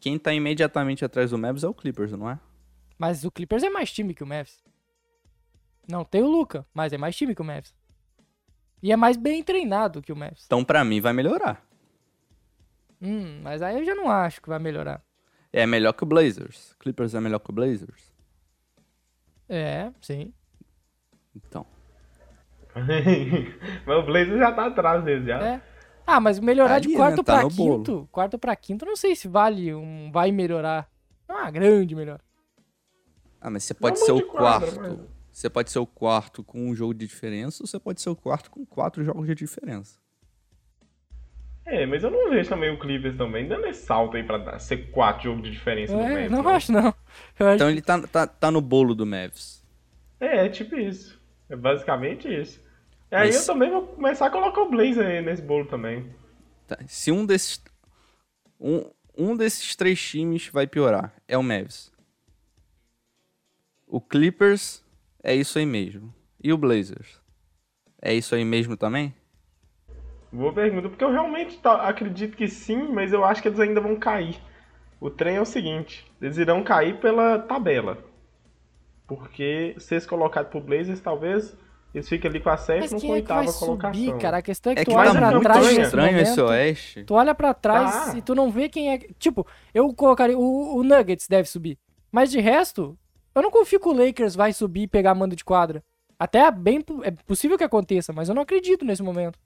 Quem 0.00 0.18
tá 0.18 0.32
imediatamente 0.32 1.04
atrás 1.04 1.30
do 1.30 1.38
Mavs 1.38 1.62
é 1.62 1.68
o 1.68 1.74
Clippers, 1.74 2.12
não 2.12 2.28
é? 2.30 2.38
Mas 2.98 3.24
o 3.24 3.30
Clippers 3.30 3.62
é 3.62 3.70
mais 3.70 3.92
time 3.92 4.14
que 4.14 4.24
o 4.24 4.26
Mavs. 4.26 4.62
Não 5.86 6.04
tem 6.04 6.22
o 6.22 6.28
Luca, 6.28 6.66
mas 6.72 6.92
é 6.92 6.98
mais 6.98 7.14
time 7.16 7.34
que 7.34 7.42
o 7.42 7.44
Mavs. 7.44 7.74
E 8.82 8.90
é 8.90 8.96
mais 8.96 9.16
bem 9.16 9.42
treinado 9.42 10.00
que 10.00 10.12
o 10.12 10.16
Mavs. 10.16 10.44
Então 10.46 10.64
pra 10.64 10.84
mim 10.84 11.00
vai 11.00 11.12
melhorar. 11.12 11.62
Hum, 13.00 13.40
mas 13.42 13.62
aí 13.62 13.78
eu 13.78 13.84
já 13.84 13.94
não 13.94 14.10
acho 14.10 14.40
que 14.40 14.48
vai 14.48 14.58
melhorar. 14.58 15.02
É 15.52 15.66
melhor 15.66 15.92
que 15.92 16.02
o 16.02 16.06
Blazers. 16.06 16.74
Clippers 16.78 17.14
é 17.14 17.20
melhor 17.20 17.40
que 17.40 17.50
o 17.50 17.54
Blazers. 17.54 18.12
É, 19.48 19.92
sim. 20.00 20.32
Então. 21.34 21.66
Mas 23.84 23.98
o 23.98 24.02
Blazer 24.02 24.38
já 24.38 24.52
tá 24.52 24.66
atrás 24.66 25.02
deles 25.02 25.26
já. 25.26 25.40
É. 25.40 25.62
Ah, 26.12 26.18
mas 26.20 26.40
melhorar 26.40 26.74
Tá 26.74 26.78
de 26.80 26.88
ali, 26.88 26.96
quarto 26.96 27.16
né? 27.18 27.22
Tá 27.22 27.32
pra 27.34 27.42
no 27.44 27.50
bolo. 27.50 27.76
quinto, 27.78 28.08
quarto 28.10 28.38
pra 28.38 28.56
quinto, 28.56 28.84
não 28.84 28.96
sei 28.96 29.14
se 29.14 29.28
vale 29.28 29.72
um 29.74 30.10
vai 30.10 30.32
melhorar. 30.32 30.90
É 31.28 31.32
uma 31.32 31.50
grande 31.50 31.94
melhora. 31.94 32.20
Ah, 33.40 33.48
mas 33.48 33.62
você 33.64 33.74
Não 33.74 33.80
pode 33.80 33.98
ser 34.00 34.12
muito 34.12 34.24
o 34.26 34.30
de 34.30 34.36
quadra, 34.36 34.72
quarto. 34.72 35.08
Você 35.30 35.48
pode 35.48 35.70
ser 35.70 35.78
o 35.78 35.86
quarto 35.86 36.42
com 36.42 36.68
um 36.68 36.74
jogo 36.74 36.92
de 36.92 37.06
diferença, 37.06 37.62
ou 37.62 37.66
você 37.68 37.78
pode 37.78 38.00
ser 38.00 38.10
o 38.10 38.16
quarto 38.16 38.50
com 38.50 38.66
quatro 38.66 39.04
jogos 39.04 39.26
de 39.26 39.34
diferença. 39.36 39.98
É, 41.64 41.86
mas 41.86 42.02
eu 42.02 42.10
não 42.10 42.30
vejo 42.30 42.48
também 42.48 42.74
o 42.74 42.78
Clippers 42.80 43.16
também 43.16 43.46
dando 43.46 43.66
esse 43.66 43.84
salto 43.86 44.16
aí 44.16 44.24
pra 44.24 44.58
ser 44.58 44.90
quatro 44.90 45.22
jogos 45.24 45.44
de 45.44 45.52
diferença 45.52 45.94
no 45.94 46.02
É, 46.02 46.14
Memphis. 46.14 46.30
não 46.32 46.48
acho, 46.48 46.72
não. 46.72 46.92
Eu 47.38 47.46
acho 47.46 47.54
Então 47.56 47.70
ele 47.70 47.80
tá, 47.82 48.00
tá, 48.08 48.26
tá 48.26 48.50
no 48.50 48.60
bolo 48.60 48.94
do 48.94 49.06
Mavs. 49.06 49.62
É, 50.18 50.46
é 50.46 50.48
tipo 50.48 50.74
isso. 50.76 51.20
É 51.48 51.54
basicamente 51.54 52.26
isso. 52.28 52.60
E 53.10 53.14
aí 53.16 53.26
Mas- 53.28 53.36
eu 53.36 53.46
também 53.54 53.70
vou 53.70 53.86
começar 53.86 54.26
a 54.26 54.30
colocar 54.30 54.62
o 54.62 54.70
Blazer 54.70 55.06
aí 55.06 55.22
nesse 55.22 55.42
bolo 55.42 55.66
também. 55.66 56.14
Tá, 56.66 56.78
Se 56.86 57.10
um 57.10 57.26
desses. 57.26 57.62
Um, 58.58 58.84
um 59.16 59.36
desses 59.36 59.74
três 59.74 60.00
times 60.00 60.48
vai 60.48 60.66
piorar, 60.66 61.12
é 61.26 61.36
o 61.36 61.42
Mavs. 61.42 61.90
O 63.86 64.00
Clippers 64.00 64.84
é 65.22 65.34
isso 65.34 65.58
aí 65.58 65.66
mesmo. 65.66 66.14
E 66.42 66.52
o 66.52 66.58
Blazers? 66.58 67.20
É 68.00 68.14
isso 68.14 68.34
aí 68.34 68.44
mesmo 68.44 68.76
também? 68.76 69.14
Boa 70.32 70.52
pergunta, 70.52 70.88
porque 70.88 71.02
eu 71.02 71.10
realmente 71.10 71.58
tá- 71.58 71.88
acredito 71.88 72.36
que 72.36 72.46
sim, 72.46 72.92
mas 72.92 73.12
eu 73.12 73.24
acho 73.24 73.42
que 73.42 73.48
eles 73.48 73.58
ainda 73.58 73.80
vão 73.80 73.96
cair. 73.96 74.40
O 75.00 75.10
trem 75.10 75.36
é 75.36 75.40
o 75.40 75.44
seguinte, 75.46 76.06
eles 76.22 76.36
irão 76.38 76.62
cair 76.62 77.00
pela 77.00 77.38
tabela. 77.40 77.98
Porque 79.08 79.74
se 79.78 79.94
eles 79.94 80.06
colocarem 80.06 80.48
pro 80.48 80.60
Blazers, 80.60 81.00
talvez 81.00 81.56
eles 81.94 82.08
fiquem 82.08 82.28
ali 82.30 82.40
com 82.40 82.50
a 82.50 82.56
sétima 82.56 82.84
ou 82.84 82.90
com 82.94 83.00
quem 83.00 83.10
a 83.10 83.12
é 83.12 83.16
oitava 83.16 83.52
colocação. 83.52 83.94
subir, 83.94 84.18
cara? 84.18 84.36
A 84.38 84.42
questão 84.42 84.72
é 84.72 84.74
que 84.76 84.80
É 84.82 84.84
tu 84.84 84.90
que 84.90 84.96
olha 84.96 85.12
tá 85.12 85.18
pra 85.18 85.30
muito 85.30 85.42
trás 85.42 85.66
estranho 85.78 86.18
esse 86.20 86.36
momento, 86.36 86.50
Oeste. 86.50 87.04
Tu 87.04 87.14
olha 87.14 87.34
pra 87.34 87.52
trás 87.54 88.12
Tá. 88.12 88.18
e 88.18 88.22
tu 88.22 88.34
não 88.34 88.50
vê 88.50 88.68
quem 88.68 88.92
é. 88.92 88.98
Tipo, 89.18 89.46
eu 89.74 89.92
colocaria. 89.94 90.38
O, 90.38 90.76
o 90.76 90.82
Nuggets 90.84 91.26
deve 91.28 91.48
subir. 91.48 91.78
Mas 92.12 92.30
de 92.30 92.40
resto, 92.40 92.96
eu 93.34 93.42
não 93.42 93.50
confio 93.50 93.80
que 93.80 93.88
o 93.88 93.92
Lakers 93.92 94.34
vai 94.34 94.52
subir 94.52 94.82
e 94.82 94.88
pegar 94.88 95.14
mando 95.14 95.34
de 95.36 95.44
quadra. 95.44 95.82
Até 96.18 96.40
é 96.40 96.50
bem 96.50 96.84
é 97.02 97.10
possível 97.10 97.56
que 97.56 97.64
aconteça, 97.64 98.12
mas 98.12 98.28
eu 98.28 98.34
não 98.34 98.42
acredito 98.42 98.84
nesse 98.84 99.02
momento. 99.02 99.38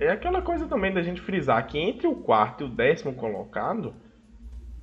É 0.00 0.08
aquela 0.10 0.42
coisa 0.42 0.66
também 0.66 0.92
da 0.92 1.00
gente 1.02 1.20
frisar 1.20 1.64
que 1.66 1.78
entre 1.78 2.08
o 2.08 2.14
quarto 2.16 2.64
e 2.64 2.66
o 2.66 2.68
décimo 2.68 3.14
colocado, 3.14 3.94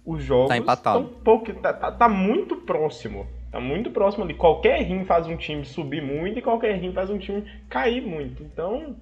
os 0.05 0.23
jogos 0.23 0.47
Tá 0.49 0.57
empatado. 0.57 1.03
pouco, 1.25 1.53
tá, 1.55 1.73
tá- 1.73 1.91
tá 1.91 2.07
muito 2.07 2.55
próximo. 2.57 3.27
Tá 3.51 3.59
muito 3.59 3.89
próximo 3.91 4.23
ali. 4.23 4.33
Qualquer 4.33 4.81
rim 4.83 5.05
faz 5.05 5.25
um 5.27 5.35
time 5.35 5.65
subir 5.65 6.01
muito 6.01 6.39
e 6.39 6.41
qualquer 6.41 6.75
rim 6.79 6.93
faz 6.93 7.09
um 7.09 7.17
time 7.17 7.43
cair 7.67 8.01
muito. 8.01 8.43
Então, 8.43 8.95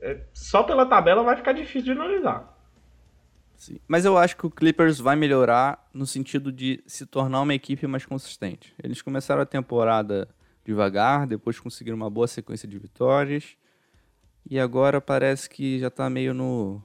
é, 0.00 0.20
só 0.32 0.62
pela 0.62 0.86
tabela 0.86 1.22
vai 1.22 1.36
ficar 1.36 1.52
difícil 1.52 1.94
de 1.94 2.00
analisar. 2.00 2.52
Sim. 3.56 3.78
Mas 3.86 4.04
eu 4.04 4.18
acho 4.18 4.36
que 4.36 4.44
o 4.44 4.50
Clippers 4.50 4.98
vai 4.98 5.14
melhorar 5.14 5.88
no 5.94 6.04
sentido 6.04 6.50
de 6.50 6.82
se 6.84 7.06
tornar 7.06 7.40
uma 7.42 7.54
equipe 7.54 7.86
mais 7.86 8.04
consistente. 8.04 8.74
Eles 8.82 9.00
começaram 9.00 9.40
a 9.40 9.46
temporada 9.46 10.28
devagar, 10.64 11.28
depois 11.28 11.60
conseguiram 11.60 11.96
uma 11.96 12.10
boa 12.10 12.26
sequência 12.26 12.66
de 12.66 12.76
vitórias. 12.76 13.56
E 14.50 14.58
agora 14.58 15.00
parece 15.00 15.48
que 15.48 15.78
já 15.78 15.88
tá 15.88 16.10
meio 16.10 16.34
no. 16.34 16.82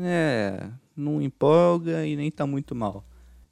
É. 0.00 0.70
Não 0.96 1.20
empolga 1.20 2.06
e 2.06 2.16
nem 2.16 2.30
tá 2.30 2.46
muito 2.46 2.74
mal. 2.74 3.04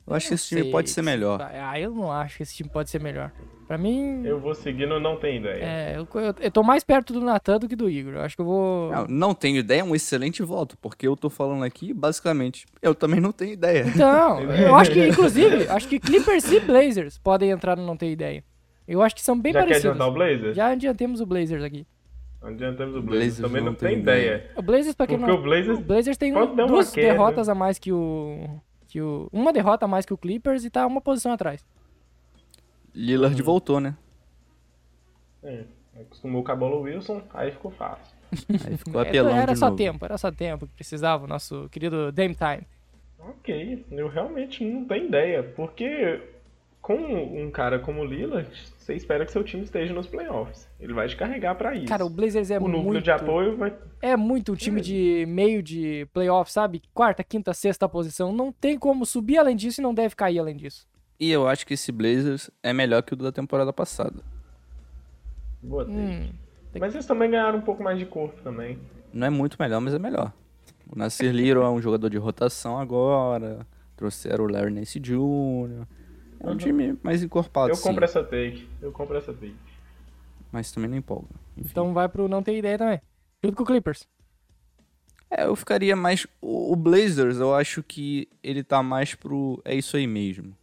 Eu 0.07 0.15
acho 0.15 0.29
que 0.29 0.35
esse 0.35 0.49
time 0.49 0.71
pode 0.71 0.91
ser 0.91 0.97
se 0.97 1.03
melhor. 1.03 1.41
Ah, 1.41 1.81
eu 1.81 1.91
não 1.91 2.13
acho 2.13 2.37
que 2.37 2.43
esse 2.43 2.55
time 2.55 2.69
pode 2.69 2.91
ser 2.91 3.01
melhor. 3.01 3.33
Pra 3.67 3.79
mim, 3.79 4.23
Eu 4.27 4.39
vou 4.39 4.55
seguindo, 4.55 5.01
não 5.01 5.17
tenho 5.17 5.39
ideia. 5.41 5.65
é, 5.65 5.95
eu, 5.97 6.07
eu, 6.21 6.35
eu 6.39 6.51
tô 6.51 6.63
mais 6.63 6.85
perto 6.85 7.15
do 7.15 7.23
Natan 7.23 7.59
do 7.59 7.67
que 7.67 7.75
do 7.75 7.89
Igor. 7.89 8.13
Eu 8.13 8.21
acho 8.21 8.37
que 8.37 8.43
eu 8.43 8.47
vou. 8.47 8.91
Não, 8.93 9.07
não 9.07 9.35
tenho 9.35 9.57
ideia, 9.57 9.81
é 9.81 9.85
um 9.85 9.95
excelente 9.95 10.43
voto, 10.43 10.77
porque 10.83 11.09
eu 11.09 11.17
tô 11.17 11.31
falando 11.31 11.65
aqui, 11.65 11.95
basicamente, 11.95 12.67
eu 12.83 12.95
também 12.95 13.21
não 13.21 13.33
tenho 13.33 13.53
ideia. 13.55 13.85
Então, 13.87 14.41
eu 14.53 14.75
acho 14.75 14.91
que, 14.91 15.09
inclusive, 15.09 15.67
acho 15.69 15.89
que 15.89 15.99
Clippers 15.99 16.53
e 16.53 16.61
Blazers 16.61 17.17
podem 17.17 17.51
entrar 17.51 17.75
no 17.75 17.87
Não 17.87 17.97
Ter 17.97 18.11
Ideia. 18.11 18.45
Eu 18.87 19.01
acho 19.01 19.15
que 19.15 19.23
são 19.23 19.41
bem 19.41 19.55
Já 19.55 19.61
quer 19.61 19.67
parecidos. 19.69 19.91
adiantar 19.93 20.09
o 20.09 20.13
Blazers? 20.13 20.57
Já 20.57 20.67
adiantemos 20.69 21.21
o 21.23 21.27
Blazers 21.27 21.63
aqui. 21.63 21.87
Adiantamos 22.43 22.97
o 22.97 23.01
Blazers. 23.01 23.39
Blazers 23.39 23.49
Também 23.49 23.63
não, 23.63 23.71
não 23.71 23.79
tem 23.79 23.89
tem 23.89 23.99
ideia. 24.01 24.51
O 24.55 24.61
Blazers, 24.61 24.95
pra 24.95 25.07
quem 25.07 25.17
Porque 25.19 25.33
não... 25.33 25.39
o 25.39 25.43
Blazers 25.43 25.79
o 25.79 25.81
Blazers 25.81 26.17
tem 26.19 26.35
duas 26.67 26.93
derrotas 26.93 27.49
a 27.49 27.55
mais 27.55 27.79
que 27.79 27.91
o... 27.91 28.61
que 28.95 29.03
o... 29.03 29.29
Uma 29.33 29.53
derrota 29.53 29.87
a 29.87 29.89
mais 29.89 30.07
que 30.07 30.15
o 30.15 30.19
Clippers 30.19 30.65
e 30.65 30.71
tá 30.71 30.87
uma 30.87 31.01
posição 31.01 31.33
atrás. 31.33 31.65
Lillard 32.95 33.41
Uhum. 33.41 33.43
voltou, 33.43 33.79
né? 33.81 33.97
É, 35.43 35.65
acostumou 36.01 36.43
com 36.43 36.53
a 36.53 36.57
bola 36.57 36.77
Wilson, 36.81 37.23
aí 37.33 37.53
ficou 37.53 37.71
fácil. 37.71 38.15
Aí 38.59 38.77
ficou 38.77 39.01
É, 39.01 39.01
apelão 39.01 39.37
era 39.37 39.55
só 39.55 39.71
novo. 39.71 39.77
tempo, 39.77 40.05
era 40.05 40.19
só 40.19 40.31
tempo 40.33 40.67
que 40.67 40.75
precisava 40.75 41.25
o 41.25 41.29
nosso 41.29 41.69
querido 41.71 42.11
Dame 42.13 42.35
Time. 42.35 42.67
Ok, 43.19 43.87
eu 43.91 44.09
realmente 44.09 44.65
não 44.65 44.85
tenho 44.87 45.07
ideia, 45.07 45.43
porque 45.43 46.21
com 46.83 46.95
um 46.97 47.51
cara 47.51 47.79
como 47.79 48.03
o 48.03 48.05
Lillard, 48.05 48.51
você 48.85 48.95
espera 48.95 49.25
que 49.25 49.33
seu 49.33 49.43
time 49.43 49.65
esteja 49.65 49.95
nos 49.95 50.07
playoffs. 50.07 50.69
Ele 50.79 50.93
vai 50.93 51.09
te 51.09 51.17
carregar 51.17 51.55
pra 51.55 51.75
isso. 51.75 51.87
Cara, 51.87 52.05
o 52.05 52.11
Blazers 52.11 52.51
é 52.51 52.59
o 52.59 52.69
núcleo 52.69 52.83
muito... 52.83 53.03
de 53.03 53.11
apoio 53.11 53.57
vai. 53.57 53.75
É 54.03 54.15
muito 54.15 54.53
um 54.53 54.55
time 54.55 54.81
de 54.81 55.25
meio 55.27 55.63
de 55.63 56.07
playoff, 56.13 56.53
sabe? 56.53 56.83
Quarta, 56.93 57.25
quinta, 57.25 57.55
sexta 57.55 57.89
posição. 57.89 58.31
Não 58.31 58.53
tem 58.53 58.79
como 58.79 59.07
subir 59.07 59.39
além 59.39 59.57
disso 59.57 59.81
e 59.81 59.83
não 59.83 59.95
deve 59.95 60.15
cair 60.15 60.39
além 60.39 60.55
disso. 60.55 60.87
E 61.19 61.31
eu 61.31 61.49
acho 61.49 61.67
que 61.67 61.73
esse 61.73 61.91
Blazers 61.91 62.51
é 62.63 62.75
melhor 62.75 63.03
que 63.03 63.15
o 63.15 63.17
da 63.17 63.33
temporada 63.33 63.73
passada. 63.73 64.23
Boa. 65.63 65.87
Hum, 65.87 66.29
Mas 66.79 66.93
eles 66.93 67.07
também 67.07 67.31
ganharam 67.31 67.59
um 67.59 67.63
pouco 67.63 67.83
mais 67.83 67.99
de 67.99 68.05
corpo 68.05 68.43
também. 68.43 68.79
Não 69.13 69.27
é 69.27 69.31
muito 69.31 69.57
melhor, 69.59 69.81
mas 69.81 69.95
é 69.95 69.99
melhor. 69.99 70.31
O 70.91 70.99
Nasir 70.99 71.33
Little 71.33 71.63
é 71.63 71.71
um 71.71 71.81
jogador 71.81 72.11
de 72.11 72.19
rotação 72.19 72.79
agora. 72.79 73.67
Trouxeram 73.97 74.45
o 74.45 74.49
Larry 74.51 74.73
Nance 74.73 75.01
Jr. 75.01 75.87
É 76.41 76.47
um 76.47 76.51
Uhum. 76.51 76.57
time 76.57 76.99
mais 77.03 77.23
encorpado, 77.23 77.71
eu 77.71 77.77
sim. 77.77 77.83
compro 77.83 78.05
essa 78.05 78.23
take. 78.23 78.69
Eu 78.83 78.93
compro 78.93 79.17
essa 79.17 79.33
take. 79.33 79.57
Mas 80.53 80.71
também 80.71 80.89
não 80.91 80.97
empolga. 80.99 81.29
Enfim. 81.57 81.69
então 81.71 81.93
vai 81.93 82.09
pro 82.09 82.29
Não 82.29 82.43
Ter 82.43 82.57
Ideia 82.59 82.77
também. 82.79 83.01
Junto 83.43 83.57
com 83.57 83.63
o 83.63 83.67
Clippers. 83.67 84.07
É, 85.31 85.47
eu 85.47 85.57
ficaria 85.57 85.97
mais. 85.97 86.27
O 86.41 86.77
Blazers, 86.77 87.39
eu 87.39 87.55
acho 87.55 87.83
que 87.83 88.29
ele 88.43 88.63
tá 88.63 88.83
mais 88.83 89.15
pro. 89.15 89.61
É 89.65 89.75
isso 89.75 89.97
aí 89.97 90.07
mesmo. 90.07 90.57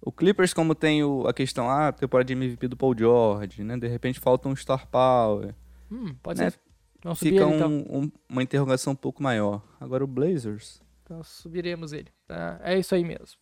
O 0.00 0.10
Clippers, 0.10 0.52
como 0.52 0.74
tem 0.74 1.02
o- 1.04 1.26
a 1.28 1.32
questão, 1.32 1.70
ah, 1.70 1.92
temporada 1.92 2.26
de 2.26 2.32
MVP 2.32 2.66
do 2.68 2.76
Paul 2.76 2.94
George, 2.98 3.62
né? 3.62 3.76
De 3.78 3.86
repente 3.86 4.18
falta 4.20 4.48
um 4.48 4.56
star 4.56 4.86
power. 4.88 5.54
Hum, 5.90 6.14
pode 6.22 6.40
né? 6.40 6.50
ser. 6.50 6.58
Subir 7.14 7.30
Fica 7.30 7.44
ele, 7.44 7.44
um- 7.44 7.56
então. 7.56 7.70
um- 8.00 8.12
uma 8.28 8.42
interrogação 8.42 8.92
um 8.92 8.96
pouco 8.96 9.22
maior. 9.22 9.62
Agora 9.80 10.04
o 10.04 10.06
Blazers. 10.06 10.82
Então 11.04 11.22
subiremos 11.22 11.92
ele. 11.92 12.08
Tá? 12.26 12.60
É 12.62 12.78
isso 12.78 12.94
aí 12.94 13.04
mesmo. 13.04 13.38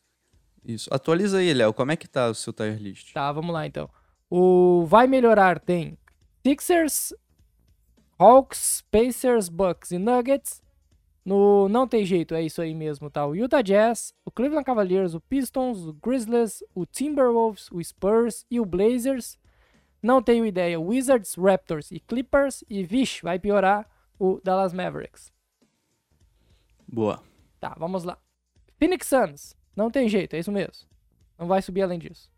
Isso. 0.64 0.88
Atualiza 0.92 1.38
aí, 1.38 1.52
Léo. 1.52 1.72
Como 1.72 1.92
é 1.92 1.96
que 1.96 2.08
tá 2.08 2.28
o 2.28 2.34
seu 2.34 2.52
tier 2.52 2.80
list? 2.80 3.12
Tá, 3.12 3.32
vamos 3.32 3.52
lá 3.52 3.66
então. 3.66 3.88
O 4.28 4.84
vai 4.86 5.06
melhorar 5.06 5.58
tem 5.58 5.98
Sixers, 6.46 7.14
Hawks, 8.18 8.84
Pacers, 8.90 9.48
Bucks 9.48 9.90
e 9.90 9.98
Nuggets. 9.98 10.62
No 11.24 11.68
não 11.68 11.86
tem 11.86 12.04
jeito, 12.04 12.34
é 12.34 12.42
isso 12.42 12.62
aí 12.62 12.74
mesmo, 12.74 13.10
tá? 13.10 13.26
O 13.26 13.34
Utah 13.34 13.62
Jazz, 13.62 14.14
o 14.24 14.30
Cleveland 14.30 14.64
Cavaliers, 14.64 15.14
o 15.14 15.20
Pistons, 15.20 15.86
o 15.86 15.92
Grizzlies, 15.92 16.62
o 16.74 16.86
Timberwolves, 16.86 17.70
o 17.70 17.82
Spurs 17.82 18.46
e 18.50 18.58
o 18.58 18.64
Blazers. 18.64 19.38
Não 20.02 20.22
tenho 20.22 20.46
ideia. 20.46 20.80
Wizards, 20.80 21.34
Raptors 21.34 21.90
e 21.90 22.00
Clippers. 22.00 22.64
E, 22.70 22.82
vixe, 22.82 23.22
vai 23.22 23.38
piorar 23.38 23.86
o 24.18 24.40
Dallas 24.42 24.72
Mavericks. 24.72 25.30
Boa. 26.88 27.22
Tá, 27.60 27.74
vamos 27.78 28.04
lá. 28.04 28.18
Phoenix 28.78 29.06
Suns. 29.06 29.59
Não 29.76 29.90
tem 29.90 30.08
jeito, 30.08 30.34
é 30.34 30.38
isso 30.38 30.52
mesmo. 30.52 30.86
Não 31.38 31.46
vai 31.46 31.62
subir 31.62 31.82
além 31.82 31.98
disso. 31.98 32.30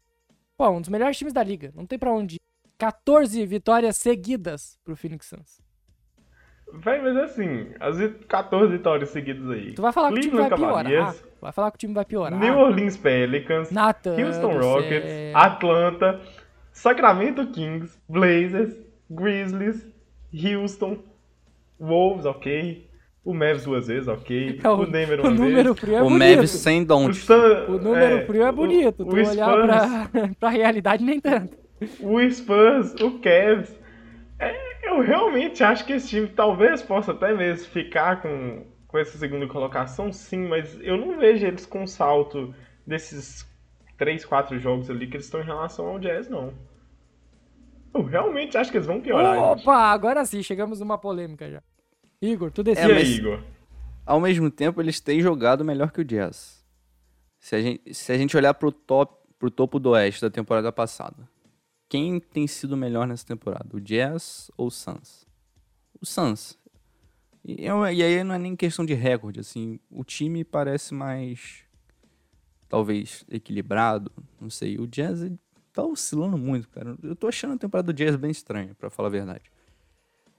Pô, 0.57 0.69
um 0.71 0.81
dos 0.81 0.89
melhores 0.91 1.17
times 1.17 1.33
da 1.33 1.43
liga. 1.43 1.73
Não 1.75 1.87
tem 1.87 1.99
pra 1.99 2.13
onde 2.13 2.37
ir. 2.37 2.41
14 2.79 3.45
vitórias 3.47 3.97
seguidas 3.97 4.79
pro 4.85 4.97
Phoenix 4.97 5.27
Suns. 5.27 5.61
Vai, 6.75 7.01
mas 7.03 7.17
assim, 7.19 7.71
as 7.79 7.99
vi- 7.99 8.11
14 8.27 8.73
vitórias 8.73 9.11
seguidas 9.11 9.49
aí. 9.51 9.75
Tu 9.75 9.83
vai 9.83 9.93
falar 9.93 10.09
que 10.13 10.19
o 10.19 10.21
time 10.23 10.37
vai 10.39 10.49
piorar. 10.51 11.15
Tu 11.15 11.41
vai 11.41 11.53
falar 11.53 11.71
que 11.71 11.77
o 11.77 11.79
time 11.79 11.95
vai 11.95 12.05
piorar. 12.05 12.39
New 12.41 12.57
Orleans 12.59 12.97
Pelicans, 12.97 13.71
Nathan 13.71 14.17
Houston 14.17 14.59
Rockets, 14.59 15.07
céu. 15.09 15.37
Atlanta, 15.39 16.21
Sacramento 16.73 17.47
Kings, 17.49 17.99
Blazers, 18.09 18.75
Grizzlies, 19.11 19.87
Houston, 20.33 20.99
Wolves, 21.79 22.25
ok. 22.25 22.89
O 23.25 23.33
Mavs 23.33 23.65
duas 23.65 23.87
vezes, 23.87 24.09
ok. 24.09 24.59
É, 24.63 24.69
o 24.69 24.73
o 24.73 25.27
uma 25.29 25.31
número 25.31 25.63
vez. 25.75 25.81
frio 25.81 25.97
é 25.97 26.03
o. 26.03 26.11
Mavis 26.11 26.51
sem 26.51 26.83
O, 26.83 26.85
don't. 26.87 27.15
Sun- 27.17 27.35
O 27.69 27.79
número 27.79 28.27
frio 28.27 28.43
é 28.43 28.51
o- 28.51 28.53
bonito. 28.53 29.03
O, 29.05 29.07
tu 29.07 29.15
olhar 29.17 29.49
Spurs, 29.49 30.09
pra, 30.11 30.31
pra 30.41 30.49
realidade, 30.49 31.05
nem 31.05 31.21
tanto. 31.21 31.57
o 32.01 32.31
Spurs, 32.31 32.95
o 33.01 33.21
Cavs. 33.21 33.81
É, 34.41 34.89
eu 34.89 35.01
realmente 35.03 35.63
acho 35.63 35.85
que 35.85 35.93
esse 35.93 36.09
time 36.09 36.27
talvez 36.27 36.83
possa 36.83 37.13
até 37.13 37.33
mesmo 37.33 37.69
ficar 37.71 38.21
com, 38.21 38.65
com 38.89 38.99
essa 38.99 39.17
segunda 39.17 39.47
colocação, 39.47 40.13
sim, 40.13 40.49
mas 40.49 40.77
eu 40.83 40.97
não 40.97 41.17
vejo 41.17 41.47
eles 41.47 41.65
com 41.65 41.87
salto 41.87 42.53
desses 42.85 43.47
3, 43.97 44.25
4 44.25 44.59
jogos 44.59 44.91
ali 44.91 45.07
que 45.07 45.15
eles 45.17 45.27
estão 45.27 45.41
em 45.41 45.45
relação 45.45 45.87
ao 45.87 45.99
Jazz, 46.01 46.29
não. 46.29 46.53
Eu 47.95 48.03
realmente 48.03 48.57
acho 48.59 48.71
que 48.73 48.79
eles 48.79 48.87
vão 48.87 49.01
piorar. 49.01 49.37
gente. 49.37 49.61
Opa, 49.63 49.77
agora 49.93 50.25
sim, 50.25 50.43
chegamos 50.43 50.81
numa 50.81 50.99
polêmica 50.99 51.49
já. 51.49 51.63
Igor, 52.23 52.51
tu 52.51 52.61
E 52.63 52.65
decide. 52.65 52.91
É, 52.93 52.95
aí, 52.97 53.01
mas- 53.05 53.09
Igor? 53.19 53.43
Ao 54.07 54.21
mesmo 54.21 54.51
tempo, 54.51 54.81
eles 54.81 54.99
têm 55.01 55.21
jogado 55.21 55.65
melhor 55.65 55.91
que 55.93 56.01
o 56.01 56.05
Jazz. 56.05 56.65
Se 57.39 57.55
a 57.57 57.61
gente, 57.61 57.93
se 57.95 58.13
a 58.13 58.17
gente 58.19 58.37
olhar 58.37 58.55
pro 58.55 58.71
top, 58.73 59.17
pro 59.39 59.51
topo 59.51 59.79
do 59.79 59.91
Oeste 59.91 60.21
da 60.23 60.31
temporada 60.31 60.71
passada. 60.73 61.29
Quem 61.89 62.19
tem 62.21 62.47
sido 62.47 62.77
melhor 62.77 63.07
nessa 63.07 63.27
temporada? 63.27 63.69
O 63.77 63.81
Jazz 63.81 64.51
ou 64.57 64.69
o 64.69 64.71
Suns? 64.71 65.27
O 66.01 66.07
Suns. 66.07 66.59
E, 67.45 67.65
eu- 67.65 67.85
e 67.91 68.03
aí 68.03 68.23
não 68.25 68.35
é 68.35 68.39
nem 68.39 68.55
questão 68.57 68.85
de 68.87 68.95
recorde, 68.95 69.41
assim. 69.41 69.79
O 69.91 70.03
time 70.05 70.45
parece 70.45 70.95
mais. 70.95 71.65
Talvez 72.69 73.25
equilibrado, 73.31 74.11
não 74.41 74.49
sei. 74.49 74.79
O 74.79 74.87
Jazz 74.87 75.23
ele 75.23 75.39
tá 75.73 75.83
oscilando 75.85 76.39
muito, 76.39 76.69
cara. 76.69 76.97
Eu 77.03 77.15
tô 77.15 77.29
achando 77.29 77.55
a 77.55 77.59
temporada 77.59 77.93
do 77.93 77.97
Jazz 77.97 78.17
bem 78.17 78.31
estranha, 78.31 78.75
pra 78.79 78.89
falar 78.91 79.09
a 79.09 79.13
verdade. 79.13 79.51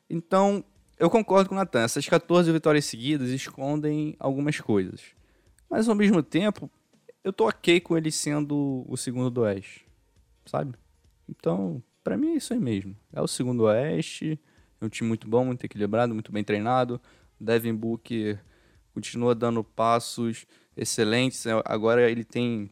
Então, 0.10 0.64
eu 0.98 1.10
concordo 1.10 1.50
com 1.50 1.56
o 1.56 1.58
Natan. 1.58 1.82
Essas 1.82 2.08
14 2.08 2.52
vitórias 2.52 2.86
seguidas 2.86 3.30
escondem 3.30 4.16
algumas 4.20 4.60
coisas. 4.60 5.02
Mas 5.70 5.90
ao 5.90 5.96
mesmo 5.96 6.22
tempo, 6.22 6.70
eu 7.24 7.34
tô 7.34 7.48
ok 7.48 7.80
com 7.80 7.98
ele 7.98 8.12
sendo 8.12 8.86
o 8.88 8.96
segundo 8.96 9.30
do 9.30 9.42
Oeste. 9.42 9.86
Sabe? 10.46 10.76
Então, 11.28 11.82
pra 12.04 12.18
mim 12.18 12.34
é 12.34 12.36
isso 12.36 12.54
aí 12.54 12.60
mesmo. 12.60 12.96
É 13.12 13.22
o 13.22 13.28
segundo 13.28 13.64
Oeste. 13.64 14.40
É 14.80 14.86
um 14.86 14.90
time 14.90 15.08
muito 15.08 15.28
bom, 15.28 15.46
muito 15.46 15.66
equilibrado, 15.66 16.14
muito 16.14 16.32
bem 16.32 16.44
treinado. 16.44 17.02
Devin 17.40 17.74
Booker 17.74 18.40
continua 18.94 19.34
dando 19.34 19.64
passos 19.64 20.46
excelentes. 20.76 21.46
É, 21.46 21.62
Agora 21.66 22.10
ele 22.10 22.24
tem, 22.24 22.70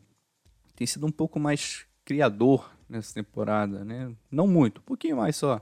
tem 0.75 0.85
sido 0.85 1.05
um 1.05 1.11
pouco 1.11 1.39
mais 1.39 1.85
criador 2.05 2.71
nessa 2.89 3.13
temporada, 3.13 3.85
né? 3.85 4.13
Não 4.29 4.47
muito, 4.47 4.79
um 4.79 4.83
pouquinho 4.83 5.17
mais 5.17 5.35
só. 5.35 5.61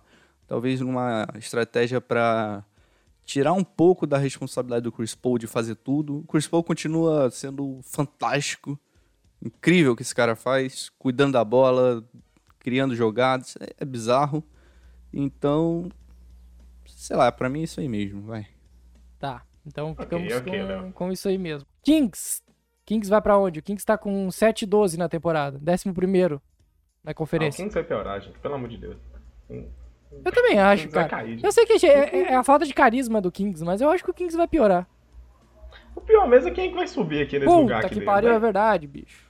Talvez 0.50 0.82
numa 0.82 1.28
estratégia 1.36 2.02
para 2.02 2.66
tirar 3.24 3.54
um 3.54 3.64
pouco 3.64 4.08
da 4.08 4.18
responsabilidade 4.18 4.82
do 4.82 4.91
Chris 4.91 5.14
Paul 5.14 5.38
de 5.38 5.45
fazer 5.45 5.76
tudo. 5.76 6.22
O 6.22 6.24
Chris 6.24 6.47
Paul 6.47 6.64
continua 6.64 7.30
sendo 7.30 7.80
fantástico, 7.84 8.78
incrível 9.39 9.91
o 9.91 9.95
que 9.95 10.02
esse 10.02 10.16
cara 10.16 10.36
faz, 10.36 10.89
cuidando 10.97 11.34
da 11.34 11.45
bola, 11.45 12.04
criando 12.58 12.95
jogadas, 12.95 13.56
é, 13.62 13.68
é 13.78 13.86
bizarro. 13.86 14.43
Então, 15.14 15.88
sei 16.88 17.16
lá, 17.16 17.32
pra 17.32 17.47
mim 17.47 17.60
é 17.62 17.64
isso 17.66 17.80
aí 17.80 17.88
mesmo, 17.88 18.24
vai. 18.24 18.47
Tá. 19.20 19.43
Então 19.64 19.93
ficamos 19.95 20.34
ok, 20.34 20.60
com, 20.62 20.66
Léo. 20.66 20.91
com 20.93 21.12
isso 21.12 21.30
aí 21.30 21.38
mesmo. 21.38 21.68
Kings. 21.84 22.41
Kings 22.88 23.08
vai 23.08 23.22
pra 23.22 23.38
onde? 23.38 23.60
O 23.60 23.62
Kings 23.64 23.86
tá 23.86 24.00
com 24.00 24.30
7-12 24.30 24.97
na 24.97 25.08
temporada. 25.08 25.60
11 25.72 25.93
primeiro 25.93 26.41
na 27.04 27.12
Ah, 27.12 27.14
o 27.14 27.16
conferência. 27.16 27.64
Kings 27.64 27.76
vai 27.76 27.84
piorar, 27.84 28.20
gente. 28.20 28.39
Pelo 28.39 28.56
amor 28.56 28.68
de 28.68 28.78
Deus. 28.80 28.97
Eu 30.12 30.32
também 30.32 30.60
acho, 30.60 30.88
Kings 30.88 31.07
cara. 31.10 31.28
Eu 31.43 31.51
sei 31.51 31.66
que 31.66 31.86
é, 31.86 31.89
é- 31.89 32.32
é 32.32 32.36
a 32.36 32.43
falta 32.43 32.66
de 32.66 32.74
carisma 32.74 33.22
do 33.22 33.32
Kings, 33.32 33.64
mas 33.64 33.80
eu 33.82 33.89
acho 33.89 34.03
que 34.03 34.10
o 34.10 34.14
Kings 34.14 34.36
vai 34.36 34.47
piorar. 34.47 34.88
O 35.95 36.01
pior 36.01 36.28
mesmo 36.28 36.49
é 36.49 36.51
quem 36.51 36.70
que 36.70 36.76
vai 36.76 36.88
subir 36.88 37.22
aqui 37.24 37.38
nesse 37.39 37.51
lugar 37.51 37.76
Puta 37.82 37.88
aqui 37.88 37.89
que 37.89 37.95
dele, 37.95 38.05
pariu, 38.05 38.30
né? 38.30 38.36
é 38.36 38.39
verdade, 38.39 38.88
bicho. 38.88 39.30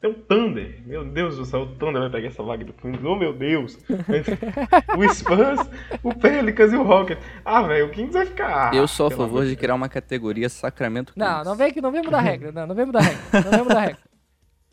Tem 0.00 0.08
o 0.10 0.14
Thunder. 0.14 0.80
Meu 0.86 1.04
Deus 1.04 1.36
do 1.36 1.44
céu, 1.44 1.62
o 1.62 1.66
Thunder 1.74 2.00
vai 2.02 2.10
pegar 2.10 2.28
essa 2.28 2.40
vaga 2.42 2.64
do 2.64 2.72
Kings. 2.72 3.04
Oh, 3.04 3.16
meu 3.16 3.32
Deus. 3.32 3.76
o 4.96 5.12
Spurs, 5.12 5.68
o 6.04 6.14
Pelicans 6.14 6.72
e 6.72 6.76
o 6.76 6.84
Rockets. 6.84 7.24
Ah, 7.44 7.62
velho, 7.62 7.86
o 7.86 7.90
Kings 7.90 8.12
vai 8.12 8.24
ficar... 8.24 8.72
eu 8.74 8.86
sou 8.86 9.08
a 9.08 9.10
favor 9.10 9.44
de 9.44 9.56
criar 9.56 9.74
uma 9.74 9.88
categoria 9.88 10.48
Sacramento 10.48 11.12
Kings. 11.14 11.28
Não, 11.28 11.42
não 11.42 11.56
vem, 11.56 11.72
que- 11.72 11.80
não 11.80 11.90
vem 11.90 12.02
mudar 12.02 12.18
a 12.18 12.22
regra. 12.22 12.52
Não, 12.52 12.66
não 12.68 12.74
vem 12.76 12.86
mudar 12.86 13.00
a 13.00 13.02
regra. 13.02 13.20
Não 13.42 13.50
vem 13.50 13.62
mudar 13.64 13.76
a 13.76 13.80
regra. 13.80 13.98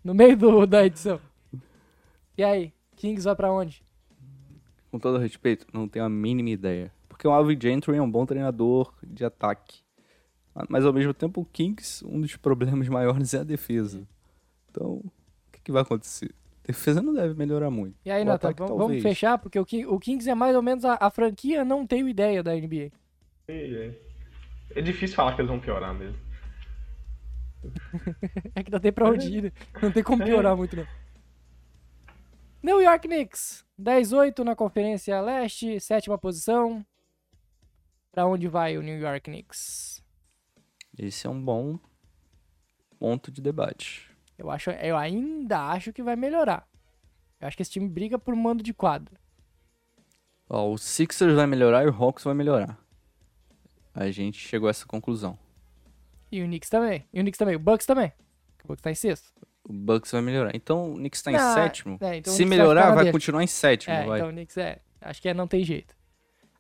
No 0.04 0.14
meio 0.14 0.38
do, 0.38 0.68
da 0.68 0.86
edição. 0.86 1.20
E 2.38 2.44
aí? 2.44 2.72
Kings 2.96 3.26
vai 3.26 3.36
pra 3.36 3.52
onde? 3.52 3.84
Com 4.96 5.00
todo 5.00 5.18
respeito, 5.18 5.68
não 5.74 5.90
tenho 5.90 6.06
a 6.06 6.10
mínima 6.10 6.52
ideia. 6.52 6.90
Porque 7.10 7.28
o 7.28 7.32
Alvin 7.32 7.60
Gentry 7.62 7.98
é 7.98 8.02
um 8.02 8.10
bom 8.10 8.26
treinador 8.26 8.94
de 9.06 9.26
ataque. 9.26 9.82
Mas 10.70 10.86
ao 10.86 10.94
mesmo 10.94 11.14
tempo, 11.14 11.42
o 11.42 11.46
Kings, 11.46 12.02
um 12.08 12.22
dos 12.22 12.38
problemas 12.38 12.88
maiores 12.88 13.34
é 13.34 13.40
a 13.40 13.44
defesa. 13.44 14.08
Então, 14.72 14.92
o 14.94 15.12
que, 15.52 15.60
que 15.66 15.72
vai 15.74 15.82
acontecer? 15.82 16.32
A 16.64 16.68
defesa 16.68 17.02
não 17.02 17.14
deve 17.14 17.34
melhorar 17.34 17.70
muito. 17.70 17.94
E 18.06 18.10
aí, 18.10 18.24
O 18.26 18.32
ataque, 18.32 18.62
vamos, 18.64 19.02
fechar, 19.04 19.38
porque 19.38 19.60
o, 19.60 19.66
Ki- 19.66 19.86
o 19.86 20.00
Kings 20.00 20.30
é 20.30 20.34
mais 20.34 20.56
ou 20.56 20.62
menos 20.62 20.86
a, 20.86 20.98
a 20.98 21.12
franquia 21.12 21.66
não 21.66 21.86
tenho 21.86 22.08
ideia 22.08 22.42
da 22.42 22.56
NBA. 22.56 22.90
É, 23.50 23.92
é 24.76 24.82
difícil 24.82 25.14
falar 25.18 25.36
que 25.36 25.42
eles 25.42 25.50
vão 25.52 25.60
piorar 25.60 25.94
mesmo. 25.94 26.18
É 28.56 28.64
que 28.64 28.72
não 28.72 28.80
tem 28.80 28.94
pra 28.94 29.10
onde 29.10 29.28
ir, 29.28 29.44
né? 29.44 29.52
Não 29.82 29.92
tem 29.92 30.02
como 30.02 30.24
piorar 30.24 30.56
muito, 30.56 30.74
não. 30.78 30.88
New 32.66 32.82
York 32.82 33.08
Knicks, 33.08 33.64
10-8 33.80 34.44
na 34.44 34.56
Conferência 34.56 35.22
Leste, 35.22 35.80
sétima 35.80 36.18
posição. 36.18 36.84
Pra 38.12 38.26
onde 38.26 38.48
vai 38.48 38.76
o 38.76 38.82
New 38.82 38.98
York 38.98 39.30
Knicks? 39.30 40.04
Esse 40.98 41.28
é 41.28 41.30
um 41.30 41.40
bom 41.40 41.78
ponto 42.98 43.32
de 43.32 43.40
debate. 43.40 44.10
Eu, 44.36 44.50
acho, 44.50 44.72
eu 44.72 44.98
ainda 44.98 45.68
acho 45.68 45.94
que 45.94 46.02
vai 46.02 46.16
melhorar. 46.16 46.68
Eu 47.40 47.48
acho 47.48 47.56
que 47.56 47.62
esse 47.62 47.70
time 47.70 47.88
briga 47.88 48.18
por 48.18 48.36
mando 48.36 48.64
de 48.64 48.74
quadra. 48.74 49.14
Ó, 50.50 50.72
o 50.72 50.76
Sixers 50.80 51.36
vai 51.36 51.46
melhorar 51.46 51.84
e 51.84 51.88
o 51.88 51.94
Hawks 51.94 52.24
vai 52.24 52.34
melhorar. 52.34 52.84
A 53.94 54.10
gente 54.10 54.40
chegou 54.40 54.66
a 54.66 54.72
essa 54.72 54.88
conclusão. 54.88 55.38
E 56.32 56.42
o 56.42 56.48
Knicks 56.48 56.72
também. 56.72 57.08
E 57.14 57.20
o 57.20 57.22
Knicks 57.22 57.38
também. 57.38 57.58
O 57.58 57.60
Bucks 57.60 57.86
também. 57.86 58.12
O 58.64 58.70
Bucks 58.70 58.82
tá 58.82 58.90
em 58.90 58.96
sexto. 58.96 59.32
O 59.68 59.74
Bucks 59.74 60.12
vai 60.12 60.22
melhorar. 60.22 60.52
Então 60.56 60.94
o 60.94 60.96
Knicks 60.96 61.22
tá 61.24 61.32
em 61.32 61.36
Não, 61.38 61.54
sétimo. 61.54 61.98
é, 62.02 62.18
então 62.18 62.32
Se 62.34 62.44
vai 62.46 62.58
melhorar, 62.58 62.92
vai 62.94 63.06
dele. 63.06 63.12
continuar 63.12 63.44
em 63.44 63.48
sétimo, 63.48 63.94
É, 63.96 64.06
vai. 64.06 64.20
então 64.20 64.30
o 64.30 64.32
Knicks 64.32 64.58
é. 64.58 64.80
Acho 65.02 65.22
que 65.22 65.30
é, 65.30 65.34
não 65.34 65.48
tem 65.48 65.64
jeito. 65.64 65.96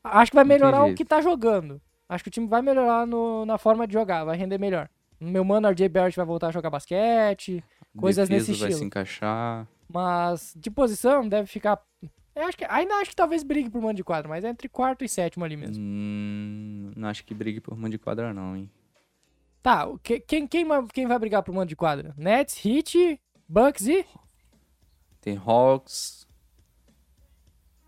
Acho 0.03 0.32
que 0.32 0.36
vai 0.36 0.43
melhorar 0.45 0.84
o 0.86 0.93
que 0.93 1.06
tá 1.06 1.22
jogando. 1.22 1.82
Acho 2.10 2.24
que 2.24 2.28
o 2.28 2.32
time 2.32 2.47
vai 2.47 2.62
melhorar 2.62 3.08
no- 3.08 3.45
na 3.45 3.58
forma 3.58 3.88
de 3.88 3.93
jogar, 3.93 4.24
vai 4.24 4.38
render 4.38 4.60
melhor. 4.60 4.88
Meu 5.20 5.43
mano 5.43 5.68
RJ 5.68 5.88
Barrett 5.89 6.16
vai 6.18 6.26
voltar 6.26 6.47
a 6.47 6.51
jogar 6.51 6.70
basquete, 6.70 7.64
coisas 7.97 8.28
Defesa 8.30 8.51
nesse 8.51 8.60
vai 8.60 8.70
estilo. 8.70 8.80
se 8.80 8.86
encaixar. 8.86 9.68
mas 9.88 10.53
de 10.56 10.70
posição 10.70 11.28
deve 11.28 11.47
ficar. 11.47 11.80
Eu 12.36 12.43
acho 12.47 12.58
que, 12.58 12.66
ainda 12.68 12.95
acho 12.95 13.12
que 13.12 13.16
talvez 13.16 13.43
brigue 13.43 13.70
por 13.70 13.82
mando 13.82 13.93
de 13.95 14.03
quadro, 14.03 14.30
mas 14.30 14.43
é 14.43 14.49
entre 14.49 14.68
quarto 14.68 15.03
e 15.06 15.10
sétimo 15.10 15.45
ali 15.45 15.56
mesmo. 15.56 15.82
Hum, 15.84 16.91
não 16.95 17.08
acho 17.08 17.24
que 17.24 17.34
brigue 17.34 17.62
por 17.62 17.78
mão 17.78 17.89
de 17.89 17.97
quadra, 17.97 18.34
não, 18.34 18.56
hein? 18.58 18.70
Tá, 19.66 19.88
o 19.88 19.97
que- 19.97 20.20
quem, 20.20 20.45
quem, 20.45 20.63
quem 20.93 21.07
vai 21.07 21.18
brigar 21.18 21.41
por 21.41 21.51
mando 21.51 21.66
de 21.66 21.76
quadra? 21.76 22.13
Nets, 22.16 22.63
Heat, 22.63 23.20
Bucks 23.49 23.88
e. 23.88 24.05
Tem 25.20 25.41
Hawks, 25.43 26.28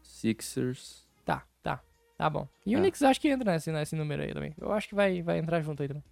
Sixers. 0.01 1.05
Tá, 1.23 1.43
tá. 1.61 1.79
Tá 2.17 2.27
bom. 2.31 2.47
E 2.65 2.75
o 2.75 2.79
É. 2.79 2.81
Knicks 2.81 3.03
acho 3.03 3.21
que 3.21 3.27
entra 3.29 3.51
nesse, 3.53 3.71
nesse 3.71 3.95
número 3.95 4.23
aí 4.23 4.33
também. 4.33 4.55
Eu 4.59 4.71
acho 4.73 4.89
que 4.89 4.95
vai, 4.95 5.21
vai 5.21 5.37
entrar 5.37 5.61
junto 5.61 5.83
aí 5.83 5.87
também. 5.87 6.03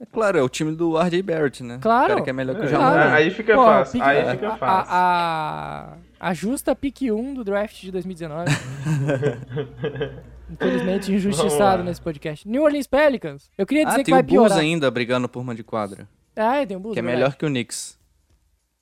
É 0.00 0.06
claro, 0.06 0.36
é 0.36 0.42
o 0.42 0.48
time 0.48 0.74
do 0.74 0.98
RJ 0.98 1.22
Barrett, 1.22 1.62
né? 1.62 1.78
Claro. 1.80 2.06
O 2.06 2.08
cara 2.08 2.22
que 2.22 2.30
é 2.30 2.32
melhor 2.32 2.56
que 2.56 2.62
o 2.62 2.64
É, 2.64 2.68
Jamoran. 2.68 3.12
Aí 3.12 3.30
fica 3.30 3.54
Pô, 3.54 3.64
fácil, 3.64 3.92
pique- 3.92 4.04
aí 4.04 4.18
a- 4.28 4.32
fica 4.32 4.48
a- 4.48 4.56
fácil. 4.56 4.92
A, 4.92 5.96
a 6.18 6.34
justa 6.34 6.74
pique 6.74 7.12
1 7.12 7.32
do 7.34 7.44
draft 7.44 7.80
de 7.80 7.92
2019. 7.92 8.50
Infelizmente 10.50 11.12
injustiçado 11.14 11.82
nesse 11.84 12.00
podcast. 12.00 12.48
New 12.48 12.62
Orleans 12.62 12.86
Pelicans. 12.86 13.50
Eu 13.56 13.66
queria 13.66 13.84
dizer 13.84 13.96
Ah, 13.96 13.98
que 13.98 14.04
tem 14.04 14.14
vai 14.14 14.22
o 14.22 14.24
Bulls 14.26 14.48
piorar. 14.48 14.58
ainda 14.58 14.90
brigando 14.90 15.28
por 15.28 15.44
mão 15.44 15.54
de 15.54 15.62
quadra. 15.62 16.08
Ah, 16.36 16.56
é, 16.62 16.66
tem 16.66 16.76
o 16.76 16.80
Bulls. 16.80 16.94
que 16.94 16.98
é 16.98 17.02
verdade. 17.02 17.20
melhor 17.22 17.36
que 17.36 17.44
o 17.46 17.48
Knicks. 17.48 17.98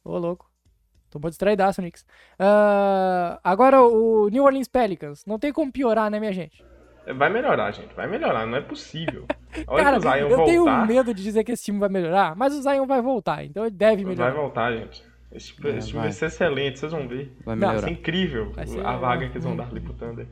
Ô, 0.04 0.16
louco. 0.18 0.48
Tomou 1.10 1.28
distraidaço, 1.30 1.80
Knicks. 1.80 2.04
Ah, 2.38 3.40
agora 3.42 3.82
o 3.82 4.28
New 4.28 4.44
Orleans 4.44 4.68
Pelicans. 4.68 5.24
Não 5.26 5.38
tem 5.38 5.52
como 5.52 5.72
piorar, 5.72 6.10
né, 6.10 6.18
minha 6.20 6.32
gente? 6.32 6.64
Vai 7.16 7.30
melhorar, 7.30 7.70
gente. 7.72 7.94
Vai 7.94 8.06
melhorar, 8.06 8.46
não 8.46 8.58
é 8.58 8.60
possível. 8.60 9.24
Olha 9.66 9.84
Cara, 9.84 9.98
que 9.98 10.06
o 10.06 10.10
Zion 10.10 10.28
eu 10.28 10.44
tenho 10.44 10.64
voltar. 10.64 10.86
medo 10.86 11.14
de 11.14 11.22
dizer 11.22 11.42
que 11.42 11.52
esse 11.52 11.64
time 11.64 11.78
vai 11.78 11.88
melhorar, 11.88 12.36
mas 12.36 12.52
o 12.54 12.60
Zion 12.62 12.86
vai 12.86 13.00
voltar, 13.00 13.44
então 13.46 13.64
ele 13.64 13.74
deve 13.74 14.04
Vai 14.04 14.14
melhorar. 14.14 14.34
voltar, 14.34 14.72
gente. 14.76 15.02
Esse, 15.30 15.54
É, 15.66 15.76
esse 15.76 15.88
time 15.88 15.98
vai. 16.00 16.08
vai 16.08 16.12
ser 16.12 16.26
excelente, 16.26 16.78
vocês 16.78 16.90
vão 16.92 17.06
ver. 17.06 17.32
Vai 17.44 17.54
Não, 17.54 17.66
Vai 17.68 17.76
melhorar. 17.76 17.86
ser 17.88 17.90
incrível 17.92 18.52
Vai 18.52 18.66
ser- 18.66 18.84
a 18.86 18.96
vaga 18.96 19.26
que 19.28 19.32
eles 19.34 19.44
vão 19.44 19.54
dar 19.56 19.68
ali 19.68 19.80
pro 19.80 19.92
Thunder. 19.94 20.26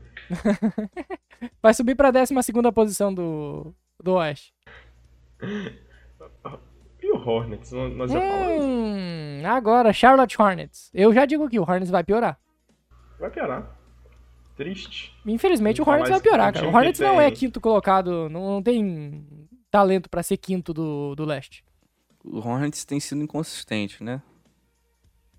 Vai 1.61 1.73
subir 1.73 1.95
pra 1.95 2.09
12 2.11 2.33
posição 2.73 3.13
do, 3.13 3.73
do 4.03 4.13
Oeste. 4.13 4.53
E 7.01 7.11
o 7.11 7.17
Hornets? 7.17 7.71
Nós 7.71 8.11
já 8.11 8.19
falamos. 8.19 8.63
Hum, 8.65 9.41
agora, 9.45 9.93
Charlotte 9.93 10.41
Hornets. 10.41 10.89
Eu 10.93 11.13
já 11.13 11.25
digo 11.25 11.47
que 11.47 11.59
o 11.59 11.61
Hornets 11.61 11.91
vai 11.91 12.03
piorar. 12.03 12.39
Vai 13.19 13.29
piorar. 13.29 13.77
Triste. 14.57 15.15
Infelizmente, 15.25 15.81
o 15.81 15.87
Hornets 15.87 16.09
vai 16.09 16.19
piorar, 16.19 16.51
cara. 16.51 16.67
O 16.67 16.73
Hornets 16.73 16.99
não 16.99 17.21
é 17.21 17.29
quinto 17.29 17.61
colocado, 17.61 18.27
não, 18.29 18.53
não 18.55 18.63
tem 18.63 19.25
talento 19.69 20.09
pra 20.09 20.23
ser 20.23 20.37
quinto 20.37 20.73
do, 20.73 21.13
do 21.15 21.23
leste. 21.23 21.63
O 22.25 22.39
Hornets 22.39 22.83
tem 22.83 22.99
sido 22.99 23.21
inconsistente, 23.21 24.03
né? 24.03 24.21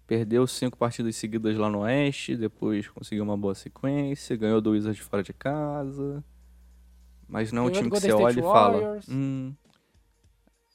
Perdeu 0.09 0.45
cinco 0.47 0.77
partidas 0.77 1.15
seguidas 1.15 1.57
lá 1.57 1.71
no 1.71 1.81
Oeste, 1.81 2.37
depois 2.37 2.89
conseguiu 2.89 3.23
uma 3.23 3.37
boa 3.37 3.55
sequência, 3.55 4.37
ganhou 4.37 4.61
do 4.61 4.71
Wizards 4.71 4.99
fora 5.01 5.23
de 5.23 5.33
casa. 5.33 6.25
Mas 7.29 7.53
não 7.53 7.67
é 7.67 7.69
um 7.69 7.71
time 7.71 7.91
que 7.91 8.01
você 8.01 8.11
olha 8.11 8.41
e 8.41 8.43
fala. 8.43 8.81
Warriors. 8.81 9.09
Hum, 9.09 9.55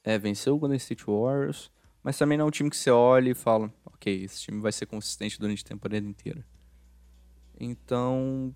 é, 0.06 0.18
venceu 0.18 0.56
o 0.56 0.60
Golden 0.60 0.78
State 0.78 1.04
Warriors, 1.06 1.70
mas 2.02 2.18
também 2.18 2.38
não 2.38 2.46
é 2.46 2.48
um 2.48 2.52
time 2.52 2.70
que 2.70 2.78
você 2.78 2.92
olha 2.92 3.32
e 3.32 3.34
fala, 3.34 3.74
ok, 3.84 4.24
esse 4.24 4.40
time 4.40 4.62
vai 4.62 4.72
ser 4.72 4.86
consistente 4.86 5.38
durante 5.38 5.66
a 5.66 5.68
temporada 5.68 6.08
inteira. 6.08 6.46
Então, 7.60 8.56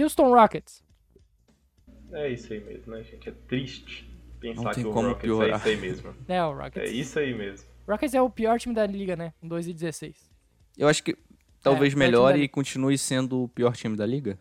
Houston 0.00 0.34
Rockets. 0.34 0.82
É 2.12 2.30
isso 2.30 2.52
aí 2.52 2.60
mesmo, 2.64 2.92
né, 2.92 3.04
gente? 3.04 3.28
É 3.28 3.32
triste. 3.32 4.09
Pensar 4.40 4.62
Não 4.62 4.70
tem 4.72 4.82
que 4.84 4.88
o 4.88 4.92
como 4.92 5.08
Rockets 5.08 5.22
piorar. 5.24 5.50
é 5.50 5.56
isso 5.56 5.68
aí 5.68 5.76
mesmo. 5.76 6.14
É, 6.28 6.44
o 6.44 6.52
Rockets. 6.56 6.90
É 6.90 6.92
isso 6.92 7.18
aí 7.18 7.34
mesmo. 7.34 7.68
Rockets 7.88 8.14
é 8.14 8.22
o 8.22 8.30
pior 8.30 8.58
time 8.58 8.74
da 8.74 8.86
liga, 8.86 9.16
né? 9.16 9.32
Com 9.40 9.48
2 9.48 9.68
e 9.68 9.72
16. 9.74 10.16
Eu 10.78 10.88
acho 10.88 11.02
que 11.02 11.16
talvez 11.62 11.92
É, 11.92 11.96
melhore 11.96 12.40
e 12.40 12.48
continue 12.48 12.96
sendo 12.96 13.42
o 13.44 13.48
pior 13.48 13.74
time 13.76 13.96
da 13.96 14.06
liga. 14.06 14.38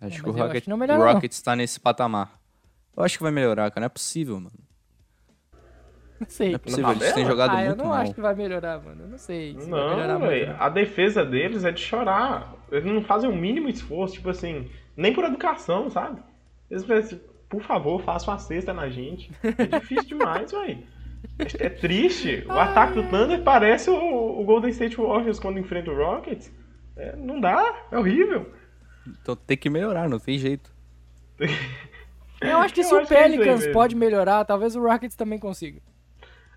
Acho 0.00 0.18
É, 0.18 0.22
que 0.22 0.28
o 0.28 0.30
eu 0.30 0.34
acho 0.34 0.42
Rocket, 0.44 0.64
que 0.64 0.70
não 0.70 0.76
melhora, 0.76 0.98
não. 1.04 1.12
Rockets 1.12 1.40
tá 1.42 1.54
nesse 1.56 1.78
patamar. 1.78 2.40
Eu 2.96 3.02
acho 3.04 3.16
que 3.16 3.22
vai 3.22 3.32
melhorar, 3.32 3.70
cara. 3.70 3.80
Não 3.82 3.86
é 3.86 3.88
possível, 3.88 4.36
mano. 4.40 4.52
Não 6.18 6.28
sei. 6.28 6.48
Não 6.50 6.54
é 6.56 6.58
possível. 6.58 6.90
Eles 6.90 7.00
têm 7.00 7.08
tabela? 7.10 7.30
jogado 7.30 7.50
Ah, 7.56 7.62
eu 7.62 7.66
muito 7.68 7.78
não 7.78 7.86
mal. 7.90 7.98
acho 8.00 8.14
que 8.14 8.20
vai 8.20 8.34
melhorar, 8.34 8.82
mano. 8.82 9.04
Eu 9.04 9.08
não 9.08 9.18
sei 9.18 9.52
se 9.58 9.70
vai 9.70 9.80
melhorar 9.80 10.06
Não, 10.08 10.18
muito. 10.20 10.30
velho. 10.30 10.48
não. 10.48 10.60
A 10.62 10.68
defesa 10.68 11.24
deles 11.24 11.64
é 11.64 11.70
de 11.72 11.80
chorar. 11.80 12.54
Eles 12.70 12.84
não 12.84 13.02
fazem 13.02 13.30
o 13.30 13.34
mínimo 13.34 13.68
esforço, 13.68 14.14
tipo 14.14 14.28
assim, 14.28 14.70
nem 14.96 15.14
por 15.14 15.24
educação, 15.24 15.88
sabe? 15.88 16.22
Eles 16.70 16.84
pensam, 16.84 17.18
por 17.50 17.62
favor, 17.62 18.00
faça 18.00 18.30
uma 18.30 18.38
cesta 18.38 18.72
na 18.72 18.88
gente. 18.88 19.30
É 19.42 19.78
difícil 19.78 20.16
demais, 20.16 20.52
velho. 20.52 20.84
É 21.58 21.68
triste. 21.68 22.44
O 22.46 22.52
ataque 22.52 22.94
do 22.94 23.02
Thunder 23.10 23.42
parece 23.42 23.90
o, 23.90 24.40
o 24.40 24.44
Golden 24.44 24.70
State 24.70 24.96
Warriors 24.96 25.40
quando 25.40 25.58
enfrenta 25.58 25.90
o 25.90 25.96
Rockets. 25.96 26.50
É, 26.96 27.16
não 27.16 27.40
dá, 27.40 27.86
é 27.90 27.98
horrível. 27.98 28.50
Então 29.20 29.34
tem 29.34 29.56
que 29.56 29.68
melhorar, 29.68 30.08
não 30.08 30.20
tem 30.20 30.38
jeito. 30.38 30.72
Eu 32.40 32.58
acho 32.58 32.72
que 32.72 32.80
Eu 32.80 32.84
se 32.84 32.94
o 32.94 32.98
acho 32.98 33.12
é 33.12 33.26
isso 33.26 33.32
aí 33.32 33.38
Pelicans 33.38 33.66
pode 33.66 33.94
melhorar, 33.94 34.44
talvez 34.44 34.74
o 34.74 34.80
Rockets 34.80 35.16
também 35.16 35.38
consiga. 35.38 35.82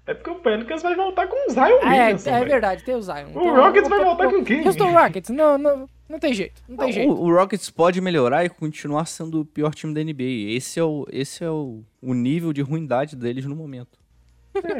É 0.06 0.14
porque 0.14 0.30
o 0.30 0.36
Pelicans 0.36 0.82
vai 0.82 0.95
voltar 0.95 1.28
com 1.28 1.47
o 1.47 1.51
Zion 1.54 1.62
Ah, 1.82 1.95
é, 1.95 2.01
Williamson. 2.04 2.30
é 2.30 2.34
velho. 2.39 2.49
verdade, 2.51 2.84
tem 2.84 2.95
o 2.95 3.01
Zion. 3.01 3.28
O 3.34 3.56
Rockets 3.56 3.88
vai 3.89 4.04
voltar 4.04 4.30
com 4.30 4.43
quem? 4.43 4.66
Houston 4.68 4.91
Rockets, 4.91 5.30
não, 5.30 5.58
não, 5.58 5.89
não 6.10 6.20
tem 6.20 6.34
jeito, 6.34 6.62
não 6.68 6.76
tem 6.78 6.89
O, 6.89 6.91
jeito. 6.91 7.12
o 7.12 7.34
Rockets 7.34 7.70
pode 7.70 8.01
melhorar 8.01 8.43
e 8.43 8.49
continuar 8.49 9.06
sendo 9.06 9.41
o 9.41 9.45
pior 9.45 9.74
time 9.74 9.93
da 9.93 10.04
NBA. 10.04 10.51
Esse 10.56 10.78
é 10.80 10.84
o, 10.84 11.06
esse 11.10 11.43
é 11.43 11.49
o, 11.49 11.84
o 12.01 12.14
nível 12.14 12.51
de 12.51 12.62
ruindade 12.62 13.16
deles 13.16 13.45
no 13.45 13.56
momento. 13.56 13.97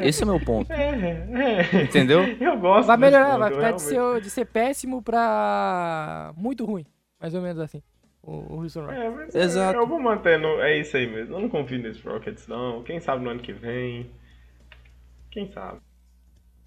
Esse 0.02 0.22
é 0.22 0.26
o 0.26 0.28
meu 0.28 0.38
ponto. 0.44 0.70
É, 0.72 1.26
é. 1.72 1.82
Entendeu? 1.82 2.20
Eu 2.40 2.56
gosto 2.58 2.86
Vai 2.86 2.96
melhorar, 2.96 3.30
ponto, 3.30 3.38
vai 3.40 3.50
ficar 3.54 3.70
de 3.72 3.82
ser, 3.82 4.20
de 4.20 4.30
ser 4.30 4.44
péssimo 4.44 5.02
pra 5.02 6.32
muito 6.36 6.64
ruim. 6.64 6.84
Mais 7.20 7.34
ou 7.34 7.40
menos 7.42 7.58
assim. 7.58 7.82
O, 8.22 8.54
o 8.54 8.60
Houston 8.62 8.82
Rockets. 8.82 9.02
É, 9.02 9.08
mas 9.10 9.34
Exato. 9.34 9.76
Eu, 9.76 9.82
eu 9.82 9.86
vou 9.88 9.98
manter, 10.00 10.38
no, 10.38 10.60
é 10.60 10.78
isso 10.78 10.96
aí 10.96 11.06
mesmo. 11.10 11.34
Eu 11.34 11.40
não 11.40 11.48
confio 11.48 11.78
nesse 11.78 12.00
Rockets, 12.06 12.46
não. 12.46 12.82
Quem 12.84 13.00
sabe 13.00 13.24
no 13.24 13.30
ano 13.30 13.40
que 13.40 13.52
vem. 13.52 14.10
Quem 15.34 15.50
sabe? 15.50 15.80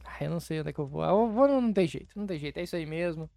Ah, 0.03 0.23
eu 0.23 0.29
não 0.29 0.41
sei 0.41 0.59
onde 0.59 0.69
é 0.69 0.73
que 0.73 0.79
eu 0.79 0.85
vou. 0.85 1.01
Ah, 1.01 1.09
Eu 1.09 1.29
vou, 1.29 1.47
não, 1.47 1.61
não 1.61 1.71
tem 1.73 1.87
jeito, 1.87 2.09
não 2.19 2.27
tem 2.27 2.37
jeito, 2.37 2.57
é 2.57 2.63
isso 2.63 2.75
aí 2.75 2.85
mesmo. 2.85 3.29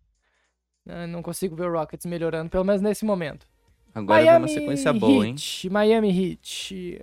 Eu 0.85 1.07
não 1.07 1.23
consigo 1.23 1.55
ver 1.55 1.67
o 1.69 1.73
Rockets 1.73 2.05
melhorando, 2.05 2.51
pelo 2.51 2.65
menos 2.65 2.83
nesse 2.83 3.05
momento. 3.05 3.47
Agora 3.95 4.23
vem 4.23 4.37
uma 4.37 4.49
sequência 4.49 4.93
boa, 4.93 5.25
hein? 5.25 5.33
Heat, 5.35 5.71
Miami 5.71 6.09
Heat. 6.33 7.01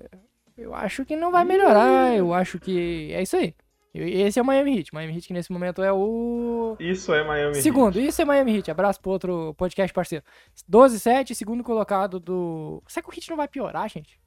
Eu 0.57 0.75
acho 0.75 1.05
que 1.05 1.15
não 1.15 1.31
vai 1.31 1.45
melhorar, 1.45 2.13
eu 2.15 2.33
acho 2.33 2.59
que 2.59 3.13
é 3.13 3.21
isso 3.21 3.37
aí. 3.37 3.53
Esse 3.93 4.37
é 4.39 4.41
o 4.41 4.45
Miami 4.45 4.77
Heat. 4.77 4.93
Miami 4.93 5.13
Heat 5.15 5.27
que 5.27 5.33
nesse 5.33 5.51
momento 5.51 5.81
é 5.81 5.91
o 5.91 6.75
Isso 6.79 7.13
é 7.13 7.23
Miami 7.23 7.55
Heat. 7.55 7.61
segundo. 7.63 7.99
Isso 7.99 8.21
é 8.21 8.25
Miami 8.25 8.57
Heat. 8.57 8.69
Abraço 8.69 8.99
pro 8.99 9.11
outro 9.11 9.53
podcast 9.55 9.93
parceiro. 9.93 10.23
12-7, 10.69 11.33
segundo 11.33 11.63
colocado 11.63 12.19
do... 12.19 12.83
Será 12.87 13.03
que 13.03 13.09
o 13.09 13.13
Heat 13.13 13.29
não 13.29 13.37
vai 13.37 13.47
piorar, 13.47 13.89
gente? 13.89 14.19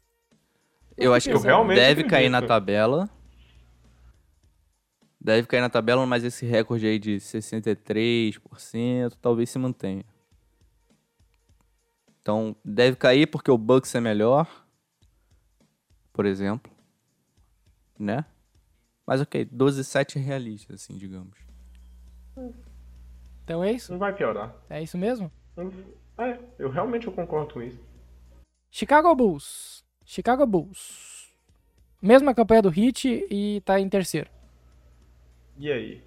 Eu 0.97 1.13
acho 1.15 1.29
que 1.29 1.35
Eu 1.37 1.41
realmente 1.41 1.77
deve 1.77 2.05
cair 2.05 2.29
na 2.29 2.43
tabela. 2.43 3.09
Deve 5.21 5.47
cair 5.47 5.61
na 5.61 5.69
tabela, 5.69 6.07
mas 6.07 6.25
esse 6.25 6.47
recorde 6.47 6.87
aí 6.87 6.99
de 6.99 7.17
63% 7.17 9.15
talvez 9.21 9.51
se 9.51 9.59
mantenha. 9.59 10.05
Então, 12.23 12.57
deve 12.65 12.97
cair 12.97 13.27
porque 13.27 13.51
o 13.51 13.59
Bucks 13.59 13.95
é 13.95 14.01
melhor. 14.01 14.49
Por 16.13 16.25
exemplo. 16.25 16.73
Né? 17.99 18.25
Mas 19.07 19.21
ok, 19.21 19.45
12-7 19.45 20.17
é 20.17 20.21
realista, 20.21 20.75
assim, 20.75 20.97
digamos. 20.97 21.39
Então 23.45 23.63
é 23.63 23.73
isso? 23.73 23.93
Não 23.93 23.99
vai 23.99 24.15
piorar. 24.15 24.55
É 24.71 24.83
isso 24.83 24.97
mesmo? 24.97 25.31
É, 26.17 26.39
eu 26.59 26.71
realmente 26.71 27.07
eu 27.07 27.13
concordo 27.13 27.55
com 27.55 27.63
isso. 27.63 27.79
Chicago 28.71 29.15
Bulls. 29.15 29.85
Chicago 30.05 30.47
Bulls. 30.47 31.29
Mesma 32.01 32.35
campanha 32.35 32.63
do 32.63 32.73
Heat 32.73 33.27
e 33.31 33.61
tá 33.65 33.79
em 33.79 33.89
terceiro. 33.89 34.31
E 35.61 35.71
aí? 35.71 36.03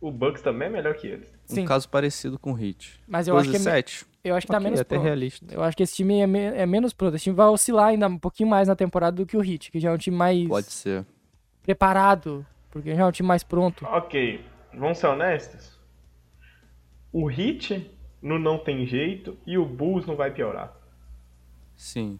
O 0.00 0.10
Bucks 0.12 0.42
também 0.42 0.68
é 0.68 0.70
melhor 0.70 0.94
que 0.94 1.06
eles. 1.06 1.32
Sim. 1.46 1.62
Um 1.62 1.64
caso 1.64 1.88
parecido 1.88 2.38
com 2.38 2.50
o 2.52 2.54
Hit. 2.54 3.00
Mas 3.08 3.26
eu 3.26 3.36
acho 3.36 3.50
que 3.50 3.56
é, 3.56 3.58
me- 3.58 3.64
12-7? 3.64 4.06
eu 4.24 4.34
acho 4.36 4.46
que 4.46 4.52
tá 4.52 4.58
Ok, 4.58 4.64
menos 4.64 4.80
até 4.80 4.94
pronto. 4.96 5.04
realista. 5.04 5.46
Eu 5.54 5.62
acho 5.62 5.76
que 5.76 5.82
esse 5.82 5.94
time 5.96 6.18
é, 6.20 6.26
me- 6.26 6.38
é 6.38 6.66
menos 6.66 6.92
pronto. 6.92 7.14
Esse 7.14 7.24
time 7.24 7.36
vai 7.36 7.46
oscilar 7.46 7.86
ainda 7.88 8.06
um 8.08 8.18
pouquinho 8.18 8.48
mais 8.48 8.68
na 8.68 8.76
temporada 8.76 9.16
do 9.16 9.24
que 9.26 9.36
o 9.36 9.42
Heat, 9.42 9.70
que 9.72 9.80
já 9.80 9.90
é 9.90 9.92
um 9.92 9.98
time 9.98 10.16
mais 10.16 10.46
Pode 10.46 10.70
ser. 10.72 11.04
preparado, 11.62 12.44
porque 12.70 12.94
já 12.94 13.02
é 13.02 13.06
um 13.06 13.10
time 13.12 13.26
mais 13.26 13.42
pronto. 13.42 13.84
Ok, 13.86 14.44
vamos 14.74 14.98
ser 14.98 15.06
honestos. 15.08 15.78
O 17.12 17.30
Heat 17.30 17.90
no 18.22 18.38
não 18.38 18.58
tem 18.58 18.86
jeito 18.86 19.36
e 19.46 19.56
o 19.58 19.64
Bulls 19.64 20.06
não 20.06 20.14
vai 20.16 20.30
piorar. 20.32 20.76
Sim, 21.76 22.18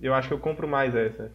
Eu 0.00 0.14
acho 0.14 0.28
que 0.28 0.34
eu 0.34 0.38
compro 0.38 0.68
mais 0.68 0.94
essa. 0.94 1.32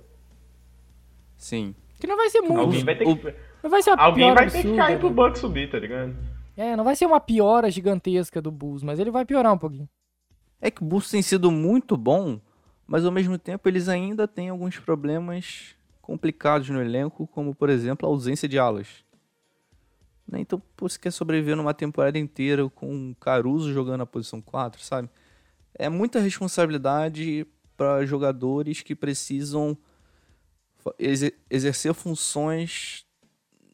sim. 1.37 1.75
Que 1.99 2.07
não 2.07 2.15
vai 2.17 2.29
ser 2.29 2.41
muito. 2.41 2.59
Alguém 2.59 2.83
vai 2.83 2.95
ter 2.97 3.05
o- 3.07 3.15
que, 3.17 3.33
Não 3.63 3.69
vai 3.69 3.81
ser 3.81 3.91
uma 3.91 4.03
alguém 4.03 4.33
vai 4.33 4.45
ter 4.45 4.51
que 4.51 4.57
absurda, 4.57 4.83
cair 4.83 4.99
pro 4.99 5.09
né? 5.09 5.15
Bucks 5.15 5.39
subir, 5.39 5.71
tá 5.71 5.79
ligado? 5.79 6.13
É, 6.55 6.75
não 6.75 6.83
vai 6.83 6.95
ser 6.97 7.05
uma 7.05 7.19
piora 7.19 7.71
gigantesca 7.71 8.41
do 8.41 8.51
Bulls, 8.51 8.83
mas 8.83 8.99
ele 8.99 9.09
vai 9.09 9.25
piorar 9.25 9.53
um 9.53 9.57
pouquinho. 9.57 9.89
É 10.59 10.69
que 10.69 10.83
o 10.83 10.85
Bulls 10.85 11.09
tem 11.09 11.21
sido 11.21 11.49
muito 11.49 11.95
bom, 11.95 12.39
mas 12.85 13.05
ao 13.05 13.11
mesmo 13.11 13.37
tempo 13.37 13.67
eles 13.69 13.87
ainda 13.87 14.27
têm 14.27 14.49
alguns 14.49 14.77
problemas 14.77 15.75
complicados 16.01 16.69
no 16.69 16.81
elenco, 16.81 17.25
como 17.27 17.55
por 17.55 17.69
exemplo 17.69 18.07
a 18.07 18.11
ausência 18.11 18.47
de 18.47 18.59
alas. 18.59 19.03
Né, 20.27 20.41
Então, 20.41 20.61
pô, 20.75 20.87
você 20.87 20.99
quer 20.99 21.11
sobreviver 21.11 21.55
numa 21.55 21.73
temporada 21.73 22.19
inteira 22.19 22.69
com 22.69 23.11
o 23.11 23.15
Caruso 23.15 23.73
jogando 23.73 23.99
na 23.99 24.05
posição 24.05 24.41
4, 24.41 24.81
sabe? 24.83 25.09
É 25.73 25.89
muita 25.89 26.19
responsabilidade 26.19 27.47
para 27.75 28.05
jogadores 28.05 28.81
que 28.81 28.93
precisam 28.93 29.77
exercer 31.49 31.93
funções 31.93 33.05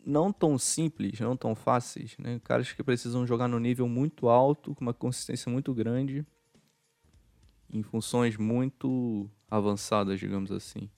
não 0.10 0.34
tão 0.34 0.58
simples, 0.58 1.20
não 1.20 1.38
tão 1.38 1.54
fáceis, 1.54 2.18
né? 2.18 2.42
Caras 2.44 2.72
que 2.72 2.84
precisam 2.84 3.28
jogar 3.28 3.48
no 3.48 3.60
nível 3.60 3.88
muito 3.88 4.28
alto, 4.28 4.74
com 4.74 4.82
uma 4.82 4.94
consistência 4.94 5.52
muito 5.52 5.74
grande, 5.74 6.26
em 7.72 7.84
funções 7.84 8.36
muito 8.36 9.30
avançadas, 9.50 10.20
digamos 10.20 10.52
assim. 10.52 10.90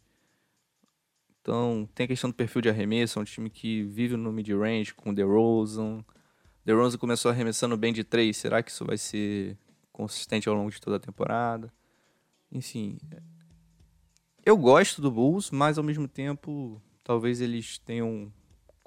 Então, 1.41 1.89
tem 1.93 2.05
a 2.05 2.07
questão 2.07 2.29
do 2.29 2.35
perfil 2.35 2.61
de 2.61 2.69
arremesso, 2.69 3.19
é 3.19 3.21
um 3.21 3.25
time 3.25 3.49
que 3.49 3.83
vive 3.83 4.15
no 4.15 4.31
mid-range 4.31 4.93
com 4.93 5.09
o 5.09 5.15
DeRozan. 5.15 6.05
DeRozan 6.63 6.97
começou 6.97 7.31
arremessando 7.31 7.75
bem 7.75 7.91
de 7.91 8.03
3, 8.03 8.35
será 8.37 8.63
que 8.63 8.71
isso 8.71 8.85
vai 8.85 8.97
ser 8.97 9.57
consistente 9.91 10.47
ao 10.47 10.55
longo 10.55 10.71
de 10.71 10.79
toda 10.79 10.95
a 10.95 10.99
temporada? 10.99 11.73
Enfim, 12.49 12.97
eu 14.45 14.55
gosto 14.55 15.01
do 15.01 15.11
Bulls, 15.11 15.51
mas 15.51 15.77
ao 15.77 15.83
mesmo 15.83 16.07
tempo, 16.07 16.81
talvez 17.03 17.41
eles 17.41 17.77
tenham 17.79 18.31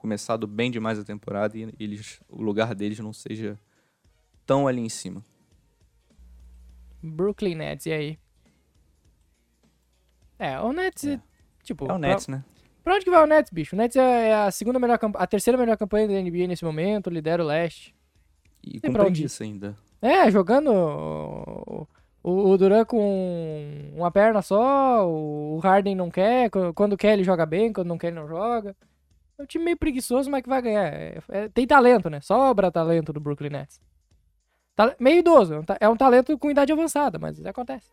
começado 0.09 0.47
bem 0.47 0.71
demais 0.71 0.99
a 0.99 1.03
temporada 1.05 1.57
e 1.57 1.73
eles, 1.81 2.21
o 2.29 2.43
lugar 2.43 2.75
deles 2.75 2.99
não 2.99 3.11
seja 3.11 3.59
tão 4.45 4.69
ali 4.69 4.83
em 4.83 4.89
cima. 4.91 5.25
Brooklyn 7.03 7.55
Nets, 7.55 7.87
e 7.87 7.93
aí? 7.93 8.19
É, 10.39 10.61
o 10.61 10.75
Nets, 10.75 11.05
É. 11.07 11.19
tipo... 11.63 11.85
É 11.85 11.95
o 11.95 11.99
pra- 11.99 12.09
Nets, 12.09 12.29
né? 12.29 12.45
Pra 12.83 12.97
onde 12.97 13.05
que 13.07 13.11
vai 13.11 13.23
o 13.25 13.27
Nets, 13.27 13.51
bicho? 13.51 13.75
O 13.75 13.79
Nets 13.79 13.97
é 13.97 14.29
é 14.29 14.35
a 14.35 14.51
segunda 14.51 14.79
melhor 14.79 14.99
camp- 14.99 15.17
a 15.19 15.27
terceira 15.27 15.57
melhor 15.59 15.79
campanha 15.79 16.07
da 16.07 16.13
NBA 16.21 16.47
nesse 16.49 16.67
momento, 16.67 17.09
lidera 17.09 17.43
o 17.43 17.47
leste. 17.47 17.95
E 18.63 18.79
com 18.83 18.93
pra 18.93 19.05
preguiça 19.05 19.43
ainda. 19.43 19.75
É, 20.03 20.31
jogando 20.31 20.71
o, 20.71 21.87
o, 22.23 22.59
Duran 22.59 22.85
com 22.85 23.91
uma 23.97 24.11
perna 24.11 24.43
só, 24.43 25.09
o 25.09 25.59
Harden 25.61 25.95
não 25.95 26.11
quer, 26.11 26.51
qu- 26.51 26.75
quando 26.75 26.95
quer 26.95 27.15
ele 27.15 27.25
joga 27.25 27.47
bem, 27.47 27.73
quando 27.73 27.89
não 27.89 27.97
quer 27.97 28.09
ele 28.09 28.17
não 28.17 28.29
joga. 28.29 28.77
É 29.39 29.43
um 29.43 29.47
time 29.47 29.65
meio 29.65 29.77
preguiçoso, 29.77 30.31
mas 30.31 30.43
que 30.43 30.49
vai 30.49 30.63
ganhar. 30.63 30.85
É- 30.87 31.19
é- 31.29 31.49
tem 31.49 31.67
talento, 31.67 32.09
né? 32.09 32.21
Sobra 32.21 32.71
talento 32.71 33.13
do 33.13 33.21
Brooklyn 33.21 33.51
Nets. 33.51 33.81
Ta- 34.77 34.95
meio 34.99 35.19
idoso, 35.21 35.55
é 35.55 35.59
um 35.59 35.65
é 35.81 35.89
um 35.89 35.97
talento 35.97 36.37
com 36.39 36.51
idade 36.51 36.73
avançada, 36.73 37.19
mas 37.19 37.39
isso 37.39 37.49
acontece. 37.49 37.91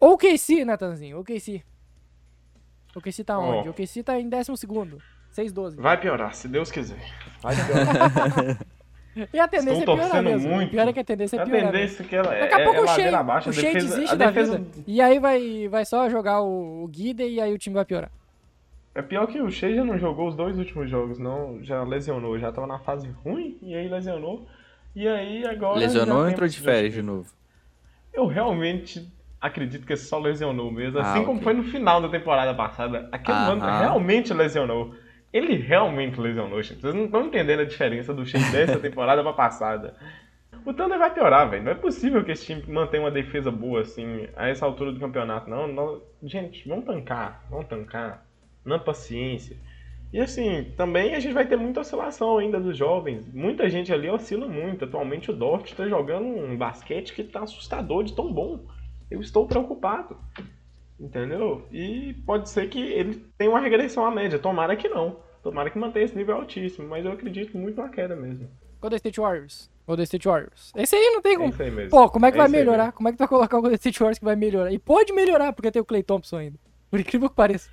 O 0.00 0.16
KC, 0.18 0.64
Natanzinho, 0.64 1.18
o 1.18 1.24
KC. 1.24 1.62
O 2.94 3.00
KC 3.00 3.24
tá 3.24 3.38
onde? 3.38 3.68
O 3.68 3.74
KC 3.74 4.02
tá 4.02 4.18
em 4.20 4.28
12 4.28 4.56
segundo, 4.56 5.00
6-12. 5.32 5.76
Vai 5.76 5.98
piorar, 6.00 6.34
se 6.34 6.46
Deus 6.48 6.70
quiser. 6.70 6.98
Vai 7.40 7.54
piorar. 7.66 8.58
E 9.32 9.38
a 9.38 9.46
tendência 9.48 9.80
Estou 9.80 9.94
é 9.96 10.00
piorar 10.00 10.22
mesmo. 10.22 10.48
muito. 10.48 10.68
O 10.68 10.70
pior 10.72 10.88
é 10.88 10.92
que 10.92 11.00
a 11.00 11.04
tendência 11.04 11.36
é 11.36 11.40
a 11.40 11.44
piorar. 11.44 11.62
mesmo. 11.62 11.72
tendência 11.72 12.02
é 12.02 12.06
que 12.06 12.16
ela 12.16 12.34
é, 12.34 12.40
Daqui 12.40 12.54
a 12.54 12.64
pouco 12.64 12.80
é 12.80 12.82
o 12.82 12.86
Shea, 12.88 13.18
abaixo. 13.18 13.48
o 13.48 13.50
a 13.50 13.52
Shea 13.52 13.72
defesa, 13.72 13.88
desiste 13.94 14.12
a 14.12 14.16
da 14.16 14.26
defesa 14.26 14.58
vida. 14.58 14.84
E 14.86 15.00
aí 15.00 15.18
vai, 15.20 15.68
vai 15.68 15.84
só 15.84 16.08
jogar 16.10 16.40
o, 16.42 16.82
o 16.84 16.88
Guida 16.88 17.22
e 17.22 17.40
aí 17.40 17.52
o 17.52 17.58
time 17.58 17.74
vai 17.74 17.84
piorar. 17.84 18.10
É 18.94 19.02
pior 19.02 19.26
que 19.26 19.40
o 19.40 19.50
Shea 19.50 19.74
já 19.74 19.84
não 19.84 19.98
jogou 19.98 20.28
os 20.28 20.36
dois 20.36 20.56
últimos 20.58 20.88
jogos, 20.88 21.18
não. 21.18 21.58
Já 21.62 21.82
lesionou, 21.82 22.38
já 22.38 22.52
tava 22.52 22.66
na 22.66 22.78
fase 22.78 23.08
ruim 23.24 23.58
e 23.60 23.74
aí 23.74 23.88
lesionou. 23.88 24.46
E 24.94 25.08
aí 25.08 25.44
agora. 25.46 25.80
Lesionou 25.80 26.18
ou 26.18 26.28
entrou 26.28 26.48
de 26.48 26.60
férias 26.60 26.94
de 26.94 27.02
novo? 27.02 27.28
Eu 28.12 28.26
realmente 28.26 29.12
acredito 29.40 29.84
que 29.84 29.96
só 29.96 30.18
lesionou 30.18 30.70
mesmo. 30.70 31.00
Ah, 31.00 31.02
Assim 31.02 31.24
como 31.24 31.32
ok. 31.38 31.42
foi 31.42 31.54
no 31.54 31.64
final 31.64 32.00
da 32.00 32.08
temporada 32.08 32.54
passada. 32.54 33.08
Aquele 33.10 33.36
mano 33.36 33.62
Aham. 33.62 33.80
realmente 33.80 34.32
lesionou. 34.32 34.94
Ele 35.32 35.56
realmente 35.56 36.20
lesionou, 36.20 36.62
gente. 36.62 36.80
Vocês 36.80 36.94
não 36.94 37.06
estão 37.06 37.26
entendendo 37.26 37.60
a 37.60 37.64
diferença 37.64 38.14
do 38.14 38.24
Shea 38.24 38.40
dessa 38.52 38.78
temporada 38.78 39.20
pra 39.22 39.32
passada. 39.32 39.96
O 40.64 40.72
Thunder 40.72 40.98
vai 40.98 41.12
piorar, 41.12 41.50
velho. 41.50 41.64
Não 41.64 41.72
é 41.72 41.74
possível 41.74 42.24
que 42.24 42.30
esse 42.30 42.46
time 42.46 42.62
mantenha 42.72 43.02
uma 43.02 43.10
defesa 43.10 43.50
boa 43.50 43.80
assim 43.80 44.28
a 44.36 44.48
essa 44.48 44.64
altura 44.64 44.92
do 44.92 45.00
campeonato. 45.00 45.50
Não, 45.50 45.66
não. 45.66 46.00
Gente, 46.22 46.66
vamos 46.68 46.84
tancar. 46.86 47.44
Vamos 47.50 47.66
tancar. 47.66 48.23
Na 48.64 48.78
paciência. 48.78 49.56
E 50.12 50.20
assim, 50.20 50.72
também 50.76 51.14
a 51.14 51.18
gente 51.20 51.34
vai 51.34 51.44
ter 51.46 51.56
muita 51.56 51.80
oscilação 51.80 52.38
ainda 52.38 52.60
dos 52.60 52.76
jovens. 52.78 53.26
Muita 53.32 53.68
gente 53.68 53.92
ali 53.92 54.08
oscila 54.08 54.46
muito. 54.46 54.84
Atualmente 54.84 55.30
o 55.30 55.34
Dort 55.34 55.70
está 55.70 55.88
jogando 55.88 56.26
um 56.26 56.56
basquete 56.56 57.12
que 57.12 57.24
tá 57.24 57.40
assustador 57.42 58.04
de 58.04 58.14
tão 58.14 58.32
bom. 58.32 58.60
Eu 59.10 59.20
estou 59.20 59.46
preocupado. 59.46 60.16
Entendeu? 60.98 61.66
E 61.72 62.14
pode 62.24 62.48
ser 62.48 62.68
que 62.68 62.80
ele 62.80 63.26
tenha 63.36 63.50
uma 63.50 63.60
regressão 63.60 64.06
à 64.06 64.10
média. 64.10 64.38
Tomara 64.38 64.76
que 64.76 64.88
não. 64.88 65.16
Tomara 65.42 65.68
que 65.68 65.78
mantenha 65.78 66.04
esse 66.04 66.16
nível 66.16 66.36
altíssimo. 66.36 66.88
Mas 66.88 67.04
eu 67.04 67.10
acredito 67.12 67.58
muito 67.58 67.80
na 67.80 67.88
queda 67.88 68.14
mesmo. 68.14 68.48
Golden 68.80 68.96
State 68.96 69.20
Warriors. 69.20 69.68
Golden 69.86 70.04
State 70.04 70.28
Warriors. 70.28 70.72
Esse 70.76 70.94
aí 70.94 71.10
não 71.12 71.20
tem 71.20 71.34
É 71.34 71.36
como. 71.36 71.52
mesmo. 71.52 71.90
Pô, 71.90 72.08
como 72.08 72.24
é 72.26 72.30
que 72.30 72.38
É 72.38 72.40
vai 72.40 72.48
melhorar? 72.48 72.92
Como 72.92 73.08
é 73.08 73.12
que 73.12 73.18
tu 73.18 73.20
vai 73.20 73.28
colocar 73.28 73.58
o 73.58 73.60
Golden 73.60 73.74
State 73.74 73.98
Warriors 73.98 74.18
que 74.20 74.24
vai 74.24 74.36
melhorar? 74.36 74.72
E 74.72 74.78
pode 74.78 75.12
melhorar, 75.12 75.52
porque 75.52 75.72
tem 75.72 75.82
o 75.82 75.84
Clay 75.84 76.02
Thompson 76.04 76.36
ainda. 76.36 76.58
Por 76.88 77.00
incrível 77.00 77.28
que 77.28 77.34
pareça. 77.34 77.68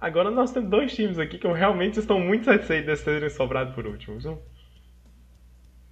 Agora 0.00 0.30
nós 0.30 0.52
temos 0.52 0.70
dois 0.70 0.94
times 0.94 1.18
aqui 1.18 1.38
que 1.38 1.46
eu 1.46 1.52
realmente 1.52 1.98
estou 1.98 2.20
muito 2.20 2.44
satisfeito 2.44 2.86
de 2.94 3.02
terem 3.04 3.28
sobrado 3.30 3.72
por 3.74 3.86
último. 3.86 4.18
viu? 4.18 4.38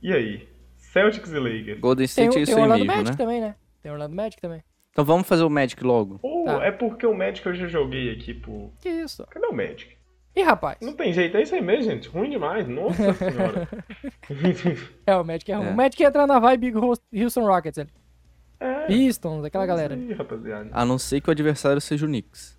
E 0.03 0.13
aí? 0.13 0.49
Celtics 0.77 1.31
e 1.33 1.39
Lakers. 1.39 1.81
Golden 1.81 2.07
Tem, 2.07 2.27
State 2.27 2.29
é 2.29 2.33
tem 2.33 2.43
isso 2.43 2.53
o 2.53 2.57
aí 2.57 2.63
Orlando 2.63 2.85
mesmo, 2.85 2.97
Magic 2.97 3.11
né? 3.11 3.17
também, 3.25 3.41
né? 3.41 3.55
Tem 3.83 3.91
o 3.91 3.95
Orlando 3.95 4.15
Magic 4.17 4.41
também. 4.41 4.63
Então 4.91 5.05
vamos 5.05 5.27
fazer 5.29 5.43
o 5.43 5.51
Magic 5.51 5.83
logo. 5.85 6.19
Pô, 6.21 6.45
Tá. 6.47 6.65
é 6.65 6.71
porque 6.71 7.07
o 7.07 7.15
Magic 7.15 7.45
eu 7.47 7.55
já 7.55 7.67
joguei 7.67 8.13
aqui, 8.13 8.33
pô. 8.33 8.71
Que 8.81 8.89
isso? 8.89 9.27
Cadê 9.29 9.47
o 9.47 9.53
Magic? 9.53 9.97
Ih, 10.37 10.43
rapaz. 10.43 10.79
Não 10.83 10.93
tem 10.93 11.13
jeito, 11.13 11.37
é 11.37 11.43
isso 11.43 11.55
aí 11.55 11.63
mesmo, 11.63 11.91
gente. 11.91 12.09
Ruim 12.09 12.31
demais, 12.31 12.69
nossa 12.69 13.13
senhora. 13.15 13.69
É, 15.07 15.17
o 15.17 15.25
Magic 15.25 15.51
é 15.51 15.55
ruim. 15.57 15.67
É. 15.67 15.71
O 15.71 15.77
Magic 15.77 16.03
entra 16.03 16.27
na 16.27 16.39
vibe 16.39 16.73
Houston 17.13 17.47
Rockets 17.47 17.79
ali. 17.79 17.91
é, 18.61 18.87
Pistons, 18.87 19.45
aquela 19.45 19.67
galera. 19.67 19.95
Aí, 19.95 20.13
rapaziada. 20.13 20.71
A 20.73 20.85
não 20.85 20.99
ser 20.99 21.21
que 21.21 21.29
o 21.29 21.33
adversário 21.33 21.81
seja 21.81 22.05
o 22.05 22.09
Knicks. 22.09 22.56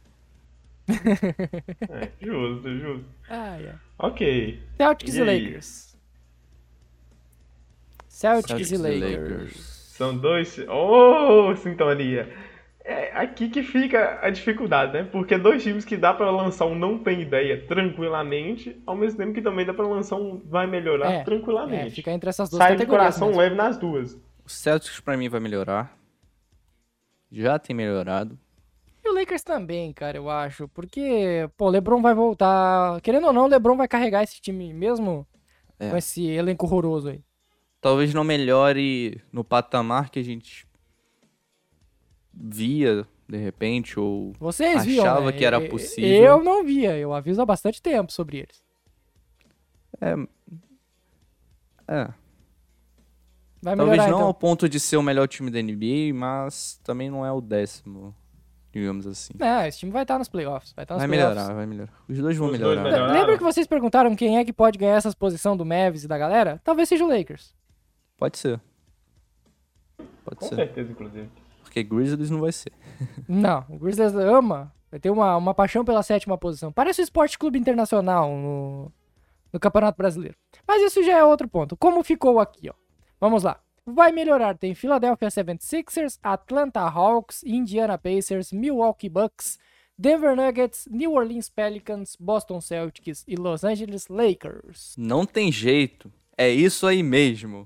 É, 0.90 2.10
justo, 2.22 2.70
justo. 2.80 3.06
Ah, 3.30 3.58
é. 3.60 3.76
Ok. 4.00 4.60
Celtics 4.78 5.16
e, 5.16 5.20
E? 5.20 5.24
Lakers. 5.24 5.98
Celtics, 8.08 8.48
Celtics 8.50 8.72
e 8.72 8.78
Lakers. 8.78 9.02
Lakers. 9.02 9.58
São 9.98 10.18
dois. 10.18 10.58
Oh, 10.70 11.56
sintonia! 11.56 12.32
É 12.84 13.12
aqui 13.18 13.50
que 13.50 13.64
fica 13.64 14.20
a 14.22 14.30
dificuldade, 14.30 14.94
né? 14.94 15.04
Porque 15.04 15.38
dois 15.38 15.62
times 15.62 15.84
que 15.84 15.98
dá 15.98 16.14
pra 16.14 16.32
lançar 16.32 16.66
um 16.66 16.74
não 16.76 16.98
tem 16.98 17.22
ideia 17.22 17.66
tranquilamente, 17.68 18.82
ao 18.86 18.96
mesmo 18.96 19.18
tempo 19.18 19.34
que 19.34 19.42
também 19.42 19.66
dá 19.66 19.74
pra 19.74 19.86
lançar 19.86 20.16
um 20.16 20.40
vai 20.46 20.66
melhorar 20.68 21.12
É, 21.12 21.16
É, 21.18 21.24
tranquilamente. 21.24 21.96
fica 21.96 22.12
entre 22.12 22.30
essas 22.30 22.50
duas 22.50 22.64
Sai 22.64 22.78
de 22.78 22.86
coração 22.86 23.28
mesmo. 23.28 23.42
leve 23.42 23.56
nas 23.56 23.78
duas. 23.78 24.14
O 24.46 24.50
Celtics 24.50 25.02
pra 25.02 25.18
mim 25.18 25.28
vai 25.28 25.42
melhorar. 25.42 25.98
Já 27.30 27.60
tem 27.60 27.76
melhorado. 27.76 28.40
E 29.08 29.10
o 29.10 29.14
Lakers 29.14 29.44
também, 29.44 29.94
cara, 29.94 30.18
eu 30.18 30.30
acho. 30.30 30.68
Porque, 30.68 31.50
pô, 31.56 31.68
o 31.68 31.70
LeBron 31.70 32.02
vai 32.02 32.14
voltar. 32.14 33.00
Querendo 33.02 33.28
ou 33.28 33.34
não, 33.34 33.46
o 33.46 33.48
LeBron 33.48 33.78
vai 33.78 33.88
carregar 33.88 34.22
esse 34.24 34.42
time 34.42 34.74
mesmo 34.74 35.26
É. 35.80 35.90
com 35.90 35.96
esse 35.98 36.26
elenco 36.26 36.66
horroroso 36.66 37.10
aí. 37.10 37.24
Talvez 37.80 38.14
não 38.14 38.24
melhore 38.24 39.22
no 39.32 39.44
patamar 39.44 40.10
que 40.10 40.20
a 40.20 40.24
gente 40.24 40.68
via, 42.34 43.08
de 43.30 43.38
repente, 43.38 44.00
ou 44.00 44.34
Vocês 44.40 44.84
viam, 44.84 45.06
Achava 45.06 45.28
né? 45.32 45.32
que 45.38 45.46
era 45.46 45.62
possível. 45.70 46.10
Eu 46.24 46.44
não 46.44 46.64
via, 46.66 46.98
eu 46.98 47.14
aviso 47.14 47.42
há 47.42 47.46
bastante 47.46 47.82
tempo 47.82 48.12
sobre 48.12 48.40
eles. 48.40 48.64
É. 50.02 50.16
Vai 53.62 53.76
Talvez 53.76 53.90
melhorar, 53.92 54.10
não 54.12 54.18
então. 54.18 54.28
ao 54.28 54.34
ponto 54.34 54.68
de 54.68 54.80
ser 54.80 54.98
o 54.98 55.04
melhor 55.04 55.28
time 55.28 55.50
da 55.50 55.62
NBA, 55.62 56.14
mas 56.14 56.80
também 56.84 57.10
não 57.10 57.26
é 57.26 57.32
o 57.32 57.40
décimo, 57.42 58.14
digamos 58.72 59.08
assim. 59.08 59.34
Não, 59.38 59.66
esse 59.66 59.80
time 59.80 59.92
vai 59.92 60.04
estar 60.04 60.18
nos 60.20 60.28
playoffs. 60.30 60.74
Vai 60.74 60.84
estar 60.84 60.96
nos 60.96 61.02
Vai 61.02 61.08
playoffs. 61.10 61.36
melhorar, 61.38 61.54
vai 61.56 61.66
melhorar. 61.66 61.92
Os 62.08 62.18
dois 62.20 62.38
vão 62.38 62.48
Os 62.52 62.60
dois 62.60 62.78
melhorar. 62.78 62.84
melhoram. 62.92 63.14
Lembra 63.14 63.38
que 63.38 63.44
vocês 63.44 63.66
perguntaram 63.68 64.16
quem 64.16 64.38
é 64.38 64.46
que 64.46 64.54
pode 64.54 64.78
ganhar 64.78 64.96
essa 64.96 65.12
posição 65.16 65.56
do 65.58 65.66
Mavis 65.66 66.04
e 66.04 66.08
da 66.08 66.18
galera? 66.18 66.62
Talvez 66.64 66.88
seja 66.90 67.04
o 67.04 67.08
Lakers. 67.08 67.54
Pode 68.18 68.38
ser. 68.38 68.60
Pode 70.24 70.40
Com 70.40 70.46
ser. 70.48 70.56
certeza, 70.56 70.92
inclusive. 70.92 71.30
Porque 71.64 71.84
Grizzlies 71.84 72.30
não 72.30 72.40
vai 72.40 72.52
ser. 72.52 72.72
Não, 73.28 73.66
o 73.70 73.78
Grizzlies 73.78 74.14
ama. 74.16 74.74
Vai 74.90 75.00
ter 75.00 75.10
uma, 75.10 75.36
uma 75.36 75.54
paixão 75.54 75.84
pela 75.84 76.02
sétima 76.02 76.38
posição. 76.38 76.72
Parece 76.72 77.02
o 77.02 77.04
Esporte 77.04 77.38
Clube 77.38 77.60
Internacional 77.60 78.30
no, 78.32 78.92
no 79.52 79.60
Campeonato 79.60 79.98
Brasileiro. 79.98 80.36
Mas 80.66 80.82
isso 80.82 81.04
já 81.04 81.18
é 81.18 81.24
outro 81.24 81.48
ponto. 81.48 81.76
Como 81.76 82.02
ficou 82.04 82.40
aqui, 82.40 82.70
ó. 82.70 82.74
Vamos 83.20 83.44
lá. 83.44 83.60
Vai 83.90 84.12
melhorar. 84.12 84.58
Tem 84.58 84.76
Philadelphia 84.76 85.30
76ers, 85.30 86.20
Atlanta 86.22 86.82
Hawks, 86.90 87.42
Indiana 87.44 87.98
Pacers, 87.98 88.52
Milwaukee 88.52 89.08
Bucks, 89.08 89.58
Denver 89.98 90.36
Nuggets, 90.36 90.90
New 90.92 91.14
Orleans 91.14 91.50
Pelicans, 91.50 92.18
Boston 92.20 92.60
Celtics 92.60 93.24
e 93.26 93.38
Los 93.38 93.64
Angeles 93.64 94.10
Lakers. 94.10 94.94
Não 94.98 95.26
tem 95.26 95.50
jeito. 95.54 96.12
É 96.38 96.50
isso 96.50 96.86
aí 96.86 97.02
mesmo. 97.02 97.66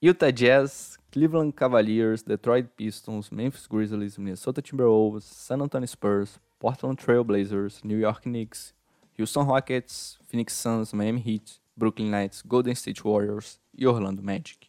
Utah 0.00 0.30
Jazz, 0.30 0.96
Cleveland 1.10 1.52
Cavaliers, 1.54 2.22
Detroit 2.22 2.68
Pistons, 2.76 3.30
Memphis 3.30 3.66
Grizzlies, 3.66 4.16
Minnesota 4.16 4.62
Timberwolves, 4.62 5.24
San 5.24 5.60
Antonio 5.60 5.88
Spurs, 5.88 6.38
Portland 6.60 7.02
Trail 7.02 7.24
Blazers, 7.24 7.82
New 7.82 7.98
York 7.98 8.22
Knicks, 8.22 8.72
Houston 9.18 9.44
Rockets, 9.44 10.18
Phoenix 10.28 10.52
Suns, 10.54 10.92
Miami 10.92 11.20
Heat, 11.20 11.60
Brooklyn 11.76 12.10
Nets, 12.10 12.42
Golden 12.42 12.72
State 12.72 13.02
Warriors 13.02 13.60
e 13.76 13.86
Orlando 13.86 14.22
Magic. 14.22 14.68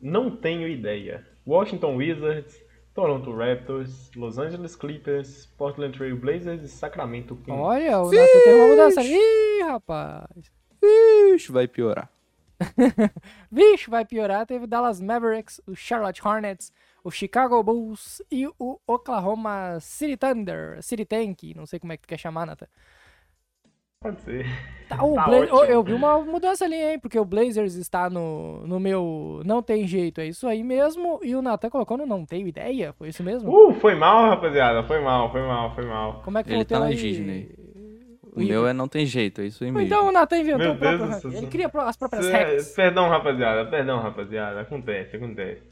Não 0.00 0.34
tenho 0.36 0.68
ideia. 0.68 1.26
Washington 1.46 1.96
Wizards, 1.96 2.60
Toronto 2.94 3.34
Raptors, 3.34 4.10
Los 4.14 4.38
Angeles 4.38 4.74
Clippers, 4.74 5.46
Portland 5.56 5.96
Trail 5.96 6.16
Blazers 6.16 6.62
e 6.62 6.68
Sacramento 6.68 7.36
Kings. 7.36 7.60
Olha, 7.60 8.00
o 8.00 8.10
Nathan 8.10 8.42
teve 8.44 8.56
uma 8.56 8.68
mudança. 8.68 9.02
Ih, 9.02 9.62
rapaz. 9.62 10.50
Ixi, 10.82 11.52
vai 11.52 11.68
piorar. 11.68 12.10
Vixe, 13.50 13.90
vai 13.90 14.04
piorar. 14.04 14.46
Teve 14.46 14.66
Dallas 14.66 15.00
Mavericks, 15.00 15.60
o 15.66 15.74
Charlotte 15.74 16.26
Hornets, 16.26 16.72
o 17.04 17.10
Chicago 17.10 17.62
Bulls 17.62 18.22
e 18.30 18.46
o 18.58 18.80
Oklahoma 18.86 19.78
City 19.80 20.16
Thunder. 20.16 20.82
City 20.82 21.04
Tank, 21.04 21.54
não 21.54 21.66
sei 21.66 21.78
como 21.78 21.92
é 21.92 21.96
que 21.96 22.02
tu 22.02 22.08
quer 22.08 22.18
chamar, 22.18 22.46
Nathan. 22.46 22.66
Pode 24.06 24.20
ser. 24.22 24.46
Tá, 24.88 25.02
o 25.04 25.14
Tá 25.14 25.24
Bla- 25.24 25.38
ótimo. 25.38 25.58
Ô, 25.58 25.64
eu 25.64 25.82
vi 25.82 25.92
uma 25.92 26.20
mudança 26.20 26.64
ali, 26.64 26.76
hein? 26.76 26.98
Porque 26.98 27.18
o 27.18 27.24
Blazers 27.24 27.74
está 27.74 28.08
no, 28.08 28.66
no 28.66 28.78
meu. 28.80 29.42
Não 29.44 29.60
tem 29.62 29.86
jeito, 29.86 30.20
é 30.20 30.26
isso 30.26 30.46
aí 30.46 30.62
mesmo. 30.62 31.18
E 31.22 31.34
o 31.34 31.42
Nathan 31.42 31.68
colocou 31.70 31.96
no 31.96 32.06
Não 32.06 32.24
Tenho 32.24 32.46
Ideia. 32.46 32.92
Foi 32.92 33.08
isso 33.08 33.22
mesmo? 33.22 33.50
Uh, 33.50 33.72
foi 33.74 33.94
mal, 33.94 34.28
rapaziada. 34.30 34.82
Foi 34.84 35.00
mal, 35.00 35.30
foi 35.32 35.42
mal, 35.42 35.74
foi 35.74 35.84
mal. 35.84 36.22
Como 36.24 36.38
é 36.38 36.42
que 36.44 36.52
Ele 36.52 36.64
tá 36.64 36.78
na 36.78 36.86
aí? 36.86 36.94
Disney. 36.94 37.50
O 38.34 38.40
meu 38.40 38.66
é 38.66 38.74
não 38.74 38.86
tem 38.86 39.06
jeito, 39.06 39.40
é 39.40 39.46
isso 39.46 39.64
aí 39.64 39.72
mesmo. 39.72 39.86
Então 39.86 40.08
o 40.08 40.12
Nathan 40.12 40.36
inventou 40.38 40.72
o 40.72 40.76
próprio. 40.76 41.32
Ele 41.36 41.46
cria 41.46 41.70
as 41.74 41.96
próprias 41.96 42.26
Cê- 42.26 42.32
regras. 42.32 42.68
Perdão, 42.74 43.08
rapaziada. 43.08 43.64
Perdão, 43.70 43.98
rapaziada. 43.98 44.60
Acontece, 44.60 45.16
acontece. 45.16 45.62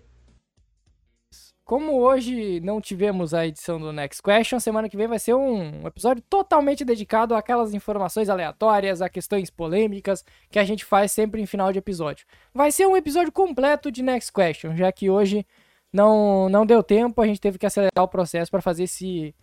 Como 1.65 1.99
hoje 1.99 2.61
não 2.61 2.79
tivemos 2.79 3.33
a 3.33 3.47
edição 3.47 3.81
do 3.81 3.91
Next 3.91 4.23
Question, 4.23 4.61
semana 4.61 4.87
que 4.87 4.99
vem 4.99 5.09
vai 5.09 5.19
ser 5.19 5.33
um 5.33 5.87
episódio 5.87 6.23
totalmente 6.29 6.85
dedicado 6.85 7.35
àquelas 7.35 7.73
informações 7.73 8.29
aleatórias, 8.29 9.01
a 9.01 9.09
questões 9.09 9.49
polêmicas 9.49 10.23
que 10.51 10.59
a 10.59 10.65
gente 10.65 10.85
faz 10.85 11.11
sempre 11.11 11.41
em 11.41 11.47
final 11.47 11.73
de 11.73 11.79
episódio. 11.79 12.27
Vai 12.53 12.71
ser 12.71 12.87
um 12.87 12.95
episódio 12.95 13.33
completo 13.33 13.91
de 13.91 14.03
Next 14.03 14.31
Question, 14.31 14.77
já 14.77 14.93
que 14.93 15.09
hoje 15.09 15.47
não, 15.91 16.51
não 16.51 16.67
deu 16.67 16.83
tempo, 16.83 17.23
a 17.23 17.27
gente 17.27 17.41
teve 17.41 17.57
que 17.57 17.65
acelerar 17.65 18.05
o 18.05 18.09
processo 18.09 18.51
para 18.51 18.61
fazer 18.61 18.83
esse 18.83 19.35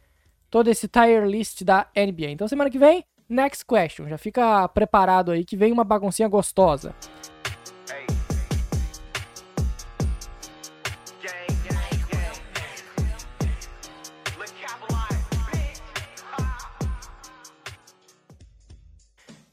todo 0.47 0.69
esse 0.69 0.87
tier 0.87 1.25
list 1.25 1.63
da 1.63 1.87
NBA. 1.95 2.29
Então 2.29 2.47
semana 2.47 2.69
que 2.69 2.77
vem, 2.77 3.03
Next 3.27 3.65
Question. 3.65 4.07
Já 4.07 4.19
fica 4.19 4.67
preparado 4.67 5.31
aí 5.31 5.43
que 5.43 5.57
vem 5.57 5.71
uma 5.71 5.83
baguncinha 5.83 6.27
gostosa. 6.27 6.93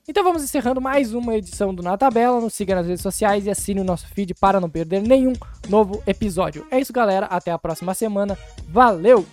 Então 0.08 0.24
vamos 0.24 0.42
encerrando 0.42 0.80
mais 0.80 1.12
uma 1.12 1.36
edição 1.36 1.74
do 1.74 1.82
Na 1.82 1.98
Tabela. 1.98 2.40
Nos 2.40 2.54
siga 2.54 2.74
nas 2.74 2.86
redes 2.86 3.02
sociais 3.02 3.44
e 3.44 3.50
assine 3.50 3.80
o 3.80 3.84
nosso 3.84 4.08
feed 4.08 4.34
para 4.34 4.58
não 4.58 4.70
perder 4.70 5.02
nenhum 5.02 5.34
novo 5.68 6.02
episódio. 6.06 6.66
É 6.70 6.80
isso, 6.80 6.94
galera. 6.94 7.26
Até 7.26 7.52
a 7.52 7.58
próxima 7.58 7.92
semana. 7.92 8.36
Valeu! 8.66 9.26